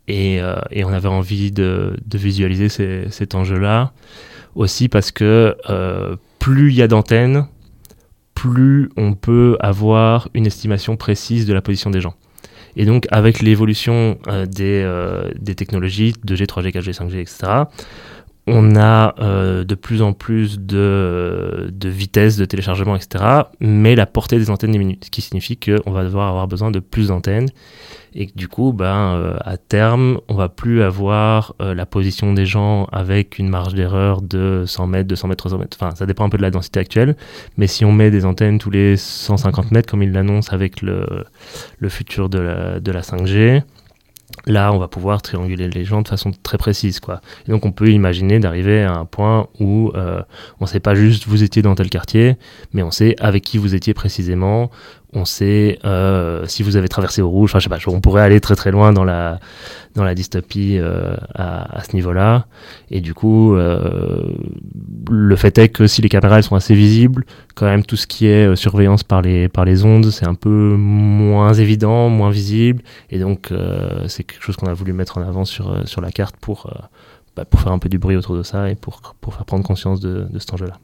Et, 0.09 0.41
et 0.71 0.85
on 0.85 0.93
avait 0.93 1.09
envie 1.09 1.51
de, 1.51 1.97
de 2.05 2.19
visualiser 2.19 2.69
cet 2.69 3.35
enjeu-là 3.35 3.93
aussi 4.57 4.89
parce 4.89 5.13
que 5.13 5.57
euh, 5.71 6.17
plus 6.39 6.71
il 6.71 6.77
y 6.77 6.83
a 6.83 6.89
d'antennes, 6.89 7.47
plus 8.35 8.91
on 8.97 9.15
peut 9.15 9.57
avoir 9.61 10.29
une 10.35 10.47
estimation 10.47 10.97
précise 10.97 11.47
de 11.47 11.55
la 11.55 11.63
position 11.63 11.91
des 11.91 12.01
gens. 12.01 12.15
Et 12.77 12.85
donc, 12.85 13.07
avec 13.11 13.41
l'évolution 13.41 14.19
euh, 14.29 14.45
euh, 14.61 15.31
des, 15.39 15.55
technologies, 15.55 16.15
2G, 16.27 16.47
3G, 16.47 16.73
4G, 16.73 16.93
5G, 16.93 17.21
etc., 17.21 17.53
on 18.47 18.77
a 18.77 19.15
de 19.65 19.75
plus 19.75 20.03
en 20.03 20.13
plus 20.13 20.61
de, 20.61 21.71
de 21.73 21.89
vitesse 21.89 22.37
de 22.37 22.45
téléchargement, 22.45 22.97
etc., 22.97 23.25
mais 23.61 23.95
la 23.95 24.07
portée 24.07 24.39
des 24.39 24.51
antennes 24.51 24.73
diminue, 24.73 24.99
ce 25.03 25.11
qui 25.11 25.21
signifie 25.21 25.57
qu'on 25.57 25.91
va 25.91 26.05
devoir 26.05 26.29
avoir 26.29 26.47
besoin 26.47 26.71
de 26.71 26.79
plus 26.79 27.09
d'antennes 27.09 27.49
et 28.17 28.27
que 28.27 28.33
du 28.35 28.49
coup, 28.49 28.73
ben, 28.73 29.15
euh, 29.15 29.37
à 29.45 29.59
terme, 29.59 30.21
on 30.29 30.35
va 30.35 30.49
plus 30.49 30.83
avoir 30.83 31.55
euh, 31.61 31.75
la 31.75 31.85
position 31.85 32.33
des 32.33 32.47
gens 32.47 32.87
avec 32.91 33.39
une 33.39 33.49
marge 33.49 33.75
d'erreur 33.75 34.23
de 34.23 34.65
100 34.67 34.87
mètres, 34.87 35.09
200 35.09 35.29
mètres, 35.29 35.39
300 35.39 35.59
mètres. 35.59 35.77
Enfin, 35.79 35.95
ça 35.95 36.07
dépend 36.07 36.25
un 36.25 36.31
peu 36.31 36.39
de 36.39 36.43
la 36.43 36.51
densité 36.51 36.81
actuelle, 36.81 37.15
mais 37.59 37.67
si 37.67 37.85
on 37.85 37.93
met 37.93 38.11
des 38.11 38.25
antennes 38.25 38.59
tous 38.59 38.71
les 38.71 38.97
150 38.97 39.71
mètres, 39.71 39.91
comme 39.91 40.03
il 40.03 40.13
l'annonce 40.13 40.51
avec 40.55 40.81
le, 40.81 41.07
le 41.79 41.89
futur 41.91 42.31
de 42.31 42.39
la, 42.39 42.81
de 42.81 42.91
la 42.91 43.03
5G, 43.03 43.63
là, 44.47 44.73
on 44.73 44.79
va 44.79 44.89
pouvoir 44.89 45.23
trianguler 45.23 45.69
les 45.69 45.85
gens 45.85 46.03
de 46.03 46.09
façon 46.09 46.33
très 46.43 46.59
précise. 46.59 47.01
Quoi. 47.01 47.21
Donc, 47.49 47.65
on 47.65 47.73
peut 47.73 47.91
imaginer 47.91 48.39
d'arriver 48.39 48.83
à 48.83 48.93
un 48.93 49.05
point 49.05 49.49
où 49.61 49.91
euh, 49.95 50.23
on 50.61 50.65
ne 50.65 50.69
sait 50.69 50.81
pas 50.81 50.95
juste 50.95 51.27
vous 51.27 51.43
étiez 51.43 51.63
dans 51.63 51.75
tel 51.75 51.91
quartier, 51.91 52.37
mais 52.73 52.83
on 52.83 52.91
sait 52.91 53.17
avec 53.19 53.43
qui 53.45 53.59
vous 53.59 53.75
étiez 53.75 53.95
précisément, 53.95 54.71
on 55.13 55.25
sait 55.25 55.79
euh, 55.85 56.45
si 56.47 56.63
vous 56.63 56.77
avez 56.77 56.89
traversé 56.89 57.23
au 57.23 57.29
rouge. 57.29 57.57
On 57.87 58.01
pourrait 58.01 58.23
aller 58.23 58.41
très 58.41 58.57
très 58.57 58.71
loin 58.71 58.93
dans 58.93 59.05
la, 59.05 59.39
dans 59.95 60.05
la 60.05 60.15
dystopie 60.15 60.79
euh, 60.79 61.17
à, 61.35 61.83
ce 61.85 61.95
niveau-là. 61.95 62.47
Et 62.91 63.01
du 63.01 63.15
coup, 63.15 63.55
euh, 63.55 64.23
le 65.11 65.37
fait 65.37 65.57
est 65.59 65.69
que 65.69 65.87
si 65.87 66.03
les 66.03 66.09
caméras 66.09 66.43
sont 66.43 66.57
assez 66.57 66.75
visibles, 66.75 67.25
quand 67.55 67.67
même 67.67 67.85
tout 67.85 67.97
ce 67.97 68.07
qui 68.07 68.27
est 68.27 68.55
surveillance 68.57 69.05
par 69.05 69.23
les, 69.23 69.49
par 69.49 69.65
les 69.65 69.85
ondes, 69.85 70.11
c'est 70.11 70.27
un 70.27 70.35
peu 70.35 70.77
moins 70.77 71.55
évident, 71.55 72.09
moins 72.09 72.31
visible. 72.31 72.83
Et 73.11 73.19
donc, 73.19 73.53
c'est 74.09 74.25
quelque 74.25 74.43
chose 74.43 74.57
qu'on 74.57 74.69
a 74.69 74.75
voulu 74.75 74.93
mettre 74.93 75.19
en 75.19 75.23
avant 75.23 75.45
sur, 75.45 75.89
sur 75.89 76.01
la 76.01 76.11
carte 76.11 76.37
pour, 76.37 76.71
bah, 77.37 77.45
pour 77.45 77.61
faire 77.61 77.73
un 77.73 77.79
peu 77.79 77.89
du 77.89 77.99
bruit 77.99 78.17
autour 78.17 78.37
de 78.37 78.43
ça 78.43 78.71
et 78.71 78.75
pour, 78.75 79.01
pour 79.21 79.35
faire 79.35 79.45
prendre 79.45 79.65
conscience 79.65 80.01
de, 80.01 80.27
de 80.31 80.39
cet 80.39 80.53
enjeu-là. 80.55 80.79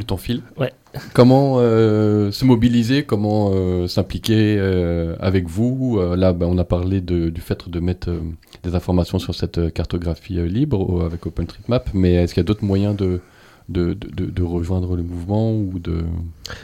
Le 0.00 0.04
temps 0.06 0.16
file. 0.16 0.40
Ouais. 0.58 0.72
Comment 1.12 1.56
euh, 1.58 2.30
se 2.30 2.46
mobiliser, 2.46 3.02
comment 3.02 3.50
euh, 3.52 3.86
s'impliquer 3.86 4.56
euh, 4.58 5.14
avec 5.20 5.46
vous? 5.46 6.00
Là, 6.16 6.32
ben, 6.32 6.46
on 6.46 6.56
a 6.56 6.64
parlé 6.64 7.02
de, 7.02 7.28
du 7.28 7.42
fait 7.42 7.68
de 7.68 7.80
mettre 7.80 8.08
des 8.62 8.74
informations 8.74 9.18
sur 9.18 9.34
cette 9.34 9.74
cartographie 9.74 10.40
libre 10.48 11.04
avec 11.04 11.26
OpenStreetMap, 11.26 11.90
mais 11.92 12.14
est-ce 12.14 12.32
qu'il 12.32 12.40
y 12.40 12.46
a 12.46 12.48
d'autres 12.48 12.64
moyens 12.64 12.96
de, 12.96 13.20
de, 13.68 13.92
de, 13.92 14.24
de, 14.24 14.42
rejoindre 14.42 14.96
le 14.96 15.02
mouvement 15.02 15.52
ou 15.52 15.78
de... 15.78 15.98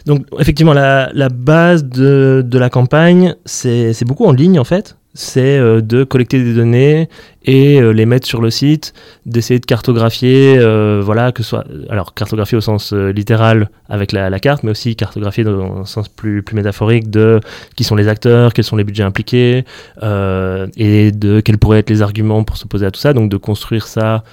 Donc 0.06 0.24
effectivement, 0.38 0.72
la, 0.72 1.10
la 1.12 1.28
base 1.28 1.84
de, 1.84 2.42
de 2.42 2.58
la 2.58 2.70
campagne, 2.70 3.34
c'est 3.44 4.06
beaucoup 4.06 4.24
en 4.24 4.32
ligne 4.32 4.58
en 4.58 4.64
fait 4.64 4.95
c'est 5.16 5.58
de 5.58 6.04
collecter 6.04 6.42
des 6.42 6.54
données 6.54 7.08
et 7.46 7.80
euh, 7.80 7.92
les 7.92 8.06
mettre 8.06 8.26
sur 8.26 8.40
le 8.40 8.50
site, 8.50 8.92
d'essayer 9.24 9.60
de 9.60 9.66
cartographier, 9.66 10.56
euh, 10.58 11.00
voilà, 11.02 11.32
que 11.32 11.42
ce 11.42 11.50
soit, 11.50 11.64
alors 11.88 12.12
cartographier 12.12 12.58
au 12.58 12.60
sens 12.60 12.92
euh, 12.92 13.12
littéral 13.12 13.70
avec 13.88 14.10
la, 14.10 14.30
la, 14.30 14.40
carte, 14.40 14.64
mais 14.64 14.72
aussi 14.72 14.96
cartographier 14.96 15.44
dans 15.44 15.80
un 15.80 15.84
sens 15.84 16.08
plus, 16.08 16.42
plus 16.42 16.56
métaphorique 16.56 17.08
de 17.08 17.40
qui 17.76 17.84
sont 17.84 17.94
les 17.94 18.08
acteurs, 18.08 18.52
quels 18.52 18.64
sont 18.64 18.74
les 18.74 18.82
budgets 18.82 19.04
impliqués, 19.04 19.64
et 20.02 21.12
de 21.12 21.40
quels 21.40 21.58
pourraient 21.58 21.78
être 21.78 21.90
les 21.90 22.02
arguments 22.02 22.42
pour 22.42 22.56
s'opposer 22.56 22.86
à 22.86 22.90
tout 22.90 22.98
ça, 22.98 23.12
donc 23.12 23.30
de 23.30 23.36
construire 23.36 23.86
ça 23.86 24.24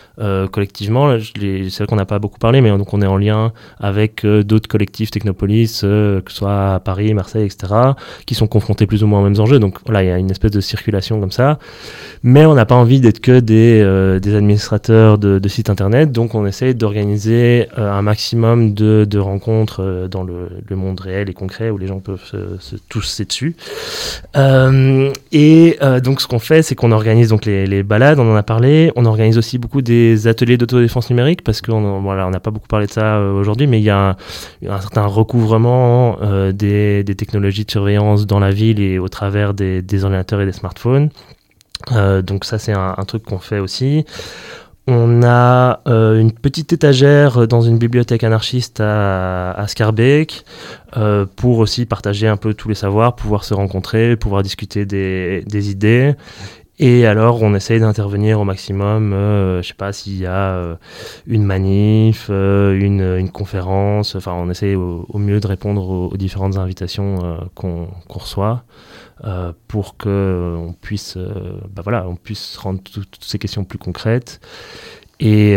collectivement. 0.51 1.15
C'est 1.19 1.77
vrai 1.77 1.86
qu'on 1.86 1.95
n'a 1.95 2.05
pas 2.05 2.17
beaucoup 2.17 2.39
parlé, 2.39 2.61
mais 2.61 2.69
donc 2.69 2.91
on 2.93 3.01
est 3.03 3.07
en 3.07 3.17
lien 3.17 3.53
avec 3.79 4.25
d'autres 4.25 4.67
collectifs 4.67 5.11
Technopolis, 5.11 5.81
que 5.81 6.23
ce 6.27 6.36
soit 6.36 6.73
à 6.73 6.79
Paris, 6.79 7.13
Marseille, 7.13 7.45
etc., 7.45 7.73
qui 8.25 8.34
sont 8.34 8.47
confrontés 8.47 8.88
plus 8.88 9.03
ou 9.03 9.07
moins 9.07 9.19
aux 9.19 9.23
mêmes 9.23 9.39
enjeux. 9.39 9.59
Donc 9.59 9.77
voilà, 9.86 10.03
il 10.03 10.07
y 10.07 10.11
a 10.11 10.17
une 10.17 10.31
espèce 10.31 10.51
de 10.51 10.61
circulation 10.74 11.19
comme 11.19 11.32
ça, 11.32 11.59
mais 12.24 12.45
on 12.45 12.55
n'a 12.55 12.65
pas 12.65 12.76
envie 12.76 13.01
d'être 13.01 13.19
que 13.19 13.39
des, 13.39 13.82
euh, 13.84 14.19
des 14.19 14.34
administrateurs 14.34 15.17
de, 15.17 15.47
sites 15.47 15.69
internet, 15.69 16.11
donc 16.11 16.36
on 16.36 16.45
essaye 16.45 16.74
d'organiser 16.74 17.67
euh, 17.78 17.91
un 17.91 18.01
maximum 18.01 18.74
de, 18.74 19.19
rencontres 19.19 19.82
euh, 19.84 20.07
dans 20.07 20.24
le, 20.24 20.49
monde 20.71 20.99
réel 20.99 21.30
et 21.30 21.34
concret 21.34 21.69
où 21.69 21.78
les 21.78 21.86
gens 21.86 21.99
peuvent 21.99 22.26
se, 22.26 22.57
se 22.59 22.76
tousser 22.89 23.26
dessus. 23.26 23.55
et 25.32 25.78
donc 26.03 26.21
ce 26.21 26.28
qu'on 26.28 26.39
fait, 26.39 26.63
c'est 26.63 26.74
qu'on 26.74 26.91
organise 26.91 27.30
donc 27.30 27.45
les, 27.45 27.84
balades, 27.84 28.19
on 28.19 28.32
en 28.32 28.36
a 28.36 28.41
parlé, 28.41 28.91
on 28.95 29.05
organise 29.05 29.38
aussi 29.38 29.59
beaucoup 29.59 29.84
des 29.84 30.28
ateliers 30.28 30.57
d'autodéfense 30.57 31.11
numérique 31.11 31.43
parce 31.43 31.61
qu'on 31.61 32.01
voilà, 32.01 32.26
on 32.26 32.32
n'a 32.32 32.39
pas 32.39 32.49
beaucoup 32.49 32.67
parlé 32.67 32.88
de 32.88 32.91
ça 32.91 33.21
aujourd'hui, 33.21 33.67
mais 33.67 33.80
il 33.80 33.84
y 33.84 33.91
a 33.91 34.17
un, 34.67 34.80
certain 34.80 35.05
recouvrement 35.05 36.17
des, 36.51 37.03
des, 37.03 37.15
technologies 37.15 37.65
de 37.65 37.71
surveillance 37.71 38.26
dans 38.26 38.39
la 38.39 38.49
ville 38.49 38.80
et 38.80 38.97
au 38.97 39.09
travers 39.09 39.53
des, 39.53 39.84
des 39.84 40.03
ordinateurs 40.03 40.41
et 40.41 40.45
des 40.45 40.51
smartphones. 40.51 40.62
Euh, 41.91 42.22
donc 42.22 42.45
ça 42.45 42.59
c'est 42.59 42.74
un, 42.74 43.03
truc 43.05 43.24
qu'on 43.24 43.39
fait 43.39 43.59
aussi. 43.59 44.05
On 44.86 45.24
a 45.24 45.80
euh, 45.88 46.20
une 46.20 46.34
petite 46.34 46.74
étagère 46.74 47.47
dans 47.47 47.61
une 47.61 47.78
bibliothèque 47.78 48.26
anarchiste 48.26 48.82
à, 48.82 49.51
à 49.51 49.68
Scarbeck 49.68 50.43
euh, 50.97 51.26
pour 51.38 51.59
aussi 51.59 51.86
partager 51.86 52.28
un 52.28 52.36
peu 52.36 52.53
tous 52.53 52.68
les 52.68 52.76
savoirs, 52.76 53.16
pouvoir 53.16 53.45
se 53.45 53.53
rencontrer, 53.53 54.18
pouvoir 54.18 54.43
discuter 54.43 54.86
des, 54.86 55.70
idées. 55.70 56.16
Et 56.80 57.05
alors, 57.05 57.41
on 57.43 57.55
essaye 57.55 57.80
d'intervenir 57.80 58.41
au 58.41 58.43
maximum. 58.43 59.14
Euh, 59.14 59.61
je 59.61 59.70
sais 59.70 59.74
pas 59.74 59.93
s'il 59.93 60.18
y 60.18 60.26
a 60.26 60.78
une 61.28 61.43
manif, 61.43 62.28
une, 62.28 63.30
conférence. 63.32 64.16
Enfin, 64.16 64.34
on 64.34 64.49
essaye 64.49 64.76
au, 64.76 65.07
mieux 65.18 65.39
de 65.39 65.47
répondre 65.47 66.11
aux, 66.11 66.18
différentes 66.18 66.57
invitations 66.57 67.38
qu'on 67.55 67.88
qu 68.09 68.20
reçoit. 68.20 68.66
Euh, 69.24 69.53
pour 69.68 69.95
que 69.95 70.09
euh, 70.09 70.55
on 70.55 70.74
puisse, 70.74 71.18
euh, 71.18 71.59
bah 71.70 71.82
voilà, 71.84 72.07
on 72.07 72.16
puisse 72.16 72.57
rendre 72.57 72.82
toutes 72.82 73.24
ces 73.24 73.38
questions 73.38 73.64
plus 73.64 73.78
concrètes. 73.78 74.41
Et, 75.20 75.55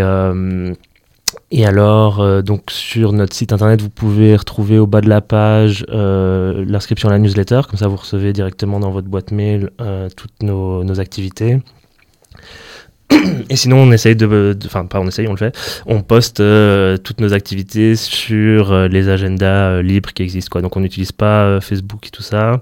et 1.51 1.67
alors, 1.67 2.43
donc 2.45 2.71
sur 2.71 3.13
notre 3.13 3.35
site 3.35 3.53
internet, 3.53 3.81
vous 3.81 3.91
pouvez 3.91 4.37
retrouver 4.37 4.79
au 4.79 4.87
bas 4.87 5.01
de 5.01 5.09
la 5.09 5.21
page 5.21 5.85
l'inscription 5.89 7.09
à 7.09 7.13
la 7.13 7.19
newsletter, 7.19 7.63
comme 7.69 7.79
ça 7.79 7.89
vous 7.89 7.97
recevez 7.97 8.33
directement 8.33 8.79
dans 8.79 8.91
votre 8.93 9.09
boîte 9.09 9.33
mail 9.33 9.71
toutes 10.17 10.43
nos, 10.43 10.85
nos 10.85 11.01
activités. 11.01 11.59
Et 13.49 13.57
sinon, 13.57 13.79
on 13.79 13.93
essaye 13.93 14.17
de, 14.17 14.57
enfin 14.65 14.87
pas 14.87 15.01
on 15.01 15.07
essaye, 15.07 15.29
on 15.29 15.33
le 15.33 15.37
fait. 15.37 15.57
On 15.87 16.03
poste 16.03 16.41
euh, 16.41 16.97
toutes 16.97 17.21
nos 17.21 17.33
activités 17.33 17.95
sur 17.97 18.73
euh, 18.73 18.89
les 18.89 19.09
agendas 19.09 19.71
euh, 19.71 19.83
libres 19.83 20.13
qui 20.13 20.23
existent. 20.23 20.51
Quoi. 20.51 20.63
Donc 20.63 20.77
on 20.77 20.81
n'utilise 20.81 21.13
pas 21.13 21.61
Facebook 21.61 22.07
et 22.07 22.11
tout 22.11 22.23
ça. 22.23 22.61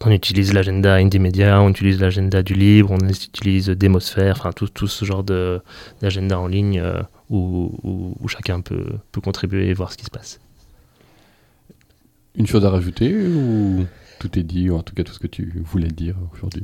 On 0.00 0.10
utilise 0.10 0.52
l'agenda 0.52 0.94
Indymedia, 0.94 1.60
on 1.60 1.70
utilise 1.70 2.00
l'agenda 2.00 2.42
du 2.42 2.54
libre, 2.54 2.90
on 2.90 3.08
utilise 3.08 3.68
Démosphère, 3.68 4.36
enfin 4.38 4.52
tout, 4.52 4.68
tout 4.68 4.88
ce 4.88 5.04
genre 5.04 5.22
d'agenda 5.22 6.38
en 6.40 6.48
ligne 6.48 6.80
euh, 6.80 7.02
où, 7.30 7.78
où, 7.84 8.16
où, 8.18 8.28
chacun 8.28 8.60
peut, 8.60 8.86
peut 9.12 9.20
contribuer 9.20 9.68
et 9.68 9.74
voir 9.74 9.92
ce 9.92 9.96
qui 9.96 10.04
se 10.04 10.10
passe. 10.10 10.40
Une 12.34 12.46
chose 12.46 12.64
à 12.64 12.70
rajouter 12.70 13.14
ou 13.14 13.86
tout 14.18 14.38
est 14.38 14.42
dit, 14.42 14.70
ou 14.70 14.76
en 14.76 14.82
tout 14.82 14.94
cas 14.94 15.04
tout 15.04 15.12
ce 15.12 15.18
que 15.18 15.26
tu 15.26 15.62
voulais 15.64 15.88
dire 15.88 16.16
aujourd'hui? 16.34 16.62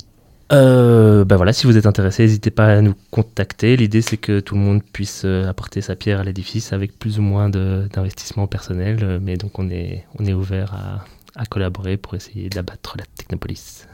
Euh, 0.51 1.25
ben 1.25 1.37
voilà, 1.37 1.53
si 1.53 1.67
vous 1.67 1.77
êtes 1.77 1.87
intéressé, 1.87 2.23
n'hésitez 2.23 2.51
pas 2.51 2.69
à 2.69 2.81
nous 2.81 2.95
contacter. 3.11 3.77
L'idée, 3.77 4.01
c'est 4.01 4.17
que 4.17 4.41
tout 4.41 4.55
le 4.55 4.63
monde 4.63 4.83
puisse 4.83 5.27
apporter 5.27 5.83
sa 5.83 5.95
pierre 5.95 6.21
à 6.21 6.25
l'édifice 6.25 6.73
avec 6.73 6.99
plus 6.99 7.19
ou 7.19 7.23
moins 7.23 7.51
d'investissement 7.51 8.47
personnel. 8.47 9.21
Mais 9.23 9.37
donc, 9.37 9.59
on 9.59 9.69
est, 9.69 10.07
on 10.19 10.25
est 10.25 10.33
ouvert 10.33 10.73
à, 10.73 11.05
à 11.37 11.45
collaborer 11.45 11.99
pour 11.99 12.15
essayer 12.15 12.49
d'abattre 12.49 12.97
la 12.97 13.05
Technopolis. 13.29 13.87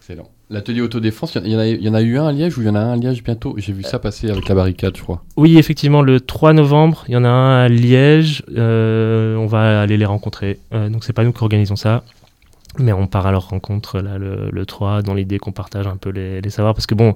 Excellent. 0.00 0.30
L'atelier 0.48 0.80
autodéfense, 0.80 1.36
il 1.36 1.46
y, 1.46 1.50
y, 1.50 1.84
y, 1.84 1.88
en 1.88 1.94
a 1.94 2.02
eu 2.02 2.18
un 2.18 2.26
à 2.26 2.32
Liège 2.32 2.58
ou 2.58 2.62
il 2.62 2.66
y 2.66 2.70
en 2.70 2.74
a 2.74 2.80
un 2.80 2.94
à 2.94 2.96
Liège 2.96 3.22
bientôt? 3.22 3.54
J'ai 3.58 3.72
vu 3.72 3.82
ça 3.82 3.98
passer 3.98 4.30
avec 4.30 4.48
la 4.48 4.54
barricade, 4.54 4.96
je 4.96 5.02
crois. 5.02 5.22
Oui, 5.36 5.58
effectivement, 5.58 6.02
le 6.02 6.20
3 6.20 6.54
novembre, 6.54 7.04
il 7.06 7.14
y 7.14 7.16
en 7.16 7.24
a 7.24 7.28
un 7.28 7.64
à 7.64 7.68
Liège. 7.68 8.42
Euh, 8.56 9.36
on 9.36 9.46
va 9.46 9.82
aller 9.82 9.96
les 9.96 10.06
rencontrer. 10.06 10.58
Euh, 10.72 10.88
donc, 10.88 11.04
c'est 11.04 11.12
pas 11.12 11.22
nous 11.22 11.32
qui 11.32 11.42
organisons 11.42 11.76
ça. 11.76 12.02
Mais 12.78 12.92
on 12.92 13.06
part 13.06 13.26
à 13.26 13.32
leur 13.32 13.48
rencontre 13.48 14.00
là, 14.00 14.16
le, 14.16 14.48
le 14.50 14.66
3 14.66 15.02
dans 15.02 15.14
l'idée 15.14 15.38
qu'on 15.38 15.52
partage 15.52 15.86
un 15.86 15.96
peu 15.96 16.10
les, 16.10 16.40
les, 16.40 16.50
savoirs. 16.50 16.74
Parce 16.74 16.86
que 16.86 16.94
bon, 16.94 17.14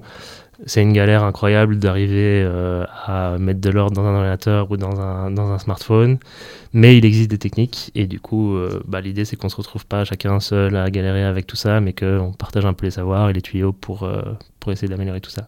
c'est 0.65 0.81
une 0.81 0.93
galère 0.93 1.23
incroyable 1.23 1.79
d'arriver 1.79 2.43
euh, 2.45 2.85
à 3.05 3.37
mettre 3.37 3.59
de 3.59 3.69
l'ordre 3.69 3.95
dans 3.95 4.05
un 4.05 4.15
ordinateur 4.15 4.71
ou 4.71 4.77
dans 4.77 4.99
un, 4.99 5.59
smartphone. 5.59 6.17
Mais 6.73 6.97
il 6.97 7.05
existe 7.05 7.29
des 7.29 7.37
techniques. 7.37 7.91
Et 7.95 8.07
du 8.07 8.19
coup, 8.19 8.55
euh, 8.55 8.81
bah, 8.87 9.01
l'idée, 9.01 9.25
c'est 9.25 9.35
qu'on 9.35 9.49
se 9.49 9.55
retrouve 9.55 9.85
pas 9.85 10.05
chacun 10.05 10.39
seul 10.39 10.75
à 10.75 10.89
galérer 10.89 11.23
avec 11.23 11.47
tout 11.47 11.55
ça, 11.55 11.79
mais 11.81 11.93
qu'on 11.93 12.33
partage 12.37 12.65
un 12.65 12.73
peu 12.73 12.85
les 12.85 12.91
savoirs 12.91 13.29
et 13.29 13.33
les 13.33 13.41
tuyaux 13.41 13.73
pour, 13.73 14.03
euh, 14.03 14.21
pour 14.59 14.71
essayer 14.71 14.87
d'améliorer 14.87 15.21
tout 15.21 15.31
ça. 15.31 15.47